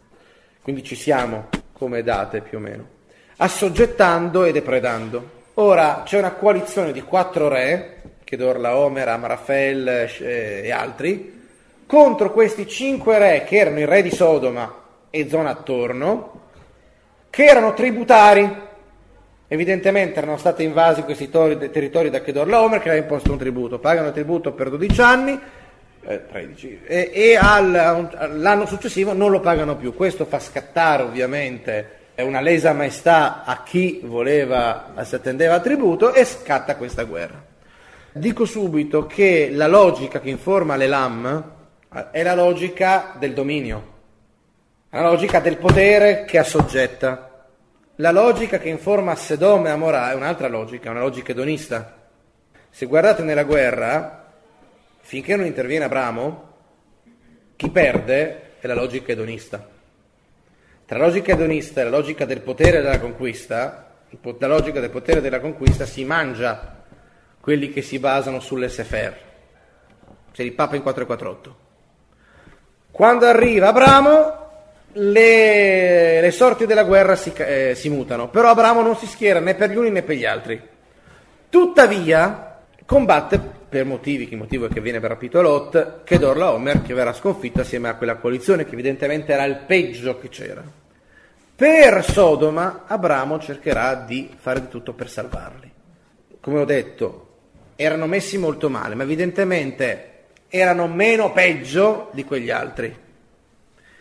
Quindi 0.67 0.83
ci 0.83 0.95
siamo 0.95 1.47
come 1.71 2.03
date 2.03 2.41
più 2.41 2.57
o 2.57 2.59
meno. 2.59 2.85
Assoggettando 3.37 4.43
e 4.43 4.51
depredando. 4.51 5.29
Ora 5.53 6.01
c'è 6.03 6.17
una 6.17 6.33
coalizione 6.33 6.91
di 6.91 7.01
quattro 7.03 7.47
re 7.47 8.01
Chedorla 8.25 8.75
Omer, 8.75 9.07
Amrafel 9.07 9.87
eh, 9.87 10.61
e 10.65 10.69
altri, 10.69 11.41
contro 11.85 12.33
questi 12.33 12.67
cinque 12.67 13.17
re 13.17 13.45
che 13.45 13.55
erano 13.55 13.79
i 13.79 13.85
re 13.85 14.01
di 14.01 14.11
Sodoma 14.11 14.83
e 15.09 15.29
zona 15.29 15.51
attorno, 15.51 16.41
che 17.29 17.45
erano 17.45 17.73
tributari. 17.73 18.65
Evidentemente 19.47 20.17
erano 20.19 20.35
stati 20.35 20.63
invasi 20.65 21.03
questi 21.03 21.29
tori, 21.29 21.57
territori 21.71 22.09
da 22.09 22.19
Chedorla 22.19 22.61
Omer 22.61 22.81
che 22.81 22.89
aveva 22.89 23.05
imposto 23.05 23.31
un 23.31 23.37
tributo, 23.37 23.79
pagano 23.79 24.07
il 24.07 24.13
tributo 24.13 24.51
per 24.51 24.69
12 24.69 25.01
anni, 25.01 25.39
eh, 26.07 26.25
13, 26.25 26.81
e, 26.85 27.11
e 27.13 27.35
al, 27.35 28.31
l'anno 28.35 28.65
successivo 28.65 29.13
non 29.13 29.29
lo 29.29 29.41
pagano 29.41 29.75
più. 29.75 29.93
Questo 29.93 30.25
fa 30.25 30.39
scattare 30.39 31.03
ovviamente 31.03 31.95
una 32.15 32.39
lesa 32.39 32.73
maestà 32.73 33.43
a 33.43 33.61
chi 33.63 33.99
voleva, 34.03 34.93
si 35.03 35.15
attendeva 35.15 35.59
tributo 35.59 36.13
e 36.13 36.23
scatta 36.23 36.77
questa 36.77 37.03
guerra. 37.03 37.43
Dico 38.13 38.45
subito 38.45 39.05
che 39.05 39.49
la 39.51 39.67
logica 39.67 40.19
che 40.19 40.29
informa 40.29 40.75
l'Elam 40.75 41.51
è 42.11 42.23
la 42.23 42.33
logica 42.33 43.13
del 43.19 43.33
dominio, 43.33 43.95
la 44.89 45.01
logica 45.01 45.39
del 45.39 45.57
potere 45.57 46.25
che 46.25 46.37
assoggetta. 46.37 47.23
La 47.99 48.11
logica 48.11 48.59
che 48.59 48.69
informa 48.69 49.15
Sedom 49.15 49.65
e 49.65 49.71
Amorà 49.71 50.11
è 50.11 50.15
un'altra 50.15 50.47
logica, 50.47 50.91
una 50.91 50.99
logica 50.99 51.31
edonista. 51.31 51.95
Se 52.69 52.85
guardate 52.85 53.23
nella 53.23 53.43
guerra, 53.43 54.26
finché 55.07 55.37
non 55.37 55.45
interviene 55.45 55.85
Abramo, 55.85 56.55
chi 57.55 57.69
perde 57.69 58.57
è 58.59 58.67
la 58.67 58.73
logica 58.73 59.13
edonista. 59.13 59.65
Tra 60.85 60.97
la 60.97 61.05
logica 61.05 61.31
edonista 61.31 61.79
e 61.79 61.85
la 61.85 61.89
logica 61.91 62.25
del 62.25 62.41
potere 62.41 62.79
e 62.79 62.81
della 62.81 62.99
conquista, 62.99 63.99
la 64.09 64.47
logica 64.47 64.81
del 64.81 64.89
potere 64.89 65.21
della 65.21 65.39
conquista 65.39 65.85
si 65.85 66.03
mangia 66.03 66.83
quelli 67.39 67.69
che 67.69 67.81
si 67.81 67.99
basano 67.99 68.41
sull'SFR, 68.41 69.13
cioè 70.33 70.45
il 70.45 70.51
Papa 70.51 70.75
in 70.75 70.81
448. 70.81 71.57
Quando 72.91 73.27
arriva 73.27 73.69
Abramo, 73.69 74.49
le, 74.91 76.19
le 76.19 76.31
sorti 76.31 76.65
della 76.65 76.83
guerra 76.83 77.15
si, 77.15 77.31
eh, 77.37 77.75
si 77.75 77.87
mutano, 77.87 78.27
però 78.27 78.49
Abramo 78.49 78.81
non 78.81 78.97
si 78.97 79.07
schiera 79.07 79.39
né 79.39 79.55
per 79.55 79.69
gli 79.69 79.77
uni 79.77 79.89
né 79.89 80.01
per 80.01 80.17
gli 80.17 80.25
altri. 80.25 80.61
Tuttavia, 81.47 82.46
combatte 82.87 83.37
per 83.67 83.85
motivi, 83.85 84.29
il 84.31 84.37
motivo 84.37 84.65
è 84.65 84.69
che 84.69 84.79
viene 84.79 84.99
rapito 84.99 85.39
a 85.39 85.41
Lot, 85.41 86.03
che 86.05 86.17
Dorla 86.17 86.53
Omer, 86.53 86.81
che 86.81 86.93
verrà 86.93 87.11
sconfitto 87.11 87.59
assieme 87.59 87.89
a 87.89 87.95
quella 87.95 88.15
coalizione, 88.15 88.63
che 88.63 88.71
evidentemente 88.71 89.33
era 89.33 89.43
il 89.43 89.57
peggio 89.67 90.17
che 90.17 90.29
c'era. 90.29 90.63
Per 91.53 92.03
Sodoma, 92.05 92.85
Abramo 92.87 93.39
cercherà 93.39 93.93
di 93.95 94.29
fare 94.37 94.61
di 94.61 94.67
tutto 94.69 94.93
per 94.93 95.09
salvarli. 95.09 95.69
Come 96.39 96.59
ho 96.59 96.65
detto, 96.65 97.27
erano 97.75 98.07
messi 98.07 98.37
molto 98.37 98.69
male, 98.69 98.95
ma 98.95 99.03
evidentemente 99.03 100.11
erano 100.47 100.87
meno 100.87 101.33
peggio 101.33 102.09
di 102.13 102.23
quegli 102.23 102.49
altri. 102.49 102.95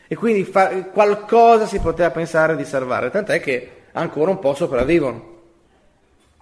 E 0.06 0.14
quindi 0.14 0.44
fa- 0.44 0.84
qualcosa 0.84 1.66
si 1.66 1.80
poteva 1.80 2.12
pensare 2.12 2.54
di 2.54 2.64
salvare, 2.64 3.10
tant'è 3.10 3.40
che 3.40 3.70
ancora 3.92 4.30
un 4.30 4.38
po' 4.38 4.54
sopravvivono. 4.54 5.34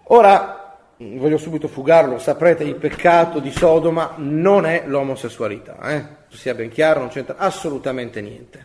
Ora, 0.08 0.63
voglio 0.98 1.38
subito 1.38 1.68
fugarlo, 1.68 2.18
saprete, 2.18 2.64
il 2.64 2.76
peccato 2.76 3.40
di 3.40 3.50
Sodoma 3.50 4.14
non 4.16 4.66
è 4.66 4.84
l'omosessualità, 4.86 5.78
eh? 5.90 6.04
sia 6.28 6.54
ben 6.54 6.70
chiaro, 6.70 7.00
non 7.00 7.08
c'entra 7.08 7.36
assolutamente 7.36 8.20
niente. 8.20 8.58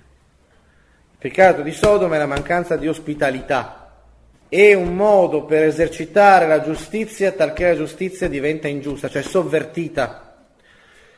Il 1.11 1.17
peccato 1.17 1.61
di 1.61 1.71
Sodoma 1.71 2.15
è 2.15 2.17
la 2.17 2.25
mancanza 2.25 2.75
di 2.75 2.87
ospitalità 2.87 3.79
è 4.49 4.73
un 4.73 4.95
modo 4.95 5.45
per 5.45 5.61
esercitare 5.61 6.47
la 6.47 6.63
giustizia 6.63 7.31
talché 7.33 7.67
la 7.67 7.75
giustizia 7.75 8.27
diventa 8.27 8.67
ingiusta, 8.67 9.07
cioè 9.07 9.21
sovvertita. 9.21 10.47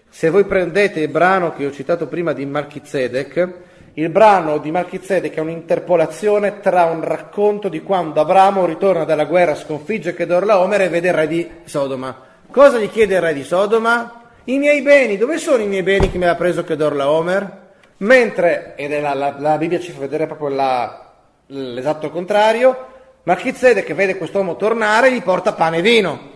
Se 0.10 0.30
voi 0.30 0.44
prendete 0.44 1.00
il 1.00 1.08
brano 1.08 1.54
che 1.54 1.66
ho 1.66 1.72
citato 1.72 2.08
prima 2.08 2.34
di 2.34 2.46
Malchizedek, 2.46 3.60
il 3.96 4.10
brano 4.10 4.58
di 4.60 4.72
Malchizedek 4.72 5.36
è 5.36 5.40
un'interpolazione 5.42 6.62
tra 6.62 6.86
un 6.86 7.04
racconto 7.04 7.68
di 7.68 7.82
quando 7.82 8.22
Abramo 8.22 8.66
ritorna 8.66 9.04
dalla 9.04 9.26
guerra, 9.26 9.54
sconfigge 9.54 10.14
Kedorlaomer 10.14 10.82
e 10.82 10.90
vede 10.90 11.10
il 11.10 11.14
re 11.14 11.28
di 11.28 11.50
Sodoma. 11.66 12.16
Cosa 12.50 12.78
gli 12.78 12.90
chiede 12.90 13.16
il 13.16 13.22
re 13.22 13.34
di 13.34 13.44
Sodoma? 13.44 14.30
I 14.46 14.58
miei 14.58 14.82
beni, 14.82 15.18
dove 15.18 15.38
sono 15.38 15.62
i 15.62 15.68
miei 15.68 15.84
beni 15.84 16.10
che 16.10 16.18
mi 16.18 16.26
ha 16.26 16.36
preso 16.36 16.64
Kedorlaomer? 16.64 17.60
Mentre, 17.98 18.76
ed 18.78 18.94
è 18.94 19.02
la, 19.02 19.14
la, 19.14 19.36
la 19.38 19.58
Bibbia 19.58 19.80
ci 19.80 19.92
fa 19.92 20.00
vedere 20.00 20.26
proprio 20.26 20.48
la, 20.48 21.14
l'esatto 21.48 22.10
contrario, 22.12 22.88
Malchizedek 23.24 23.94
vede 23.94 24.18
quest'uomo 24.18 24.56
tornare 24.56 25.12
gli 25.12 25.22
porta 25.22 25.52
pane 25.52 25.78
e 25.78 25.82
vino. 25.82 26.30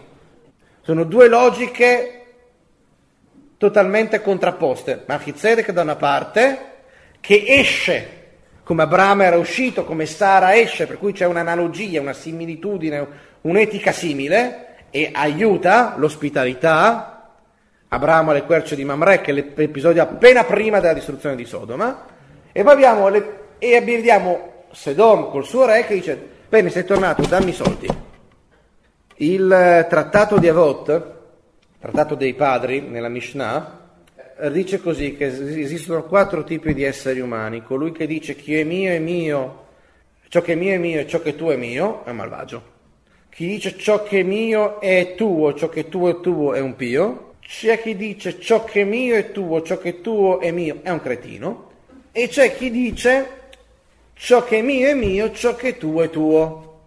Sono 0.81 1.05
due 1.05 1.29
logiche 1.29 2.25
totalmente 3.57 4.21
contrapposte. 4.21 5.03
Malchizedek 5.07 5.71
da 5.71 5.81
una 5.81 5.95
parte 5.95 6.73
che 7.25 7.43
esce 7.47 8.15
come 8.63 8.83
Abramo 8.83 9.21
era 9.21 9.37
uscito, 9.37 9.83
come 9.83 10.05
Sara 10.07 10.55
esce, 10.55 10.87
per 10.87 10.97
cui 10.97 11.11
c'è 11.13 11.25
un'analogia, 11.25 12.01
una 12.01 12.13
similitudine, 12.13 13.07
un'etica 13.41 13.91
simile 13.91 14.87
e 14.89 15.11
aiuta 15.13 15.93
l'ospitalità. 15.97 17.29
Abramo 17.89 18.31
alle 18.31 18.43
querce 18.43 18.75
di 18.75 18.83
Mamre, 18.83 19.21
che 19.21 19.31
è 19.31 19.33
l'episodio 19.33 20.01
appena 20.01 20.43
prima 20.45 20.79
della 20.79 20.93
distruzione 20.93 21.35
di 21.35 21.45
Sodoma, 21.45 22.05
e 22.51 22.63
poi 22.63 22.73
abbiamo, 22.73 23.07
le, 23.09 23.39
e 23.59 23.79
vediamo 23.81 24.63
Sedom 24.71 25.29
col 25.29 25.45
suo 25.45 25.65
re 25.65 25.85
che 25.85 25.93
dice 25.93 26.33
Bene, 26.49 26.69
sei 26.69 26.85
tornato, 26.85 27.21
dammi 27.23 27.49
i 27.49 27.53
soldi. 27.53 27.87
Il 29.17 29.85
trattato 29.89 30.39
di 30.39 30.47
Avot, 30.47 31.13
trattato 31.79 32.15
dei 32.15 32.33
padri 32.33 32.81
nella 32.81 33.09
Mishnah, 33.09 33.84
dice 34.51 34.79
così 34.79 35.15
che 35.15 35.25
esistono 35.25 36.03
quattro 36.03 36.43
tipi 36.43 36.73
di 36.73 36.83
esseri 36.83 37.19
umani. 37.19 37.63
Colui 37.63 37.91
che 37.91 38.05
dice 38.05 38.35
chi 38.35 38.55
è 38.57 38.63
mio 38.63 38.91
è 38.91 38.99
mio, 38.99 39.65
ciò 40.27 40.41
che 40.41 40.53
è 40.53 40.55
mio 40.55 40.73
è 40.73 40.77
mio 40.77 40.99
e 40.99 41.07
ciò 41.07 41.21
che 41.21 41.35
tu 41.35 41.47
è 41.47 41.55
mio 41.55 42.03
è 42.05 42.11
malvagio. 42.11 42.73
Chi 43.29 43.47
dice 43.47 43.77
ciò 43.77 44.03
che 44.03 44.19
è 44.19 44.23
mio 44.23 44.79
è 44.79 45.13
tuo, 45.15 45.53
ciò 45.53 45.69
che 45.69 45.89
tuo 45.89 46.09
è 46.09 46.19
tuo 46.21 46.53
è 46.53 46.59
un 46.59 46.75
pio. 46.75 47.33
C'è 47.41 47.81
chi 47.81 47.95
dice 47.95 48.39
ciò 48.39 48.63
che 48.63 48.81
è 48.81 48.83
mio 48.83 49.15
è 49.15 49.31
tuo, 49.31 49.61
ciò 49.61 49.77
che 49.77 50.01
tuo 50.01 50.39
è 50.39 50.51
mio 50.51 50.79
è 50.83 50.89
un 50.89 50.99
cretino. 50.99 51.71
E 52.11 52.27
c'è 52.27 52.55
chi 52.55 52.71
dice 52.71 53.29
ciò 54.13 54.43
che 54.43 54.59
è 54.59 54.61
mio 54.61 54.87
è 54.87 54.93
mio, 54.93 55.31
ciò 55.31 55.55
che 55.55 55.77
tuo 55.77 56.01
è 56.01 56.09
tuo. 56.09 56.79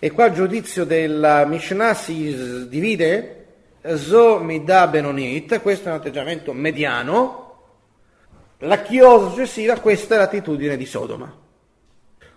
E 0.00 0.10
qua 0.10 0.26
il 0.26 0.34
giudizio 0.34 0.84
della 0.84 1.44
Mishnah 1.44 1.94
si 1.94 2.68
divide 2.68 3.37
Zo 3.80 4.40
mi 4.40 4.64
dà 4.64 4.88
Benonit, 4.88 5.62
questo 5.62 5.88
è 5.88 5.92
un 5.92 5.98
atteggiamento 5.98 6.52
mediano, 6.52 7.46
la 8.58 8.82
chiosa 8.82 9.30
successiva, 9.30 9.78
questa 9.78 10.16
è 10.16 10.18
l'attitudine 10.18 10.76
di 10.76 10.84
Sodoma. 10.84 11.32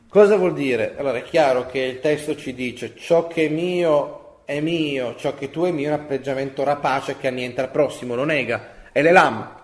Cosa 0.07 0.35
vuol 0.35 0.53
dire? 0.53 0.95
Allora 0.97 1.17
è 1.17 1.23
chiaro 1.23 1.65
che 1.65 1.79
il 1.79 1.99
testo 1.99 2.35
ci 2.35 2.53
dice 2.53 2.95
ciò 2.95 3.25
che 3.25 3.47
è 3.47 3.49
mio 3.49 4.43
è 4.45 4.59
mio, 4.59 5.15
ciò 5.15 5.33
che 5.33 5.49
tu 5.49 5.63
è 5.63 5.71
mio 5.71 5.89
è 5.89 5.93
un 5.93 5.99
atteggiamento 6.01 6.63
rapace 6.63 7.17
che 7.17 7.27
annienta 7.27 7.63
il 7.63 7.69
prossimo, 7.69 8.13
lo 8.13 8.23
nega, 8.23 8.91
è 8.91 9.01
l'elam. 9.01 9.59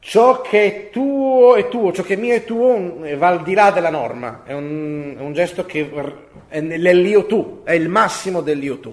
Ciò 0.00 0.40
che 0.40 0.64
è 0.64 0.90
tuo 0.90 1.54
è 1.54 1.68
tuo, 1.68 1.92
ciò 1.92 2.02
che 2.02 2.14
è 2.14 2.16
mio 2.16 2.34
è 2.34 2.42
tuo 2.42 2.98
va 3.16 3.28
al 3.28 3.44
di 3.44 3.54
là 3.54 3.70
della 3.70 3.90
norma, 3.90 4.42
è 4.44 4.52
un, 4.54 5.14
è 5.16 5.20
un 5.20 5.32
gesto 5.34 5.64
che 5.64 5.88
è 6.48 6.60
l'io 6.60 7.26
tu, 7.26 7.60
è 7.62 7.72
il 7.72 7.88
massimo 7.88 8.40
dell'io 8.40 8.80
tu 8.80 8.92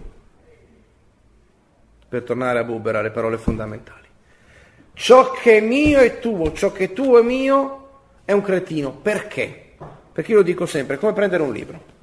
per 2.10 2.24
tornare 2.24 2.60
a 2.60 2.64
Buber 2.64 2.96
alle 2.96 3.12
parole 3.12 3.38
fondamentali. 3.38 4.08
Ciò 4.94 5.32
che 5.32 5.58
è 5.58 5.62
mio 5.62 6.00
è 6.00 6.20
tuo, 6.20 6.52
ciò 6.52 6.72
che 6.72 6.86
è 6.86 6.94
tuo 6.94 7.20
è 7.20 7.22
mio 7.22 7.88
è 8.26 8.32
un 8.32 8.42
cretino. 8.42 8.92
Perché? 8.92 9.74
Perché 10.12 10.32
io 10.32 10.38
lo 10.38 10.44
dico 10.44 10.66
sempre, 10.66 10.96
è 10.96 11.00
come 11.00 11.14
prendere 11.14 11.44
un 11.44 11.54
libro. 11.54 11.98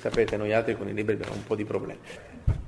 Sapete, 0.00 0.36
noi 0.36 0.52
altri 0.52 0.76
con 0.76 0.88
i 0.88 0.94
libri 0.94 1.14
abbiamo 1.14 1.34
un 1.34 1.44
po' 1.44 1.54
di 1.54 1.64
problemi. 1.64 2.00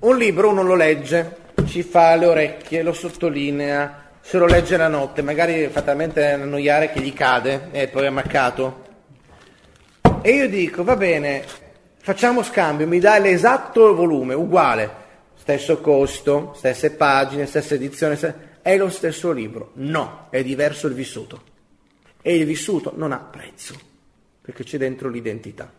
Un 0.01 0.17
libro 0.19 0.51
uno 0.51 0.63
lo 0.63 0.75
legge, 0.75 1.37
ci 1.65 1.83
fa 1.83 2.15
le 2.15 2.27
orecchie, 2.27 2.83
lo 2.83 2.93
sottolinea, 2.93 4.11
se 4.21 4.39
lo 4.39 4.47
legge 4.47 4.77
la 4.77 4.89
notte, 4.89 5.23
magari 5.23 5.69
fatalmente 5.69 6.33
annoiare 6.33 6.91
che 6.91 7.01
gli 7.01 7.13
cade 7.13 7.69
e 7.71 7.89
poi 7.89 8.03
è 8.03 8.07
ammaccato. 8.07 8.85
E 10.21 10.31
io 10.31 10.49
dico, 10.49 10.85
va 10.85 10.97
bene, 10.97 11.43
facciamo 11.99 12.43
scambio, 12.43 12.87
mi 12.87 12.99
dai 12.99 13.23
l'esatto 13.23 13.95
volume, 13.95 14.35
uguale 14.35 15.05
stesso 15.47 15.81
costo, 15.81 16.55
stesse 16.57 16.91
pagine, 16.91 17.47
stessa 17.47 17.75
edizione, 17.75 18.59
è 18.63 18.77
lo 18.77 18.89
stesso 18.89 19.31
libro. 19.31 19.71
No, 19.75 20.27
è 20.31 20.43
diverso 20.43 20.89
il 20.89 20.95
vissuto. 20.95 21.41
E 22.21 22.35
il 22.35 22.45
vissuto 22.45 22.95
non 22.97 23.13
ha 23.13 23.19
prezzo, 23.19 23.79
perché 24.43 24.65
c'è 24.65 24.77
dentro 24.77 25.09
l'identità. 25.09 25.73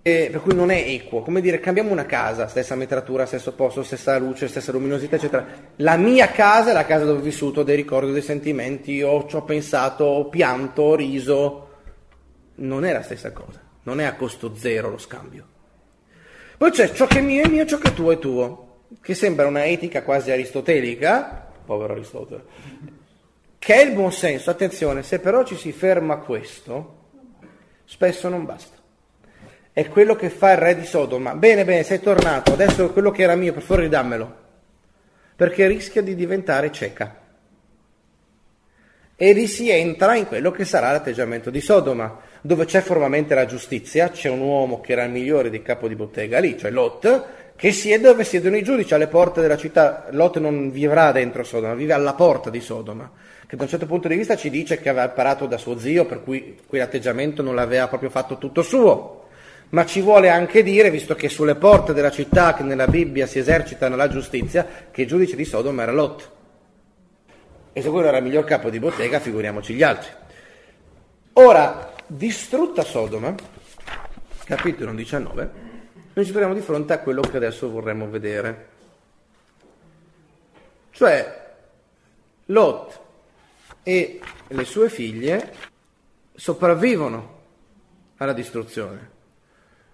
E 0.00 0.28
per 0.30 0.40
cui 0.40 0.54
non 0.54 0.70
è 0.70 0.76
equo, 0.76 1.22
come 1.22 1.40
dire, 1.40 1.58
cambiamo 1.58 1.90
una 1.90 2.06
casa, 2.06 2.46
stessa 2.46 2.76
metratura, 2.76 3.26
stesso 3.26 3.52
posto, 3.52 3.82
stessa 3.82 4.16
luce, 4.16 4.46
stessa 4.46 4.70
luminosità, 4.70 5.16
eccetera. 5.16 5.44
La 5.76 5.96
mia 5.96 6.28
casa 6.28 6.70
è 6.70 6.72
la 6.72 6.86
casa 6.86 7.04
dove 7.04 7.18
ho 7.18 7.22
vissuto, 7.22 7.64
dei 7.64 7.74
ricordi, 7.74 8.12
dei 8.12 8.22
sentimenti, 8.22 9.02
ho, 9.02 9.26
ci 9.26 9.34
ho 9.34 9.42
pensato, 9.42 10.04
ho 10.04 10.28
pianto, 10.28 10.82
ho 10.82 10.94
riso. 10.94 11.68
Non 12.56 12.84
è 12.84 12.92
la 12.92 13.02
stessa 13.02 13.32
cosa, 13.32 13.60
non 13.82 13.98
è 13.98 14.04
a 14.04 14.14
costo 14.14 14.54
zero 14.54 14.88
lo 14.88 14.98
scambio. 14.98 15.44
Poi 16.56 16.70
c'è 16.70 16.92
ciò 16.92 17.08
che 17.08 17.18
è 17.18 17.22
mio 17.22 17.42
è 17.42 17.48
mio, 17.48 17.66
ciò 17.66 17.78
che 17.78 17.88
è 17.88 17.92
tuo 17.92 18.12
è 18.12 18.18
tuo 18.20 18.68
che 19.00 19.14
sembra 19.14 19.46
una 19.46 19.66
etica 19.66 20.02
quasi 20.02 20.30
aristotelica, 20.30 21.48
povero 21.64 21.92
Aristotele, 21.92 22.42
che 23.58 23.74
è 23.74 23.84
il 23.84 23.92
buon 23.92 24.12
senso. 24.12 24.50
Attenzione, 24.50 25.02
se 25.02 25.20
però 25.20 25.44
ci 25.44 25.56
si 25.56 25.70
ferma 25.72 26.14
a 26.14 26.18
questo, 26.18 26.98
spesso 27.84 28.28
non 28.28 28.44
basta. 28.44 28.78
È 29.72 29.88
quello 29.88 30.16
che 30.16 30.30
fa 30.30 30.52
il 30.52 30.58
re 30.58 30.74
di 30.74 30.84
Sodoma. 30.84 31.34
Bene, 31.34 31.64
bene, 31.64 31.84
sei 31.84 32.00
tornato, 32.00 32.52
adesso 32.52 32.90
quello 32.90 33.10
che 33.10 33.22
era 33.22 33.36
mio, 33.36 33.52
per 33.52 33.62
favore 33.62 33.82
ridammelo. 33.82 34.36
Perché 35.36 35.66
rischia 35.68 36.02
di 36.02 36.14
diventare 36.14 36.72
cieca. 36.72 37.18
E 39.22 39.32
lì 39.32 39.46
si 39.46 39.70
entra 39.70 40.14
in 40.16 40.26
quello 40.26 40.50
che 40.50 40.64
sarà 40.64 40.90
l'atteggiamento 40.90 41.50
di 41.50 41.60
Sodoma, 41.60 42.20
dove 42.40 42.64
c'è 42.64 42.80
formamente 42.80 43.34
la 43.34 43.44
giustizia, 43.44 44.08
c'è 44.08 44.30
un 44.30 44.40
uomo 44.40 44.80
che 44.80 44.92
era 44.92 45.04
il 45.04 45.10
migliore 45.10 45.50
di 45.50 45.60
capo 45.60 45.88
di 45.88 45.94
bottega 45.94 46.38
lì, 46.38 46.56
cioè 46.58 46.70
Lot, 46.70 47.26
che 47.60 47.72
siede 47.72 48.08
dove 48.08 48.24
siedono 48.24 48.56
i 48.56 48.62
giudici, 48.62 48.94
alle 48.94 49.06
porte 49.06 49.42
della 49.42 49.58
città. 49.58 50.06
Lot 50.12 50.38
non 50.38 50.70
vivrà 50.70 51.12
dentro 51.12 51.44
Sodoma, 51.44 51.74
vive 51.74 51.92
alla 51.92 52.14
porta 52.14 52.48
di 52.48 52.58
Sodoma, 52.58 53.12
che 53.46 53.54
da 53.54 53.64
un 53.64 53.68
certo 53.68 53.84
punto 53.84 54.08
di 54.08 54.16
vista 54.16 54.34
ci 54.34 54.48
dice 54.48 54.80
che 54.80 54.88
aveva 54.88 55.04
imparato 55.04 55.44
da 55.44 55.58
suo 55.58 55.78
zio, 55.78 56.06
per 56.06 56.22
cui 56.22 56.56
quell'atteggiamento 56.66 57.42
non 57.42 57.54
l'aveva 57.54 57.86
proprio 57.86 58.08
fatto 58.08 58.38
tutto 58.38 58.62
suo. 58.62 59.28
Ma 59.72 59.84
ci 59.84 60.00
vuole 60.00 60.30
anche 60.30 60.62
dire, 60.62 60.90
visto 60.90 61.14
che 61.14 61.28
sulle 61.28 61.54
porte 61.54 61.92
della 61.92 62.10
città 62.10 62.54
che 62.54 62.62
nella 62.62 62.86
Bibbia 62.86 63.26
si 63.26 63.38
esercitano 63.38 63.94
la 63.94 64.08
giustizia, 64.08 64.66
che 64.90 65.02
il 65.02 65.06
giudice 65.06 65.36
di 65.36 65.44
Sodoma 65.44 65.82
era 65.82 65.92
Lot. 65.92 66.30
E 67.74 67.82
se 67.82 67.90
quello 67.90 68.08
era 68.08 68.16
il 68.16 68.24
miglior 68.24 68.44
capo 68.44 68.70
di 68.70 68.78
bottega, 68.78 69.20
figuriamoci 69.20 69.74
gli 69.74 69.82
altri. 69.82 70.08
Ora, 71.34 71.92
distrutta 72.06 72.84
Sodoma, 72.84 73.34
capitolo 74.46 74.94
19, 74.94 75.68
noi 76.12 76.24
ci 76.24 76.30
troviamo 76.32 76.54
di 76.54 76.60
fronte 76.60 76.92
a 76.92 76.98
quello 76.98 77.20
che 77.20 77.36
adesso 77.36 77.70
vorremmo 77.70 78.08
vedere. 78.08 78.68
Cioè, 80.90 81.54
Lot 82.46 83.00
e 83.82 84.20
le 84.48 84.64
sue 84.64 84.88
figlie 84.88 85.52
sopravvivono 86.34 87.38
alla 88.16 88.32
distruzione. 88.32 89.18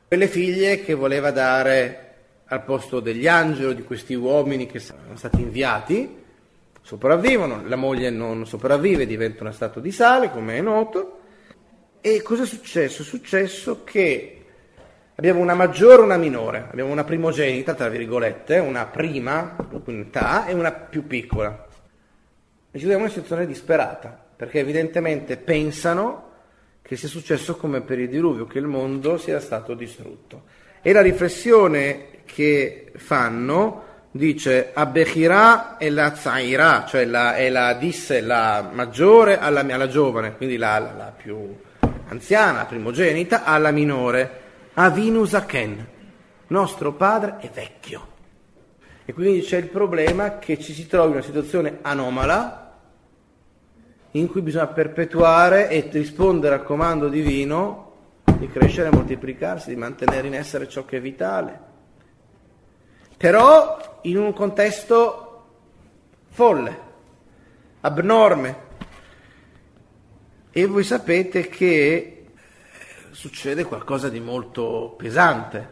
Quelle 0.08 0.26
figlie 0.26 0.82
che 0.82 0.94
voleva 0.94 1.30
dare 1.30 2.02
al 2.46 2.64
posto 2.64 3.00
degli 3.00 3.26
angeli, 3.26 3.74
di 3.74 3.82
questi 3.82 4.14
uomini 4.14 4.66
che 4.66 4.78
sono 4.78 5.16
stati 5.16 5.40
inviati, 5.40 6.24
sopravvivono, 6.80 7.66
la 7.66 7.76
moglie 7.76 8.10
non 8.10 8.46
sopravvive, 8.46 9.06
diventa 9.06 9.42
una 9.42 9.52
statua 9.52 9.80
di 9.80 9.90
sale, 9.90 10.30
come 10.30 10.56
è 10.56 10.60
noto. 10.60 11.20
E 12.00 12.22
cosa 12.22 12.44
è 12.44 12.46
successo? 12.46 13.02
È 13.02 13.04
successo 13.04 13.82
che 13.82 14.35
abbiamo 15.16 15.40
una 15.40 15.54
maggiore 15.54 16.02
e 16.02 16.04
una 16.04 16.16
minore, 16.16 16.66
abbiamo 16.70 16.92
una 16.92 17.04
primogenita, 17.04 17.74
tra 17.74 17.88
virgolette, 17.88 18.58
una 18.58 18.84
prima 18.84 19.56
in 19.86 20.00
età 20.00 20.46
e 20.46 20.52
una 20.52 20.72
più 20.72 21.06
piccola. 21.06 21.66
E 22.70 22.78
ci 22.78 22.84
troviamo 22.84 23.04
in 23.04 23.10
una 23.10 23.14
situazione 23.14 23.46
disperata, 23.46 24.24
perché 24.36 24.58
evidentemente 24.58 25.38
pensano 25.38 26.24
che 26.82 26.96
sia 26.96 27.08
successo 27.08 27.56
come 27.56 27.80
per 27.80 27.98
il 27.98 28.10
diluvio, 28.10 28.46
che 28.46 28.58
il 28.58 28.66
mondo 28.66 29.16
sia 29.16 29.40
stato 29.40 29.74
distrutto. 29.74 30.44
E 30.82 30.92
la 30.92 31.00
riflessione 31.00 32.18
che 32.26 32.92
fanno 32.96 33.84
dice 34.10 34.70
Abechirà 34.74 35.78
e 35.78 35.90
la 35.90 36.14
Zaira, 36.14 36.84
cioè 36.86 37.06
la, 37.06 37.34
è 37.36 37.48
la, 37.48 37.72
disse 37.72 38.20
la 38.20 38.68
maggiore 38.70 39.38
alla, 39.38 39.60
alla 39.60 39.88
giovane, 39.88 40.36
quindi 40.36 40.58
la, 40.58 40.78
la, 40.78 40.92
la 40.92 41.14
più 41.16 41.56
anziana, 42.08 42.58
la 42.58 42.66
primogenita, 42.66 43.44
alla 43.44 43.70
minore 43.70 44.44
Avinu 44.78 45.24
Zaken, 45.24 45.86
nostro 46.48 46.92
padre 46.92 47.38
è 47.38 47.48
vecchio. 47.48 48.14
E 49.06 49.14
quindi 49.14 49.40
c'è 49.40 49.56
il 49.56 49.68
problema 49.68 50.36
che 50.36 50.58
ci 50.60 50.74
si 50.74 50.86
trovi 50.86 51.08
in 51.08 51.14
una 51.14 51.22
situazione 51.22 51.78
anomala 51.80 52.78
in 54.10 54.28
cui 54.28 54.42
bisogna 54.42 54.66
perpetuare 54.66 55.70
e 55.70 55.88
rispondere 55.90 56.56
al 56.56 56.62
comando 56.62 57.08
divino 57.08 57.92
di 58.36 58.50
crescere 58.50 58.90
moltiplicarsi, 58.90 59.70
di 59.70 59.76
mantenere 59.76 60.26
in 60.26 60.34
essere 60.34 60.68
ciò 60.68 60.84
che 60.84 60.98
è 60.98 61.00
vitale. 61.00 61.60
Però 63.16 64.00
in 64.02 64.18
un 64.18 64.34
contesto 64.34 65.44
folle, 66.28 66.80
abnorme. 67.80 68.64
E 70.50 70.66
voi 70.66 70.84
sapete 70.84 71.48
che 71.48 72.15
succede 73.16 73.64
qualcosa 73.64 74.10
di 74.10 74.20
molto 74.20 74.94
pesante, 74.94 75.68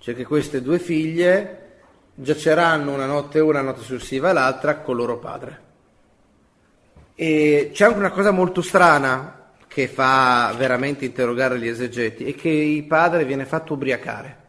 cioè 0.00 0.14
che 0.14 0.26
queste 0.26 0.60
due 0.60 0.78
figlie 0.78 1.60
giaceranno 2.14 2.92
una 2.92 3.06
notte 3.06 3.40
una, 3.40 3.60
una 3.60 3.70
notte 3.70 3.80
successiva 3.80 4.34
l'altra 4.34 4.80
con 4.80 4.94
loro 4.94 5.18
padre. 5.18 5.62
E 7.14 7.70
c'è 7.72 7.86
anche 7.86 7.98
una 7.98 8.10
cosa 8.10 8.32
molto 8.32 8.60
strana 8.60 9.52
che 9.66 9.88
fa 9.88 10.54
veramente 10.58 11.06
interrogare 11.06 11.58
gli 11.58 11.66
esegeti, 11.66 12.30
è 12.30 12.34
che 12.34 12.50
il 12.50 12.84
padre 12.84 13.24
viene 13.24 13.46
fatto 13.46 13.72
ubriacare. 13.72 14.42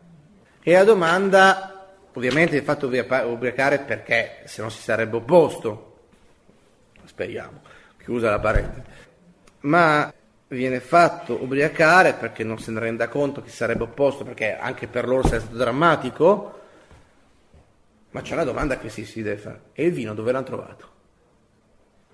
E 0.61 0.73
la 0.73 0.83
domanda, 0.83 1.95
ovviamente 2.11 2.51
viene 2.51 2.65
fatto 2.65 2.87
ubriacare 2.87 3.79
perché 3.79 4.41
se 4.43 4.61
no 4.61 4.67
si 4.67 4.81
sarebbe 4.81 5.15
opposto, 5.15 5.99
speriamo, 7.05 7.61
chiusa 7.97 8.29
la 8.29 8.39
parentesi, 8.39 8.87
ma 9.61 10.13
viene 10.55 10.79
fatto 10.79 11.41
ubriacare 11.41 12.13
perché 12.13 12.43
non 12.43 12.59
se 12.59 12.71
ne 12.71 12.79
renda 12.79 13.07
conto 13.07 13.41
che 13.41 13.49
sarebbe 13.49 13.83
opposto, 13.83 14.23
perché 14.23 14.57
anche 14.57 14.87
per 14.87 15.07
loro 15.07 15.23
sarebbe 15.23 15.43
stato 15.43 15.57
drammatico, 15.57 16.59
Ma 18.11 18.21
c'è 18.21 18.33
una 18.33 18.45
domanda 18.45 18.77
che 18.77 18.89
si, 18.89 19.05
si 19.05 19.21
deve 19.21 19.37
fare. 19.37 19.61
E 19.73 19.85
il 19.85 19.91
vino 19.91 20.13
dove 20.13 20.31
l'hanno 20.31 20.45
trovato? 20.45 20.89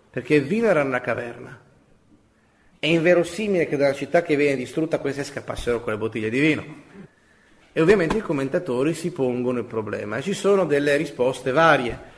Perché 0.10 0.34
il 0.34 0.46
vino 0.46 0.68
era 0.68 0.84
una 0.84 1.00
caverna. 1.00 1.60
È 2.80 2.88
inverosimile 2.88 3.68
che 3.68 3.78
dalla 3.78 3.94
città 3.94 4.24
che 4.24 4.36
viene 4.36 4.56
distrutta 4.56 4.98
queste 4.98 5.24
scappassero 5.24 5.82
con 5.82 5.94
le 5.94 6.00
bottiglie 6.00 6.32
di 6.32 6.40
vino. 6.40 6.66
E 7.72 7.80
ovviamente 7.80 8.18
i 8.18 8.22
commentatori 8.22 8.96
si 8.96 9.12
pongono 9.12 9.60
il 9.60 9.66
problema 9.66 10.18
e 10.18 10.22
ci 10.24 10.34
sono 10.34 10.66
delle 10.66 10.98
risposte 10.98 11.52
varie 11.52 12.11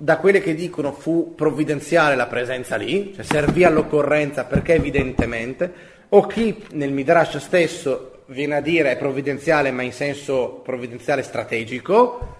da 0.00 0.16
quelle 0.16 0.40
che 0.40 0.54
dicono 0.54 0.92
fu 0.92 1.34
provvidenziale 1.34 2.16
la 2.16 2.26
presenza 2.26 2.76
lì, 2.76 3.12
cioè 3.14 3.22
servì 3.22 3.64
all'occorrenza 3.64 4.44
perché 4.44 4.72
evidentemente, 4.72 5.70
o 6.08 6.26
chi 6.26 6.64
nel 6.72 6.90
Midrash 6.90 7.36
stesso 7.36 8.22
viene 8.28 8.56
a 8.56 8.60
dire 8.62 8.92
è 8.92 8.96
provvidenziale 8.96 9.70
ma 9.70 9.82
in 9.82 9.92
senso 9.92 10.62
provvidenziale 10.64 11.22
strategico, 11.22 12.36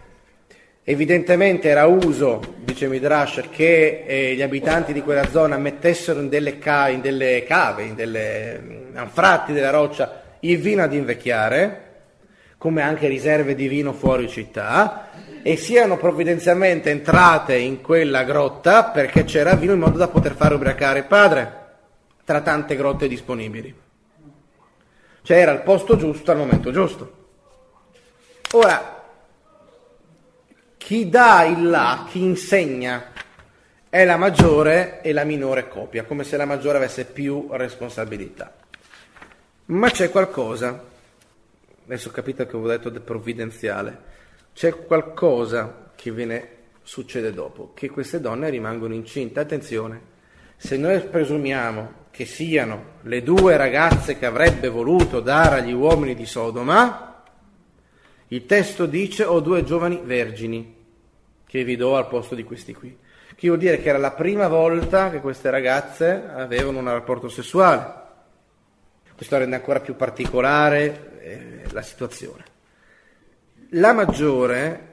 evidentemente 0.84 1.68
era 1.68 1.84
uso, 1.84 2.40
dice 2.64 2.88
Midrash, 2.88 3.44
che 3.50 4.04
eh, 4.06 4.34
gli 4.34 4.42
abitanti 4.42 4.94
di 4.94 5.02
quella 5.02 5.28
zona 5.28 5.58
mettessero 5.58 6.20
in 6.20 6.30
delle, 6.30 6.58
ca- 6.58 6.88
in 6.88 7.02
delle 7.02 7.44
cave, 7.46 7.82
in 7.82 7.94
delle 7.94 8.58
mm, 8.58 8.96
anfratti 8.96 9.52
della 9.52 9.70
roccia 9.70 10.22
il 10.40 10.58
vino 10.58 10.82
ad 10.82 10.94
invecchiare, 10.94 11.88
come 12.56 12.80
anche 12.80 13.06
riserve 13.06 13.54
di 13.54 13.68
vino 13.68 13.92
fuori 13.92 14.28
città, 14.28 15.10
e 15.42 15.56
siano 15.56 15.96
provvidenzialmente 15.96 16.90
entrate 16.90 17.56
in 17.56 17.80
quella 17.80 18.24
grotta 18.24 18.84
perché 18.84 19.24
c'era 19.24 19.54
vino 19.54 19.72
in 19.72 19.78
modo 19.78 19.96
da 19.96 20.08
poter 20.08 20.34
fare 20.34 20.54
ubriacare 20.54 21.00
il 21.00 21.06
padre, 21.06 21.58
tra 22.24 22.40
tante 22.40 22.76
grotte 22.76 23.08
disponibili. 23.08 23.74
Cioè 25.22 25.36
era 25.36 25.52
il 25.52 25.60
posto 25.60 25.96
giusto 25.96 26.30
al 26.30 26.36
momento 26.36 26.70
giusto. 26.70 27.18
Ora, 28.52 29.04
chi 30.76 31.08
dà 31.08 31.44
il 31.44 31.68
là, 31.68 32.06
chi 32.08 32.22
insegna, 32.22 33.12
è 33.88 34.04
la 34.04 34.16
maggiore 34.16 35.00
e 35.02 35.12
la 35.12 35.24
minore 35.24 35.68
copia, 35.68 36.04
come 36.04 36.24
se 36.24 36.36
la 36.36 36.44
maggiore 36.44 36.78
avesse 36.78 37.04
più 37.04 37.48
responsabilità. 37.50 38.54
Ma 39.66 39.90
c'è 39.90 40.10
qualcosa, 40.10 40.84
adesso 41.84 42.08
ho 42.08 42.12
capito 42.12 42.44
che 42.46 42.56
ho 42.56 42.66
detto 42.66 42.90
provvidenziale, 42.90 44.09
c'è 44.52 44.74
qualcosa 44.86 45.92
che 45.94 46.10
viene, 46.10 46.48
succede 46.82 47.32
dopo, 47.32 47.72
che 47.74 47.88
queste 47.88 48.20
donne 48.20 48.50
rimangono 48.50 48.94
incinte. 48.94 49.40
Attenzione, 49.40 50.00
se 50.56 50.76
noi 50.76 51.00
presumiamo 51.00 51.98
che 52.10 52.24
siano 52.24 52.98
le 53.02 53.22
due 53.22 53.56
ragazze 53.56 54.18
che 54.18 54.26
avrebbe 54.26 54.68
voluto 54.68 55.20
dare 55.20 55.60
agli 55.60 55.72
uomini 55.72 56.14
di 56.14 56.26
Sodoma, 56.26 57.24
il 58.28 58.46
testo 58.46 58.86
dice 58.86 59.24
ho 59.24 59.40
due 59.40 59.64
giovani 59.64 60.00
vergini 60.04 60.76
che 61.46 61.64
vi 61.64 61.76
do 61.76 61.96
al 61.96 62.08
posto 62.08 62.34
di 62.34 62.44
questi 62.44 62.74
qui. 62.74 62.96
Che 63.34 63.46
vuol 63.46 63.58
dire 63.58 63.80
che 63.80 63.88
era 63.88 63.98
la 63.98 64.12
prima 64.12 64.48
volta 64.48 65.10
che 65.10 65.20
queste 65.20 65.50
ragazze 65.50 66.28
avevano 66.32 66.78
un 66.78 66.90
rapporto 66.90 67.28
sessuale. 67.28 67.98
Questo 69.16 69.38
rende 69.38 69.56
ancora 69.56 69.80
più 69.80 69.96
particolare 69.96 71.18
eh, 71.20 71.62
la 71.72 71.82
situazione. 71.82 72.49
La 73.74 73.92
maggiore 73.92 74.88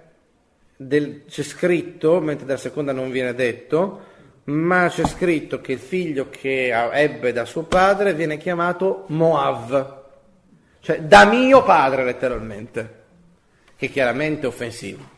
del, 0.76 1.26
c'è 1.26 1.42
scritto, 1.42 2.20
mentre 2.20 2.46
della 2.46 2.60
seconda 2.60 2.92
non 2.92 3.10
viene 3.10 3.34
detto, 3.34 4.06
ma 4.46 4.88
c'è 4.88 5.06
scritto 5.06 5.60
che 5.62 5.74
il 5.74 5.80
figlio 5.80 6.30
che 6.30 6.70
ebbe 6.92 7.34
da 7.34 7.46
suo 7.46 7.64
padre 7.64 8.14
viene 8.14 8.38
chiamato 8.38 9.06
Moav, 9.08 10.04
cioè 10.82 11.02
da 11.02 11.26
mio 11.26 11.64
padre 11.64 12.04
letteralmente, 12.04 12.96
che 13.76 13.88
chiaramente 13.88 14.44
è 14.44 14.48
offensivo. 14.48 15.16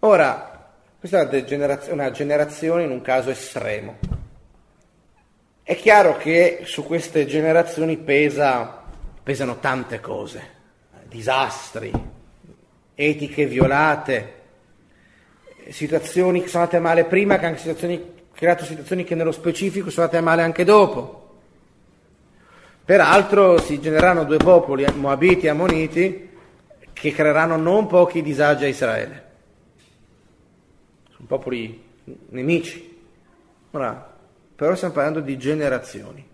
Ora, 0.00 0.70
questa 0.98 1.20
è 1.20 1.22
una, 1.26 1.44
generaz- 1.44 1.90
una 1.90 2.10
generazione 2.10 2.82
in 2.82 2.90
un 2.90 3.00
caso 3.00 3.30
estremo. 3.30 3.98
È 5.62 5.74
chiaro 5.76 6.18
che 6.18 6.60
su 6.64 6.84
queste 6.84 7.24
generazioni 7.24 7.96
pesa, 7.96 8.82
pesano 9.22 9.58
tante 9.60 9.98
cose, 10.00 10.50
disastri, 11.08 12.12
etiche 12.94 13.46
violate, 13.46 14.32
situazioni 15.68 16.42
che 16.42 16.48
sono 16.48 16.64
andate 16.64 16.80
male 16.80 17.04
prima, 17.04 17.38
che 17.38 17.46
hanno 17.46 17.56
situazioni, 17.56 18.12
creato 18.32 18.64
situazioni 18.64 19.04
che 19.04 19.14
nello 19.14 19.32
specifico 19.32 19.90
sono 19.90 20.06
andate 20.06 20.22
male 20.22 20.42
anche 20.42 20.64
dopo. 20.64 21.22
Peraltro 22.84 23.58
si 23.58 23.80
genereranno 23.80 24.24
due 24.24 24.36
popoli, 24.36 24.84
Moabiti 24.94 25.46
e 25.46 25.48
Ammoniti, 25.48 26.30
che 26.92 27.12
creeranno 27.12 27.56
non 27.56 27.86
pochi 27.86 28.22
disagi 28.22 28.64
a 28.64 28.68
Israele. 28.68 29.24
Sono 31.10 31.26
popoli 31.26 31.82
nemici. 32.28 32.92
Ora, 33.70 34.12
però 34.54 34.74
stiamo 34.74 34.94
parlando 34.94 35.20
di 35.20 35.38
generazioni. 35.38 36.32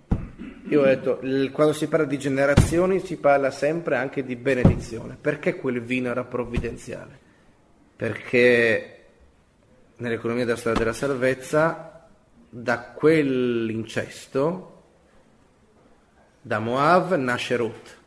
Io 0.68 0.80
ho 0.80 0.84
detto, 0.84 1.18
quando 1.52 1.72
si 1.72 1.88
parla 1.88 2.06
di 2.06 2.18
generazioni 2.18 3.00
si 3.00 3.16
parla 3.16 3.50
sempre 3.50 3.96
anche 3.96 4.22
di 4.22 4.36
benedizione. 4.36 5.16
Perché 5.20 5.56
quel 5.56 5.82
vino 5.82 6.10
era 6.10 6.24
provvidenziale? 6.24 7.18
Perché 7.96 9.04
nell'economia 9.96 10.44
della 10.44 10.56
storia 10.56 10.78
della 10.78 10.92
salvezza, 10.92 12.06
da 12.48 12.80
quell'incesto, 12.92 14.82
da 16.40 16.58
Moav 16.58 17.14
nasce 17.14 17.56
Ruth. 17.56 17.98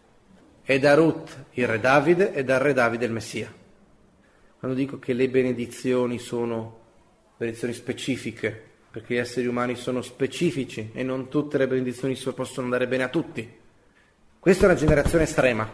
E 0.64 0.80
da 0.80 0.94
Ruth 0.94 1.46
il 1.52 1.68
re 1.68 1.80
Davide 1.80 2.34
e 2.34 2.44
dal 2.44 2.60
re 2.60 2.74
Davide 2.74 3.06
il 3.06 3.12
Messia. 3.12 3.54
Quando 4.58 4.78
dico 4.78 4.98
che 4.98 5.12
le 5.12 5.28
benedizioni 5.28 6.18
sono 6.18 6.80
benedizioni 7.38 7.74
specifiche, 7.74 8.72
perché 8.94 9.16
gli 9.16 9.18
esseri 9.18 9.48
umani 9.48 9.76
sono 9.76 10.04
specifici 10.04 10.91
e 10.94 11.02
non 11.02 11.28
tutte 11.28 11.58
le 11.58 11.68
benedizioni 11.68 12.16
possono 12.36 12.68
andare 12.68 12.88
bene 12.88 13.02
a 13.02 13.08
tutti. 13.08 13.52
Questa 14.38 14.62
è 14.62 14.70
una 14.70 14.78
generazione 14.78 15.24
estrema, 15.24 15.68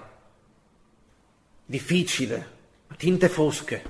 difficile, 1.65 2.47
tinte 2.95 3.27
fosche, 3.27 3.83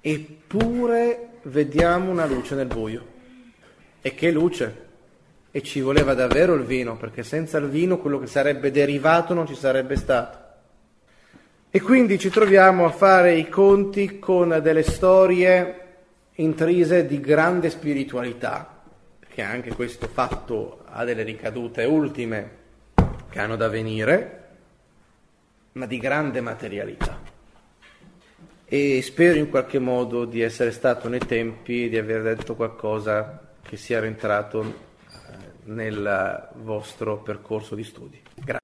eppure 0.00 1.30
vediamo 1.42 2.12
una 2.12 2.24
luce 2.24 2.54
nel 2.54 2.68
buio. 2.68 3.04
E 4.00 4.14
che 4.14 4.30
luce! 4.30 4.82
E 5.50 5.62
ci 5.64 5.80
voleva 5.80 6.14
davvero 6.14 6.54
il 6.54 6.62
vino, 6.62 6.96
perché 6.96 7.24
senza 7.24 7.58
il 7.58 7.66
vino 7.66 7.98
quello 7.98 8.20
che 8.20 8.28
sarebbe 8.28 8.70
derivato 8.70 9.34
non 9.34 9.48
ci 9.48 9.56
sarebbe 9.56 9.96
stato. 9.96 10.38
E 11.68 11.80
quindi 11.80 12.20
ci 12.20 12.30
troviamo 12.30 12.84
a 12.84 12.90
fare 12.90 13.34
i 13.34 13.48
conti 13.48 14.20
con 14.20 14.60
delle 14.62 14.84
storie 14.84 15.83
intrise 16.36 17.06
di 17.06 17.20
grande 17.20 17.70
spiritualità, 17.70 18.82
perché 19.18 19.42
anche 19.42 19.74
questo 19.74 20.08
fatto 20.08 20.84
ha 20.86 21.04
delle 21.04 21.22
ricadute 21.22 21.84
ultime 21.84 22.62
che 23.30 23.38
hanno 23.38 23.56
da 23.56 23.68
venire, 23.68 24.40
ma 25.72 25.86
di 25.86 25.98
grande 25.98 26.40
materialità. 26.40 27.20
E 28.66 29.02
spero 29.02 29.38
in 29.38 29.50
qualche 29.50 29.78
modo 29.78 30.24
di 30.24 30.40
essere 30.40 30.70
stato 30.70 31.08
nei 31.08 31.20
tempi 31.20 31.88
di 31.88 31.98
aver 31.98 32.22
detto 32.22 32.54
qualcosa 32.54 33.52
che 33.62 33.76
sia 33.76 34.00
rientrato 34.00 34.62
eh, 34.62 34.72
nel 35.64 36.48
vostro 36.62 37.18
percorso 37.18 37.74
di 37.74 37.84
studi. 37.84 38.22
Grazie. 38.34 38.63